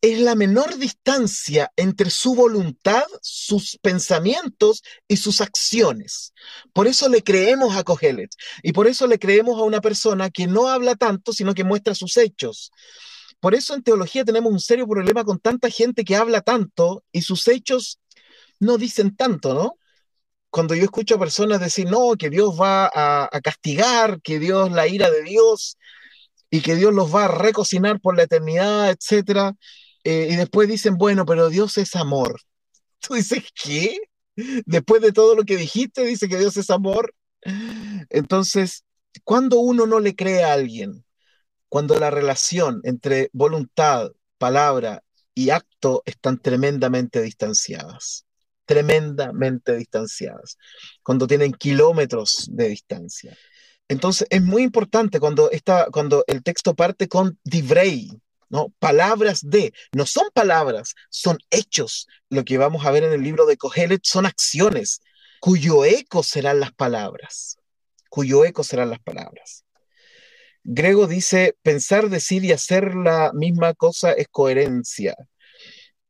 es 0.00 0.20
la 0.20 0.34
menor 0.34 0.76
distancia 0.76 1.72
entre 1.76 2.10
su 2.10 2.34
voluntad, 2.34 3.04
sus 3.20 3.78
pensamientos 3.82 4.82
y 5.08 5.16
sus 5.16 5.40
acciones. 5.40 6.32
Por 6.72 6.86
eso 6.86 7.08
le 7.08 7.22
creemos 7.22 7.76
a 7.76 7.82
Cogelet 7.82 8.30
y 8.62 8.72
por 8.72 8.86
eso 8.86 9.06
le 9.06 9.18
creemos 9.18 9.58
a 9.58 9.64
una 9.64 9.80
persona 9.80 10.30
que 10.30 10.46
no 10.46 10.68
habla 10.68 10.94
tanto, 10.94 11.32
sino 11.32 11.54
que 11.54 11.64
muestra 11.64 11.94
sus 11.94 12.16
hechos. 12.16 12.70
Por 13.40 13.54
eso 13.54 13.74
en 13.74 13.82
teología 13.82 14.24
tenemos 14.24 14.52
un 14.52 14.60
serio 14.60 14.86
problema 14.86 15.24
con 15.24 15.38
tanta 15.38 15.70
gente 15.70 16.04
que 16.04 16.16
habla 16.16 16.42
tanto 16.42 17.04
y 17.12 17.22
sus 17.22 17.46
hechos 17.48 18.00
no 18.60 18.78
dicen 18.78 19.16
tanto, 19.16 19.54
¿no? 19.54 19.78
Cuando 20.50 20.74
yo 20.74 20.84
escucho 20.84 21.16
a 21.16 21.18
personas 21.18 21.60
decir, 21.60 21.88
no, 21.90 22.16
que 22.16 22.30
Dios 22.30 22.58
va 22.58 22.90
a, 22.92 23.40
castigar, 23.42 24.20
que 24.22 24.38
Dios, 24.38 24.72
la 24.72 24.88
ira 24.88 25.10
de 25.10 25.22
Dios, 25.22 25.76
y 26.50 26.62
que 26.62 26.74
Dios 26.74 26.94
los 26.94 27.14
va 27.14 27.26
a 27.26 27.28
recocinar 27.28 28.00
por 28.00 28.16
la 28.16 28.22
eternidad, 28.24 28.90
etcétera, 28.90 29.54
eh, 30.04 30.28
y 30.30 30.36
después 30.36 30.68
dicen, 30.68 30.96
bueno, 30.96 31.24
pero 31.26 31.48
Dios 31.48 31.78
es 31.78 31.96
amor. 31.96 32.40
Tú 33.00 33.14
dices, 33.14 33.44
¿qué? 33.54 33.98
Después 34.66 35.02
de 35.02 35.12
todo 35.12 35.34
lo 35.34 35.44
que 35.44 35.56
dijiste, 35.56 36.04
dice 36.04 36.28
que 36.28 36.38
Dios 36.38 36.56
es 36.56 36.70
amor. 36.70 37.14
Entonces, 38.10 38.84
cuando 39.24 39.58
uno 39.58 39.86
no 39.86 40.00
le 40.00 40.14
cree 40.14 40.44
a 40.44 40.52
alguien, 40.52 41.04
cuando 41.68 41.98
la 41.98 42.10
relación 42.10 42.80
entre 42.84 43.30
voluntad, 43.32 44.10
palabra 44.38 45.02
y 45.34 45.50
acto 45.50 46.02
están 46.06 46.38
tremendamente 46.38 47.20
distanciadas, 47.22 48.26
tremendamente 48.64 49.76
distanciadas, 49.76 50.56
cuando 51.02 51.26
tienen 51.26 51.52
kilómetros 51.52 52.48
de 52.50 52.68
distancia. 52.68 53.36
Entonces 53.88 54.26
es 54.30 54.42
muy 54.42 54.62
importante 54.62 55.20
cuando, 55.20 55.50
está, 55.50 55.86
cuando 55.90 56.24
el 56.26 56.42
texto 56.42 56.74
parte 56.74 57.08
con 57.08 57.38
divrei, 57.44 58.10
¿no? 58.48 58.72
Palabras 58.78 59.40
de, 59.42 59.72
no 59.92 60.06
son 60.06 60.28
palabras, 60.34 60.94
son 61.10 61.38
hechos. 61.50 62.06
Lo 62.30 62.44
que 62.44 62.58
vamos 62.58 62.84
a 62.86 62.90
ver 62.90 63.04
en 63.04 63.12
el 63.12 63.22
libro 63.22 63.46
de 63.46 63.56
Kohelet 63.56 64.00
son 64.04 64.26
acciones, 64.26 65.00
cuyo 65.40 65.84
eco 65.84 66.22
serán 66.22 66.60
las 66.60 66.72
palabras, 66.72 67.58
cuyo 68.10 68.44
eco 68.44 68.64
serán 68.64 68.90
las 68.90 69.00
palabras. 69.00 69.64
Grego 70.64 71.06
dice, 71.06 71.56
pensar, 71.62 72.10
decir 72.10 72.44
y 72.44 72.52
hacer 72.52 72.94
la 72.94 73.32
misma 73.32 73.74
cosa 73.74 74.12
es 74.12 74.28
coherencia. 74.28 75.14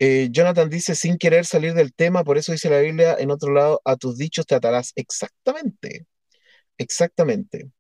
Eh, 0.01 0.29
Jonathan 0.31 0.71
dice, 0.71 0.95
sin 0.95 1.19
querer 1.19 1.45
salir 1.45 1.75
del 1.75 1.93
tema, 1.93 2.25
por 2.25 2.39
eso 2.39 2.53
dice 2.53 2.71
la 2.71 2.81
Biblia, 2.81 3.17
en 3.19 3.31
otro 3.31 3.53
lado, 3.53 3.81
a 3.85 3.97
tus 3.97 4.17
dichos 4.17 4.47
te 4.47 4.55
atarás. 4.55 4.93
Exactamente, 4.97 6.07
exactamente. 6.79 7.71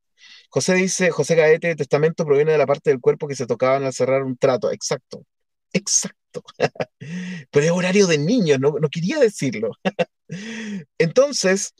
José 0.48 0.74
dice, 0.74 1.10
José 1.10 1.34
Gaete, 1.34 1.70
el 1.70 1.76
testamento 1.76 2.24
proviene 2.24 2.52
de 2.52 2.58
la 2.58 2.66
parte 2.66 2.90
del 2.90 3.00
cuerpo 3.00 3.28
que 3.28 3.36
se 3.36 3.46
tocaban 3.46 3.84
al 3.84 3.92
cerrar 3.92 4.22
un 4.22 4.36
trato. 4.36 4.70
Exacto, 4.70 5.24
exacto. 5.72 6.42
Pero 7.50 7.66
es 7.66 7.70
horario 7.70 8.06
de 8.06 8.18
niños, 8.18 8.58
no, 8.58 8.78
no 8.80 8.88
quería 8.88 9.18
decirlo. 9.18 9.72
Entonces, 10.98 11.74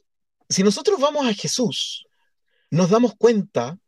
si 0.49 0.63
nosotros 0.63 1.01
vamos 1.01 1.27
a 1.27 1.35
Jesús, 1.35 2.07
nos 2.71 2.91
damos 2.91 3.15
cuenta 3.17 3.79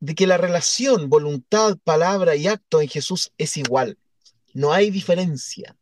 de 0.00 0.14
que 0.14 0.26
la 0.26 0.36
relación 0.36 1.08
voluntad, 1.08 1.76
palabra 1.84 2.34
y 2.34 2.48
acto 2.48 2.80
en 2.80 2.88
Jesús 2.88 3.32
es 3.38 3.56
igual. 3.56 3.98
No 4.54 4.72
hay 4.72 4.90
diferencia. 4.90 5.76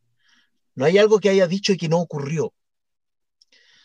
No 0.75 0.85
hay 0.85 0.99
algo 0.99 1.21
que 1.21 1.31
haya 1.31 1.47
dicho 1.47 1.73
y 1.73 1.77
que 1.77 1.89
no 1.89 1.99
ocurrió. 1.99 2.53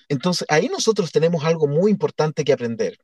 Entonces, 0.07 0.45
ahí 0.49 0.67
nosotros 0.67 1.11
tenemos 1.11 1.43
algo 1.43 1.67
muy 1.67 1.91
importante 1.91 2.43
que 2.43 2.53
aprender. 2.53 2.97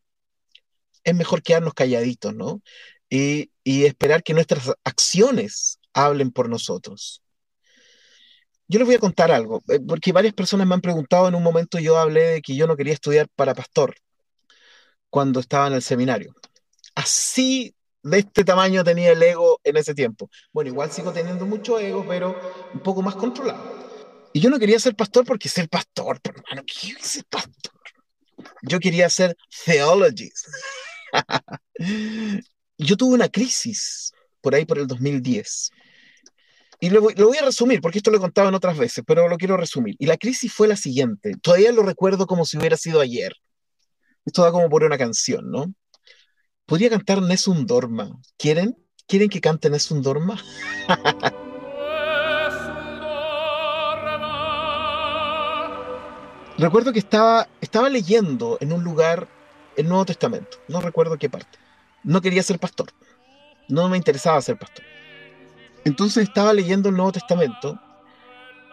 Es 1.04 1.16
mejor 1.16 1.42
quedarnos 1.42 1.74
calladitos, 1.74 2.34
¿no? 2.34 2.62
Y, 3.10 3.50
esperar 3.64 4.24
que 4.24 4.34
nuestras 4.34 4.72
acciones 4.84 5.80
hablen 5.94 6.32
por 6.32 6.50
nosotros. 6.50 7.22
Yo 8.68 8.80
les 8.80 8.88
voy 8.88 8.96
a 8.96 9.00
contar 9.00 9.32
algo, 9.32 9.62
eh, 9.68 9.80
porque 9.86 10.14
varias 10.14 10.34
personas 10.34 10.66
me 10.66 10.74
han 10.74 10.82
preguntado 10.82 11.28
en 11.28 11.36
un 11.36 11.44
momento, 11.44 11.78
yo 11.80 11.98
hablé 11.98 12.22
de 12.22 12.42
que 12.42 12.56
yo 12.56 12.68
no 12.68 12.78
quería 12.78 12.94
estudiar 12.94 13.28
para 13.36 13.54
pastor 13.54 13.96
cuando 15.10 15.42
estaba 15.42 15.68
en 15.68 15.74
el 15.74 15.82
seminario. 15.82 16.34
Así 16.96 17.76
de 18.04 18.20
este 18.20 18.44
tamaño 18.44 18.84
tenía 18.84 19.12
el 19.12 19.22
ego 19.22 19.60
en 19.64 19.78
ese 19.78 19.94
tiempo. 19.94 20.30
Bueno, 20.52 20.70
igual 20.70 20.92
sigo 20.92 21.12
teniendo 21.12 21.46
mucho 21.46 21.80
ego, 21.80 22.06
pero 22.08 22.40
un 22.74 22.80
poco 22.80 23.02
más 23.02 23.16
controlado. 23.16 23.82
Y 24.34 24.40
yo 24.40 24.50
no 24.50 24.60
quería 24.60 24.80
ser 24.80 24.96
pastor 24.96 25.26
porque 25.26 25.50
ser 25.50 25.68
pastor, 25.68 26.20
hermano, 26.24 26.64
¿qué 26.66 26.90
es 26.90 27.06
ser 27.06 27.26
pastor? 27.26 27.74
Yo 28.62 28.80
quería 28.80 29.10
ser 29.10 29.36
theologist. 29.66 30.48
Yo 32.78 32.98
tuve 32.98 33.16
una 33.16 33.30
crisis 33.30 34.14
por 34.42 34.56
ahí 34.56 34.66
por 34.66 34.80
el 34.80 34.88
2010. 34.88 35.72
Y 36.80 36.90
lo, 36.90 37.02
lo, 37.02 37.28
voy 37.28 37.38
a 37.38 37.46
resumir, 37.46 37.80
porque 37.80 38.00
esto 38.00 38.10
lo 38.10 38.18
he 38.18 38.22
contado 38.22 38.50
en 38.50 38.56
otras 38.56 38.78
veces, 38.78 39.04
pero 39.06 39.28
lo 39.28 39.38
quiero 39.38 39.56
resumir. 39.56 39.96
Y 40.00 40.08
la 40.08 40.18
crisis 40.18 40.52
fue 40.52 40.68
la 40.68 40.76
siguiente. 40.76 41.36
Todavía 41.42 41.72
lo 41.72 41.84
recuerdo 41.84 42.26
como 42.26 42.44
si 42.44 42.58
hubiera 42.58 42.76
sido 42.76 43.00
ayer. 43.00 43.34
Esto 44.26 44.44
da 44.44 44.52
como 44.52 44.70
por 44.70 44.84
una 44.84 44.98
canción, 44.98 45.52
¿no? 45.52 45.74
Podría 46.66 46.90
cantar 46.90 47.22
Nessun 47.22 47.68
Dorma. 47.68 48.20
¿Quieren? 48.38 48.78
¿Quieren 49.08 49.30
que 49.30 49.42
cante 49.42 49.70
Nessun 49.70 50.02
Dorma? 50.02 50.42
Recuerdo 56.58 56.94
que 56.94 57.00
estaba, 57.00 57.48
estaba 57.60 57.90
leyendo 57.90 58.58
en 58.62 58.72
un 58.72 58.84
lugar 58.84 59.28
el 59.76 59.88
Nuevo 59.88 60.06
Testamento, 60.06 60.58
no 60.68 60.82
recuerdo 60.82 61.18
qué 61.18 61.30
parte. 61.30 61.60
No 62.04 62.22
quería 62.22 62.44
ser 62.44 62.60
pastor, 62.60 62.88
no 63.68 63.88
me 63.90 63.98
interesaba 63.98 64.42
ser 64.42 64.58
pastor. 64.58 64.84
Entonces 65.86 66.24
estaba 66.24 66.54
leyendo 66.54 66.90
el 66.90 66.96
Nuevo 66.96 67.12
Testamento 67.12 67.80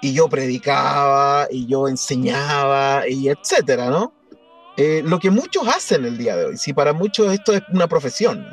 y 0.01 0.12
yo 0.12 0.28
predicaba 0.28 1.49
y 1.51 1.66
yo 1.66 1.88
enseñaba 1.88 3.09
y 3.09 3.28
etcétera, 3.28 3.90
¿no? 3.90 4.12
Eh, 4.76 5.03
lo 5.05 5.18
que 5.18 5.30
muchos 5.30 5.66
hacen 5.66 6.05
el 6.05 6.16
día 6.16 6.36
de 6.36 6.44
hoy, 6.46 6.57
si 6.57 6.72
para 6.72 6.92
muchos 6.92 7.32
esto 7.32 7.53
es 7.53 7.62
una 7.72 7.88
profesión. 7.88 8.46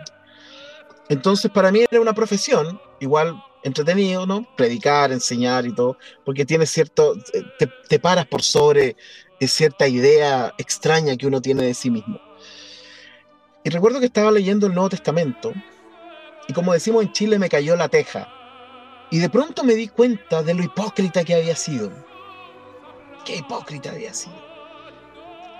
Entonces 1.08 1.52
para 1.52 1.72
mí 1.72 1.86
era 1.90 2.02
una 2.02 2.14
profesión, 2.14 2.80
igual 3.00 3.36
entretenido, 3.64 4.26
¿no? 4.26 4.48
Predicar, 4.56 5.12
enseñar 5.12 5.66
y 5.66 5.74
todo, 5.74 5.98
porque 6.24 6.46
tiene 6.46 6.66
cierto, 6.66 7.16
te, 7.60 7.68
te 7.88 8.00
paras 8.00 8.26
por 8.26 8.42
sobre 8.42 8.96
es 9.40 9.52
cierta 9.52 9.88
idea 9.88 10.54
extraña 10.58 11.18
que 11.18 11.28
uno 11.28 11.42
tiene 11.42 11.64
de 11.64 11.74
sí 11.74 11.90
mismo. 11.90 12.20
Y 13.66 13.72
recuerdo 13.72 14.00
que 14.00 14.06
estaba 14.06 14.32
leyendo 14.32 14.68
el 14.68 14.76
Nuevo 14.76 14.90
Testamento 14.90 15.52
y 16.48 16.54
como 16.54 16.72
decimos 16.72 17.04
en 17.04 17.12
Chile 17.12 17.40
me 17.40 17.50
cayó 17.50 17.76
la 17.76 17.90
teja. 17.90 18.30
Y 19.10 19.18
de 19.18 19.28
pronto 19.28 19.64
me 19.64 19.74
di 19.74 19.88
cuenta 19.88 20.44
de 20.44 20.54
lo 20.54 20.64
hipócrita 20.64 21.24
que 21.24 21.34
había 21.34 21.56
sido. 21.56 21.92
Qué 23.26 23.38
hipócrita 23.38 23.90
había 23.90 24.14
sido. 24.14 24.36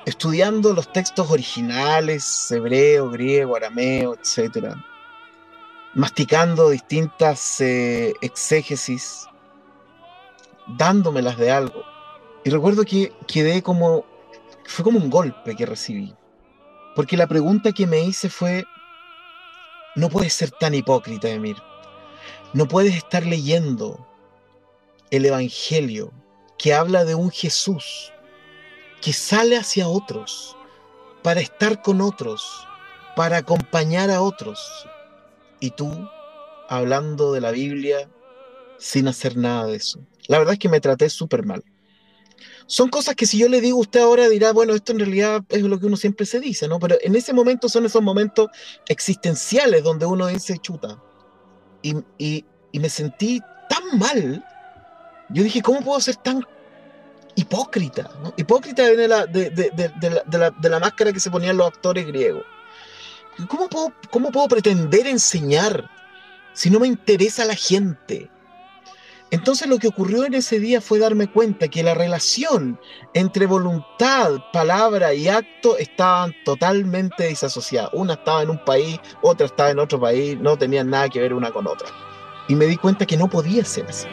Estudiando 0.06 0.72
los 0.74 0.94
textos 0.94 1.32
originales, 1.32 2.52
hebreo, 2.52 3.10
griego, 3.10 3.56
arameo, 3.56 4.14
etc. 4.16 4.76
Masticando 5.96 6.70
distintas 6.70 7.60
eh, 7.60 8.14
exégesis, 8.22 9.26
dándomelas 10.78 11.38
de 11.40 11.50
algo 11.50 11.84
y 12.44 12.52
recuerdo 12.52 12.86
que 12.86 13.12
quedé 13.28 13.64
como, 13.64 14.06
fue 14.66 14.86
como 14.86 15.00
un 15.00 15.10
golpe 15.10 15.56
que 15.56 15.66
recibí. 15.66 16.14
Porque 16.96 17.18
la 17.18 17.28
pregunta 17.28 17.74
que 17.74 17.86
me 17.86 18.00
hice 18.00 18.30
fue, 18.30 18.66
no 19.96 20.10
puedes 20.10 20.34
ser 20.34 20.50
tan 20.52 20.74
hipócrita, 20.74 21.30
Emir. 21.30 21.58
No 22.54 22.68
puedes 22.68 22.96
estar 22.96 23.26
leyendo 23.26 24.08
el 25.12 25.26
Evangelio 25.26 26.14
que 26.58 26.74
habla 26.74 27.04
de 27.04 27.16
un 27.16 27.32
Jesús 27.32 28.14
que 29.02 29.12
sale 29.14 29.58
hacia 29.58 29.88
otros, 29.88 30.56
para 31.22 31.40
estar 31.40 31.82
con 31.82 32.02
otros, 32.02 32.66
para 33.16 33.38
acompañar 33.38 34.10
a 34.10 34.22
otros. 34.22 34.88
Y 35.60 35.72
tú, 35.72 36.10
hablando 36.70 37.32
de 37.34 37.42
la 37.42 37.52
Biblia, 37.52 38.10
sin 38.80 39.08
hacer 39.08 39.38
nada 39.38 39.68
de 39.68 39.76
eso. 39.76 40.00
La 40.28 40.40
verdad 40.40 40.54
es 40.54 40.60
que 40.60 40.70
me 40.70 40.82
traté 40.82 41.10
súper 41.10 41.46
mal 41.46 41.64
son 42.68 42.90
cosas 42.90 43.16
que 43.16 43.26
si 43.26 43.38
yo 43.38 43.48
le 43.48 43.62
digo 43.62 43.78
a 43.78 43.82
usted 43.82 44.00
ahora 44.02 44.28
dirá, 44.28 44.52
bueno, 44.52 44.74
esto 44.74 44.92
en 44.92 45.00
realidad 45.00 45.44
es 45.50 45.62
lo 45.62 45.80
que 45.80 45.86
uno 45.86 45.98
siempre 45.98 46.26
se 46.26 46.40
dice, 46.40 46.68
¿no? 46.68 46.80
Pero 46.80 46.96
en 47.02 47.16
ese 47.16 47.34
momento 47.34 47.70
son 47.70 47.86
esos 47.86 48.02
momentos 48.02 48.50
existenciales 48.88 49.84
donde 49.84 50.06
uno 50.06 50.28
dice, 50.28 50.58
chuta. 50.58 51.00
Y, 51.84 52.44
me 52.74 52.90
sentí 52.90 53.40
tan 53.70 54.00
mal. 54.00 54.44
Yo 55.30 55.44
dije, 55.44 55.62
¿cómo 55.62 55.82
puedo 55.82 56.00
ser 56.02 56.16
tan 56.18 56.44
hipócrita? 57.36 58.10
Hipócrita 58.36 58.84
viene 58.84 59.04
de 59.04 59.08
la, 59.08 59.26
de, 59.28 60.70
la, 60.70 60.80
máscara 60.80 61.14
que 61.14 61.20
se 61.20 61.32
ponían 61.32 61.58
los 61.58 61.68
actores 61.68 62.06
griegos. 62.08 62.44
¿Cómo 63.48 63.70
puedo, 63.70 63.94
¿Cómo 64.10 64.32
puedo 64.32 64.48
pretender 64.48 65.08
enseñar 65.08 65.90
si 66.54 66.70
no 66.70 66.80
me 66.80 66.88
interesa 66.88 67.46
la 67.46 67.56
gente? 67.56 68.30
Entonces 69.36 69.68
lo 69.68 69.80
que 69.80 69.90
ocurrió 69.90 70.24
en 70.24 70.34
ese 70.34 70.62
día 70.62 70.80
fue 70.80 70.98
darme 70.98 71.30
cuenta 71.30 71.68
que 71.68 71.84
la 71.84 71.94
relación 71.94 72.80
entre 73.14 73.48
voluntad, 73.48 74.32
palabra 74.54 75.14
y 75.14 75.28
acto 75.28 75.78
estaban 75.78 76.34
totalmente 76.46 77.26
desasociadas. 77.26 77.90
Una 77.92 78.14
estaba 78.14 78.44
en 78.44 78.52
un 78.52 78.64
país, 78.64 78.98
otra 79.22 79.48
estaba 79.48 79.72
en 79.72 79.80
otro 79.80 80.00
país, 80.00 80.40
no 80.40 80.58
tenían 80.58 80.90
nada 80.90 81.10
que 81.10 81.20
ver 81.20 81.34
una 81.34 81.52
con 81.52 81.68
otra. 81.68 81.90
Y 82.48 82.56
me 82.56 82.66
di 82.66 82.78
cuenta 82.78 83.06
que 83.06 83.18
no 83.18 83.28
podía 83.28 83.66
ser 83.66 83.88
así. 83.88 84.08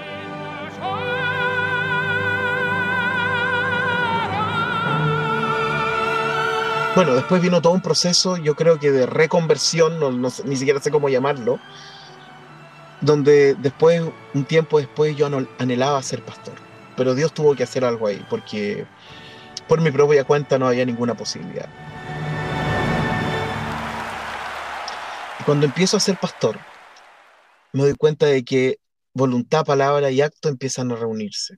Bueno, 6.96 7.14
después 7.14 7.40
vino 7.40 7.62
todo 7.62 7.74
un 7.74 7.80
proceso, 7.80 8.38
yo 8.38 8.56
creo 8.56 8.80
que 8.80 8.90
de 8.90 9.06
reconversión, 9.06 10.00
ni 10.44 10.56
siquiera 10.56 10.80
sé 10.80 10.90
cómo 10.90 11.08
llamarlo, 11.08 11.60
donde 13.02 13.54
después, 13.56 14.02
un 14.32 14.44
tiempo 14.44 14.78
después, 14.78 15.16
yo 15.16 15.28
anhelaba 15.58 16.02
ser 16.02 16.24
pastor. 16.24 16.54
Pero 16.96 17.14
Dios 17.14 17.34
tuvo 17.34 17.54
que 17.54 17.64
hacer 17.64 17.84
algo 17.84 18.06
ahí, 18.06 18.24
porque 18.30 18.86
por 19.68 19.80
mi 19.80 19.90
propia 19.90 20.24
cuenta 20.24 20.58
no 20.58 20.68
había 20.68 20.86
ninguna 20.86 21.14
posibilidad. 21.14 21.68
Y 25.40 25.44
cuando 25.44 25.66
empiezo 25.66 25.96
a 25.96 26.00
ser 26.00 26.16
pastor, 26.18 26.58
me 27.72 27.82
doy 27.82 27.94
cuenta 27.94 28.26
de 28.26 28.44
que 28.44 28.78
voluntad, 29.12 29.64
palabra 29.64 30.10
y 30.10 30.20
acto 30.20 30.48
empiezan 30.48 30.92
a 30.92 30.96
reunirse. 30.96 31.56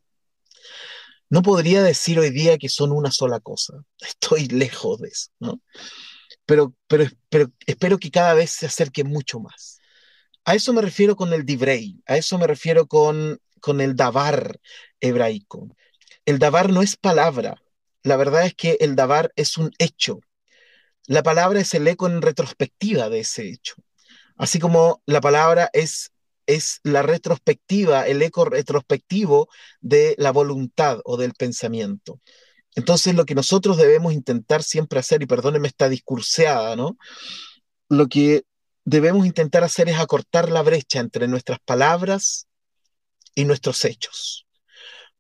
No 1.29 1.43
podría 1.43 1.83
decir 1.83 2.19
hoy 2.19 2.31
día 2.31 2.59
que 2.59 2.69
son 2.69 2.93
una 2.93 3.11
sola 3.11 3.41
cosa. 3.41 3.75
Estoy 4.01 4.47
lejos 4.49 5.01
de 5.01 5.09
eso, 5.09 5.31
¿no? 5.41 5.61
Pero, 6.47 6.75
pero, 6.87 7.07
pero 7.29 7.51
espero 7.67 7.99
que 7.99 8.11
cada 8.11 8.35
vez 8.35 8.51
se 8.51 8.67
acerque 8.67 9.05
mucho 9.05 9.41
más. 9.41 9.81
A 10.45 10.55
eso 10.55 10.73
me 10.73 10.83
refiero 10.83 11.17
con 11.17 11.33
el 11.33 11.45
divrei, 11.45 12.03
a 12.07 12.17
eso 12.17 12.39
me 12.39 12.47
refiero 12.47 12.87
con, 12.87 13.39
con 13.61 13.81
el 13.81 13.97
davar 13.97 14.61
hebraico. 15.01 15.69
El 16.27 16.39
davar 16.39 16.71
no 16.71 16.83
es 16.83 16.97
palabra, 16.97 17.63
la 18.03 18.17
verdad 18.17 18.45
es 18.45 18.55
que 18.55 18.77
el 18.81 18.95
davar 18.97 19.33
es 19.37 19.57
un 19.57 19.71
hecho. 19.79 20.21
La 21.07 21.23
palabra 21.23 21.61
es 21.61 21.73
el 21.75 21.87
eco 21.89 22.07
en 22.07 22.23
retrospectiva 22.23 23.09
de 23.09 23.21
ese 23.21 23.49
hecho. 23.49 23.75
Así 24.37 24.59
como 24.59 25.03
la 25.07 25.21
palabra 25.21 25.71
es, 25.73 26.13
es 26.47 26.81
la 26.83 27.03
retrospectiva, 27.03 28.07
el 28.07 28.21
eco 28.23 28.45
retrospectivo 28.45 29.49
de 29.81 30.15
la 30.19 30.33
voluntad 30.33 31.01
o 31.05 31.17
del 31.17 31.33
pensamiento. 31.33 32.21
Entonces 32.75 33.15
lo 33.15 33.25
que 33.25 33.35
nosotros 33.35 33.77
debemos 33.77 34.13
intentar 34.13 34.63
siempre 34.63 34.99
hacer, 34.99 35.23
y 35.23 35.27
perdónenme 35.27 35.69
esta 35.69 35.89
discurseada, 35.89 36.77
¿no? 36.77 36.99
Lo 37.89 38.09
que 38.09 38.45
debemos 38.85 39.27
intentar 39.27 39.65
hacer 39.65 39.89
es 39.89 39.99
acortar 39.99 40.51
la 40.51 40.63
brecha 40.63 41.01
entre 41.01 41.29
nuestras 41.29 41.59
palabras 41.65 42.49
y 43.35 43.45
nuestros 43.45 43.85
hechos. 43.85 44.47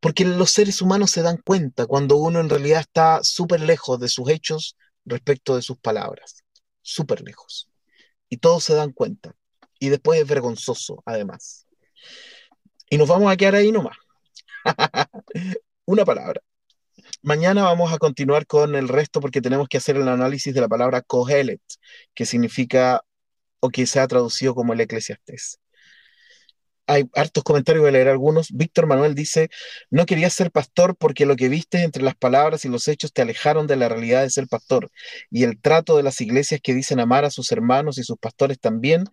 Porque 0.00 0.24
los 0.24 0.50
seres 0.50 0.82
humanos 0.82 1.10
se 1.10 1.22
dan 1.22 1.38
cuenta 1.38 1.86
cuando 1.86 2.16
uno 2.16 2.40
en 2.40 2.50
realidad 2.50 2.80
está 2.80 3.20
súper 3.22 3.60
lejos 3.60 3.98
de 3.98 4.08
sus 4.08 4.28
hechos 4.28 4.76
respecto 5.04 5.56
de 5.56 5.62
sus 5.62 5.78
palabras. 5.78 6.44
Súper 6.82 7.22
lejos. 7.22 7.70
Y 8.28 8.36
todos 8.36 8.64
se 8.64 8.74
dan 8.74 8.92
cuenta. 8.92 9.34
Y 9.78 9.88
después 9.88 10.20
es 10.20 10.28
vergonzoso, 10.28 11.02
además. 11.06 11.66
Y 12.90 12.98
nos 12.98 13.08
vamos 13.08 13.32
a 13.32 13.36
quedar 13.36 13.54
ahí 13.54 13.72
nomás. 13.72 13.96
Una 15.86 16.04
palabra. 16.04 16.40
Mañana 17.22 17.62
vamos 17.62 17.92
a 17.92 17.98
continuar 17.98 18.46
con 18.46 18.74
el 18.74 18.88
resto 18.88 19.20
porque 19.20 19.40
tenemos 19.40 19.68
que 19.68 19.78
hacer 19.78 19.96
el 19.96 20.08
análisis 20.08 20.54
de 20.54 20.60
la 20.60 20.68
palabra 20.68 21.00
Kohelet, 21.00 21.62
que 22.14 22.26
significa 22.26 23.02
o 23.64 23.70
que 23.70 23.86
se 23.86 24.00
ha 24.00 24.08
traducido 24.08 24.54
como 24.54 24.72
el 24.74 24.80
eclesiastés 24.80 25.60
hay 26.86 27.08
hartos 27.14 27.42
comentarios, 27.44 27.82
voy 27.82 27.88
a 27.90 27.92
leer 27.92 28.08
algunos. 28.08 28.50
Víctor 28.52 28.86
Manuel 28.86 29.14
dice, 29.14 29.48
no 29.90 30.06
querías 30.06 30.32
ser 30.34 30.50
pastor 30.50 30.96
porque 30.96 31.26
lo 31.26 31.36
que 31.36 31.48
viste 31.48 31.82
entre 31.82 32.02
las 32.02 32.14
palabras 32.14 32.64
y 32.64 32.68
los 32.68 32.88
hechos 32.88 33.12
te 33.12 33.22
alejaron 33.22 33.66
de 33.66 33.76
la 33.76 33.88
realidad 33.88 34.22
de 34.22 34.30
ser 34.30 34.48
pastor. 34.48 34.90
Y 35.30 35.44
el 35.44 35.60
trato 35.60 35.96
de 35.96 36.02
las 36.02 36.20
iglesias 36.20 36.60
que 36.62 36.74
dicen 36.74 37.00
amar 37.00 37.24
a 37.24 37.30
sus 37.30 37.52
hermanos 37.52 37.98
y 37.98 38.04
sus 38.04 38.18
pastores 38.18 38.58
también 38.60 39.04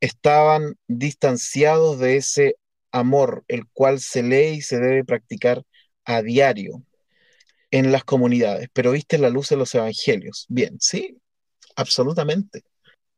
estaban 0.00 0.76
distanciados 0.88 1.98
de 1.98 2.16
ese 2.16 2.56
amor, 2.92 3.44
el 3.48 3.66
cual 3.72 4.00
se 4.00 4.22
lee 4.22 4.56
y 4.56 4.62
se 4.62 4.78
debe 4.78 5.04
practicar 5.04 5.62
a 6.04 6.22
diario 6.22 6.82
en 7.70 7.92
las 7.92 8.04
comunidades. 8.04 8.68
Pero 8.72 8.92
viste 8.92 9.18
la 9.18 9.30
luz 9.30 9.48
de 9.48 9.56
los 9.56 9.74
evangelios. 9.74 10.46
Bien, 10.48 10.76
sí, 10.80 11.18
absolutamente 11.76 12.64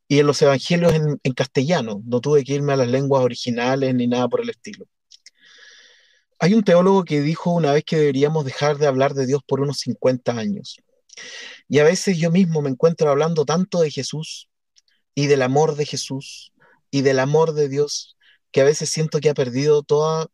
y 0.09 0.18
en 0.18 0.26
los 0.26 0.40
evangelios 0.42 0.94
en, 0.94 1.32
castellano. 1.34 2.02
No 2.04 2.20
tuve 2.20 2.42
que 2.42 2.54
irme 2.54 2.72
a 2.72 2.76
las 2.76 2.88
lenguas 2.88 3.22
originales 3.22 3.94
ni 3.94 4.06
nada 4.06 4.26
por 4.28 4.40
el 4.40 4.50
estilo. 4.50 4.86
Hay 6.40 6.54
un 6.54 6.64
teólogo 6.64 7.04
que 7.04 7.20
dijo 7.20 7.50
una 7.52 7.72
vez 7.72 7.84
que 7.84 7.96
deberíamos 7.96 8.44
dejar 8.44 8.78
de 8.78 8.86
hablar 8.86 9.14
de 9.14 9.26
Dios 9.26 9.42
por 9.46 9.61
unos 9.61 9.78
50 9.80 10.32
años. 10.32 10.78
Y 11.68 11.80
a 11.80 11.84
veces 11.84 12.16
yo 12.16 12.30
mismo 12.30 12.62
me 12.62 12.70
encuentro 12.70 13.11
hablando 13.11 13.44
tanto 13.44 13.80
de 13.80 13.90
Jesús 13.90 14.48
y 15.14 15.26
del 15.26 15.42
amor 15.42 15.76
de 15.76 15.84
Jesús 15.84 16.52
y 16.90 17.02
del 17.02 17.18
amor 17.18 17.52
de 17.52 17.68
Dios 17.68 18.16
que 18.50 18.62
a 18.62 18.64
veces 18.64 18.88
siento 18.88 19.20
que 19.20 19.28
ha 19.28 19.34
perdido 19.34 19.82
toda 19.82 20.28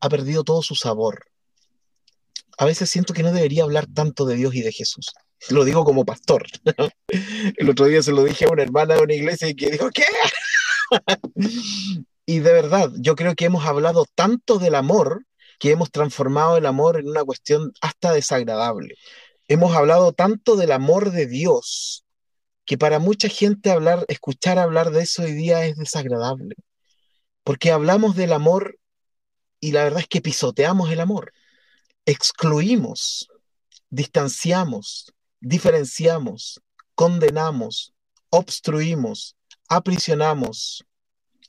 ha 0.00 0.08
perdido 0.08 0.44
todo 0.44 0.62
su 0.62 0.74
sabor. 0.74 1.26
A 2.58 2.64
veces 2.64 2.90
siento 2.90 3.12
que 3.14 3.22
no 3.22 3.32
debería 3.32 3.64
hablar 3.64 3.86
tanto 3.86 4.24
de 4.24 4.36
Dios 4.36 4.54
y 4.54 4.62
de 4.62 4.72
Jesús. 4.72 5.12
Lo 5.50 5.64
digo 5.64 5.84
como 5.84 6.04
pastor. 6.04 6.46
El 7.56 7.70
otro 7.70 7.86
día 7.86 8.02
se 8.02 8.12
lo 8.12 8.24
dije 8.24 8.44
a 8.44 8.50
una 8.50 8.62
hermana 8.62 8.94
de 8.94 9.02
una 9.02 9.14
iglesia 9.14 9.48
y 9.48 9.54
que 9.54 9.70
dijo, 9.70 9.90
¿qué? 9.90 10.04
Y 12.26 12.38
de 12.38 12.52
verdad, 12.52 12.92
yo 12.98 13.16
creo 13.16 13.34
que 13.34 13.46
hemos 13.46 13.64
hablado 13.66 14.06
tanto 14.14 14.60
del 14.60 14.76
amor 14.76 15.24
que 15.58 15.72
hemos 15.72 15.90
transformado 15.90 16.56
el 16.56 16.64
amor 16.64 16.96
en 16.96 17.08
una 17.08 17.24
cuestión 17.24 17.72
hasta 17.80 18.12
desagradable. 18.12 18.94
Hemos 19.48 19.74
hablado 19.74 20.12
tanto 20.12 20.54
del 20.54 20.70
amor 20.70 21.10
de 21.10 21.26
Dios 21.26 22.04
que 22.64 22.78
para 22.78 23.00
mucha 23.00 23.28
gente 23.28 23.72
hablar, 23.72 24.04
escuchar 24.06 24.60
hablar 24.60 24.92
de 24.92 25.02
eso 25.02 25.22
hoy 25.22 25.32
día 25.32 25.64
es 25.64 25.76
desagradable. 25.76 26.54
Porque 27.42 27.72
hablamos 27.72 28.14
del 28.14 28.32
amor 28.32 28.78
y 29.58 29.72
la 29.72 29.82
verdad 29.82 30.00
es 30.00 30.08
que 30.08 30.20
pisoteamos 30.20 30.92
el 30.92 31.00
amor. 31.00 31.32
Excluimos, 32.06 33.28
distanciamos, 33.88 35.12
diferenciamos, 35.40 36.60
condenamos, 36.94 37.92
obstruimos, 38.30 39.36
aprisionamos, 39.68 40.84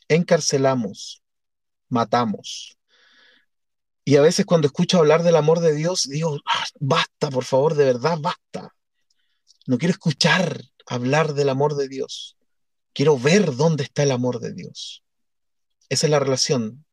encarcelamos, 0.08 1.22
matamos. 1.90 2.78
Y 4.04 4.16
a 4.16 4.22
veces 4.22 4.46
cuando 4.46 4.68
escucho 4.68 4.98
hablar 4.98 5.24
del 5.24 5.36
amor 5.36 5.60
de 5.60 5.76
Dios, 5.76 6.08
digo, 6.10 6.40
ah, 6.46 6.66
basta, 6.80 7.30
por 7.30 7.44
favor, 7.44 7.76
de 7.76 7.86
verdad, 7.86 8.18
basta. 8.20 8.76
No 9.68 9.78
quiero 9.78 9.92
escuchar 9.92 10.62
hablar 10.88 11.34
del 11.34 11.50
amor 11.50 11.76
de 11.76 11.88
Dios. 11.88 12.38
Quiero 12.94 13.18
ver 13.18 13.56
dónde 13.56 13.84
está 13.84 14.04
el 14.04 14.12
amor 14.12 14.40
de 14.40 14.54
Dios. 14.54 15.04
Esa 15.88 16.08
es 16.08 16.12
la 16.12 16.20
relación 16.20 16.86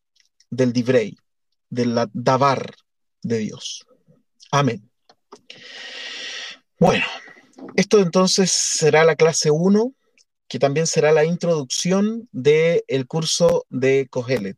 del 0.51 0.73
divrei, 0.73 1.17
del 1.71 2.09
davar 2.13 2.75
de 3.23 3.39
Dios. 3.39 3.87
Amén. 4.51 4.91
Bueno, 6.81 7.05
esto 7.74 7.99
entonces 7.99 8.53
será 8.53 9.05
la 9.05 9.16
clase 9.16 9.51
1, 9.51 9.95
que 10.47 10.61
también 10.61 10.87
será 10.87 11.11
la 11.11 11.24
introducción 11.24 12.29
del 12.31 13.07
curso 13.09 13.66
de 13.68 14.07
Cogelet. 14.09 14.57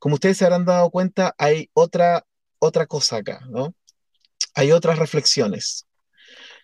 Como 0.00 0.14
ustedes 0.16 0.38
se 0.38 0.44
habrán 0.44 0.64
dado 0.64 0.90
cuenta, 0.90 1.36
hay 1.38 1.70
otra, 1.74 2.26
otra 2.58 2.86
cosa 2.86 3.18
acá, 3.18 3.40
¿no? 3.50 3.72
Hay 4.54 4.72
otras 4.72 4.98
reflexiones. 4.98 5.86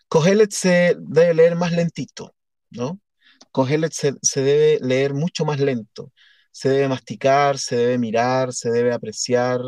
Cogelet 0.08 0.50
se 0.50 0.96
debe 0.98 1.34
leer 1.34 1.54
más 1.54 1.70
lentito, 1.70 2.34
¿no? 2.70 3.00
Cogelet 3.52 3.92
se, 3.92 4.14
se 4.22 4.42
debe 4.42 4.80
leer 4.84 5.14
mucho 5.14 5.44
más 5.44 5.60
lento. 5.60 6.12
Se 6.50 6.68
debe 6.68 6.88
masticar, 6.88 7.58
se 7.58 7.76
debe 7.76 7.98
mirar, 7.98 8.52
se 8.52 8.70
debe 8.70 8.92
apreciar, 8.92 9.60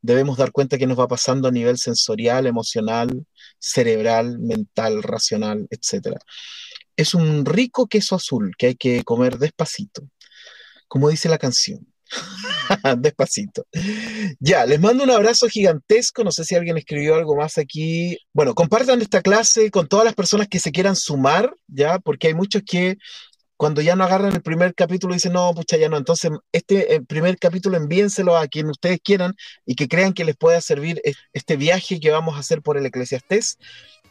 debemos 0.00 0.38
dar 0.38 0.52
cuenta 0.52 0.78
que 0.78 0.86
nos 0.86 0.98
va 0.98 1.08
pasando 1.08 1.48
a 1.48 1.52
nivel 1.52 1.78
sensorial, 1.78 2.46
emocional, 2.46 3.26
cerebral, 3.58 4.38
mental, 4.38 5.02
racional, 5.02 5.66
etc. 5.70 6.16
Es 6.96 7.14
un 7.14 7.44
rico 7.44 7.86
queso 7.86 8.16
azul 8.16 8.54
que 8.56 8.68
hay 8.68 8.74
que 8.74 9.04
comer 9.04 9.38
despacito, 9.38 10.08
como 10.88 11.08
dice 11.08 11.28
la 11.28 11.38
canción. 11.38 11.86
Despacito. 12.98 13.66
Ya, 14.40 14.66
les 14.66 14.80
mando 14.80 15.04
un 15.04 15.10
abrazo 15.10 15.48
gigantesco. 15.48 16.24
No 16.24 16.32
sé 16.32 16.44
si 16.44 16.54
alguien 16.54 16.78
escribió 16.78 17.14
algo 17.14 17.36
más 17.36 17.58
aquí. 17.58 18.18
Bueno, 18.32 18.54
compartan 18.54 19.02
esta 19.02 19.22
clase 19.22 19.70
con 19.70 19.88
todas 19.88 20.04
las 20.04 20.14
personas 20.14 20.48
que 20.48 20.58
se 20.58 20.72
quieran 20.72 20.96
sumar, 20.96 21.54
ya, 21.66 21.98
porque 21.98 22.28
hay 22.28 22.34
muchos 22.34 22.62
que 22.64 22.96
cuando 23.58 23.82
ya 23.82 23.96
no 23.96 24.04
agarran 24.04 24.32
el 24.32 24.40
primer 24.40 24.72
capítulo 24.72 25.14
dicen, 25.14 25.32
no, 25.32 25.52
pucha, 25.52 25.76
ya 25.76 25.88
no. 25.88 25.96
Entonces, 25.96 26.30
este 26.52 26.94
eh, 26.94 27.00
primer 27.00 27.38
capítulo 27.38 27.76
envíenselo 27.76 28.36
a 28.36 28.46
quien 28.46 28.70
ustedes 28.70 29.00
quieran 29.02 29.34
y 29.66 29.74
que 29.74 29.88
crean 29.88 30.12
que 30.12 30.24
les 30.24 30.36
pueda 30.36 30.60
servir 30.60 31.02
este 31.32 31.56
viaje 31.56 31.98
que 31.98 32.12
vamos 32.12 32.36
a 32.36 32.38
hacer 32.38 32.62
por 32.62 32.78
el 32.78 32.86
Eclesiastés. 32.86 33.58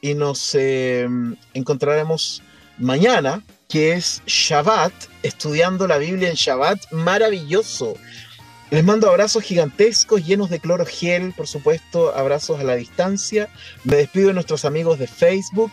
Y 0.01 0.15
nos 0.15 0.53
eh, 0.53 1.07
encontraremos 1.53 2.43
mañana, 2.77 3.41
que 3.69 3.93
es 3.93 4.21
Shabbat, 4.25 4.91
estudiando 5.23 5.87
la 5.87 5.97
Biblia 5.97 6.29
en 6.29 6.35
Shabbat. 6.35 6.91
Maravilloso. 6.91 7.95
Les 8.69 8.83
mando 8.83 9.09
abrazos 9.09 9.43
gigantescos, 9.43 10.25
llenos 10.25 10.49
de 10.49 10.59
cloro 10.59 10.85
gel, 10.85 11.31
por 11.31 11.47
supuesto, 11.47 12.13
abrazos 12.13 12.59
a 12.59 12.65
la 12.65 12.75
distancia. 12.75 13.47
Me 13.85 13.95
despido 13.95 14.27
de 14.27 14.33
nuestros 14.33 14.65
amigos 14.65 14.99
de 14.99 15.07
Facebook 15.07 15.71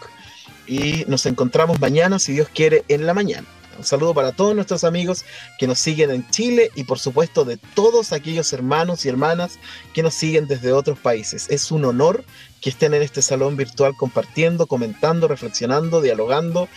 y 0.68 1.04
nos 1.08 1.26
encontramos 1.26 1.80
mañana, 1.80 2.20
si 2.20 2.34
Dios 2.34 2.48
quiere, 2.54 2.84
en 2.86 3.04
la 3.04 3.12
mañana. 3.12 3.48
Un 3.78 3.84
saludo 3.84 4.14
para 4.14 4.32
todos 4.32 4.54
nuestros 4.54 4.84
amigos 4.84 5.24
que 5.58 5.66
nos 5.66 5.78
siguen 5.78 6.10
en 6.10 6.28
Chile 6.30 6.70
y 6.74 6.84
por 6.84 6.98
supuesto 6.98 7.44
de 7.44 7.56
todos 7.56 8.12
aquellos 8.12 8.52
hermanos 8.52 9.04
y 9.04 9.08
hermanas 9.08 9.58
que 9.92 10.02
nos 10.02 10.14
siguen 10.14 10.46
desde 10.46 10.72
otros 10.72 10.98
países. 10.98 11.46
Es 11.50 11.70
un 11.70 11.84
honor 11.84 12.24
que 12.60 12.70
estén 12.70 12.94
en 12.94 13.02
este 13.02 13.22
salón 13.22 13.56
virtual 13.56 13.94
compartiendo, 13.96 14.66
comentando, 14.66 15.28
reflexionando, 15.28 16.00
dialogando, 16.00 16.68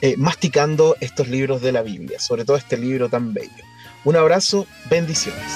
eh, 0.00 0.16
masticando 0.16 0.96
estos 1.00 1.28
libros 1.28 1.62
de 1.62 1.72
la 1.72 1.82
Biblia, 1.82 2.18
sobre 2.18 2.44
todo 2.44 2.56
este 2.56 2.76
libro 2.76 3.08
tan 3.08 3.32
bello. 3.32 3.64
Un 4.04 4.16
abrazo, 4.16 4.66
bendiciones. 4.90 5.52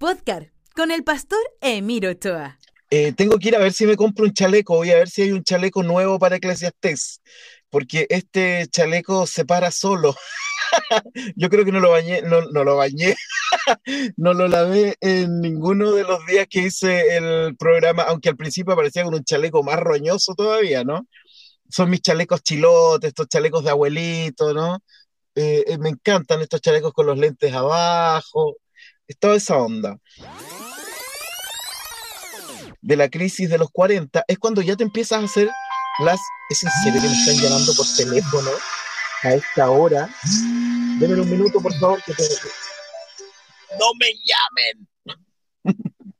Podcast 0.00 0.48
con 0.74 0.90
el 0.90 1.04
pastor 1.04 1.38
Emiro 1.60 2.08
Ochoa. 2.08 2.58
Eh, 2.88 3.12
tengo 3.12 3.38
que 3.38 3.48
ir 3.48 3.56
a 3.56 3.58
ver 3.58 3.74
si 3.74 3.84
me 3.84 3.96
compro 3.96 4.24
un 4.24 4.32
chaleco, 4.32 4.76
voy 4.76 4.90
a 4.92 4.94
ver 4.94 5.10
si 5.10 5.20
hay 5.20 5.32
un 5.32 5.44
chaleco 5.44 5.82
nuevo 5.82 6.18
para 6.18 6.36
Eclesiastés, 6.36 7.20
porque 7.68 8.06
este 8.08 8.66
chaleco 8.70 9.26
se 9.26 9.44
para 9.44 9.70
solo. 9.70 10.16
Yo 11.36 11.50
creo 11.50 11.66
que 11.66 11.72
no 11.72 11.80
lo 11.80 11.90
bañé, 11.90 12.22
no, 12.22 12.40
lo 12.40 12.76
bañé, 12.76 13.14
no 14.16 14.32
lo 14.32 14.48
lavé 14.48 14.96
en 15.02 15.38
ninguno 15.42 15.92
de 15.92 16.04
los 16.04 16.24
días 16.24 16.46
que 16.48 16.60
hice 16.60 17.18
el 17.18 17.54
programa, 17.58 18.04
aunque 18.04 18.30
al 18.30 18.38
principio 18.38 18.72
aparecía 18.72 19.04
con 19.04 19.12
un 19.12 19.24
chaleco 19.24 19.62
más 19.62 19.78
roñoso 19.78 20.34
todavía, 20.34 20.82
¿no? 20.82 21.06
Son 21.68 21.90
mis 21.90 22.00
chalecos 22.00 22.42
chilotes, 22.42 23.08
estos 23.08 23.28
chalecos 23.28 23.64
de 23.64 23.70
abuelito, 23.70 24.54
¿no? 24.54 24.78
Eh, 25.34 25.62
eh, 25.66 25.76
me 25.76 25.90
encantan 25.90 26.40
estos 26.40 26.62
chalecos 26.62 26.94
con 26.94 27.04
los 27.04 27.18
lentes 27.18 27.52
abajo, 27.52 28.56
es 29.10 29.18
toda 29.18 29.34
esa 29.34 29.56
onda 29.56 29.98
de 32.80 32.96
la 32.96 33.08
crisis 33.08 33.50
de 33.50 33.58
los 33.58 33.68
40, 33.70 34.24
es 34.26 34.38
cuando 34.38 34.62
ya 34.62 34.76
te 34.76 34.84
empiezas 34.84 35.20
a 35.20 35.24
hacer 35.24 35.50
las... 35.98 36.20
Es 36.48 36.62
en 36.62 36.70
serio 36.84 37.02
que 37.02 37.08
me 37.08 37.14
están 37.14 37.34
llamando 37.36 37.74
por 37.74 37.86
teléfono 37.96 38.50
a 39.22 39.34
esta 39.34 39.68
hora. 39.70 40.08
Denme 40.98 41.20
un 41.20 41.30
minuto, 41.30 41.60
por 41.60 41.74
favor, 41.74 42.02
que 42.04 42.14
¡No 43.78 43.92
me 43.98 44.06
llamen! 44.24 44.88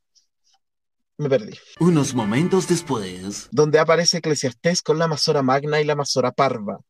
me 1.16 1.28
perdí. 1.28 1.56
Unos 1.78 2.12
momentos 2.12 2.66
después. 2.66 3.46
Donde 3.52 3.78
aparece 3.78 4.18
Eclesiastés 4.18 4.82
con 4.82 4.98
la 4.98 5.06
Masora 5.06 5.42
Magna 5.42 5.80
y 5.80 5.84
la 5.84 5.94
Masora 5.94 6.32
Parva. 6.32 6.80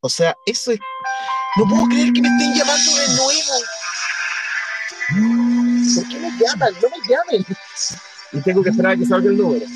O 0.00 0.08
sea, 0.08 0.34
eso 0.46 0.72
es... 0.72 0.80
No 1.56 1.68
puedo 1.68 1.86
creer 1.86 2.14
que 2.14 2.22
me 2.22 2.28
estén 2.28 2.54
llamando 2.54 2.96
de 2.96 3.08
nuevo. 3.16 3.52
¿Por 5.94 6.08
qué 6.08 6.18
me 6.18 6.30
llaman? 6.38 6.74
No 6.82 6.88
me 6.88 7.08
llamen. 7.08 7.46
Y 8.32 8.40
tengo 8.42 8.62
que 8.62 8.70
esperar 8.70 8.92
a 8.92 8.96
que 8.96 9.06
salga 9.06 9.30
el 9.30 9.36
número. 9.36 9.66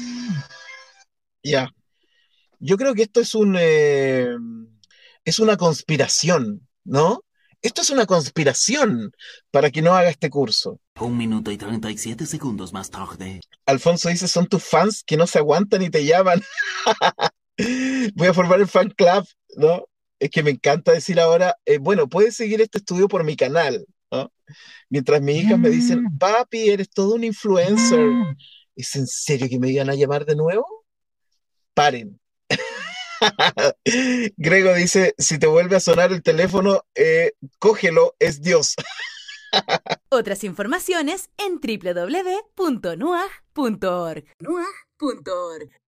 Ya. 1.43 1.71
Yo 2.59 2.77
creo 2.77 2.95
que 2.95 3.03
esto 3.03 3.21
es 3.21 3.35
un 3.35 3.57
eh, 3.59 4.35
es 5.25 5.39
una 5.39 5.57
conspiración, 5.57 6.67
¿no? 6.85 7.23
Esto 7.62 7.81
es 7.81 7.91
una 7.91 8.05
conspiración 8.05 9.12
para 9.51 9.71
que 9.71 9.81
no 9.81 9.95
haga 9.95 10.11
este 10.11 10.29
curso. 10.29 10.81
Un 11.01 11.17
minuto 11.17 11.51
y 11.51 11.57
37 11.57 12.27
segundos 12.27 12.75
más 12.75 12.91
tarde. 12.91 13.41
Alfonso 13.65 14.11
dice, 14.11 14.29
son 14.29 14.47
tus 14.47 14.62
fans 14.62 15.03
que 15.03 15.17
no 15.17 15.27
se 15.27 15.39
aguantan 15.39 15.81
y 15.81 15.89
te 15.89 16.05
llaman. 16.05 16.43
Voy 18.15 18.29
a 18.29 18.35
formar 18.35 18.61
el 18.61 18.69
fan 18.69 18.91
club, 18.91 19.27
¿no? 19.57 19.87
Es 20.19 20.31
que 20.31 20.43
me 20.43 20.51
encanta 20.51 20.93
decir 20.93 21.19
ahora, 21.19 21.57
eh, 21.65 21.79
bueno, 21.79 22.09
puedes 22.09 22.37
seguir 22.37 22.61
este 22.61 22.79
estudio 22.79 23.09
por 23.09 23.25
mi 23.25 23.35
canal, 23.35 23.87
¿no? 24.15 24.33
Mientras 24.89 25.21
mis 25.21 25.43
hijas 25.43 25.59
me 25.59 25.71
dicen, 25.71 26.05
papi, 26.19 26.71
eres 26.71 26.91
todo 26.91 27.15
un 27.15 27.25
influencer. 27.25 28.07
¿Es 28.77 28.95
en 28.97 29.07
serio 29.07 29.49
que 29.49 29.59
me 29.59 29.71
iban 29.71 29.91
a 29.91 29.95
llamar 29.95 30.25
de 30.25 30.37
nuevo? 30.37 30.67
Paren. 31.75 32.21
Grego 34.37 34.75
dice, 34.75 35.15
si 35.19 35.39
te 35.39 35.47
vuelve 35.47 35.77
a 35.77 35.81
sonar 35.81 36.12
el 36.12 36.23
teléfono, 36.23 36.83
eh, 36.95 37.33
cógelo, 37.59 38.15
es 38.19 38.43
Dios. 38.43 38.75
Otras 40.11 40.45
informaciones 40.45 41.31
en 41.39 41.61
www.nuag.org. 41.61 42.45
nuag.org. 44.41 45.84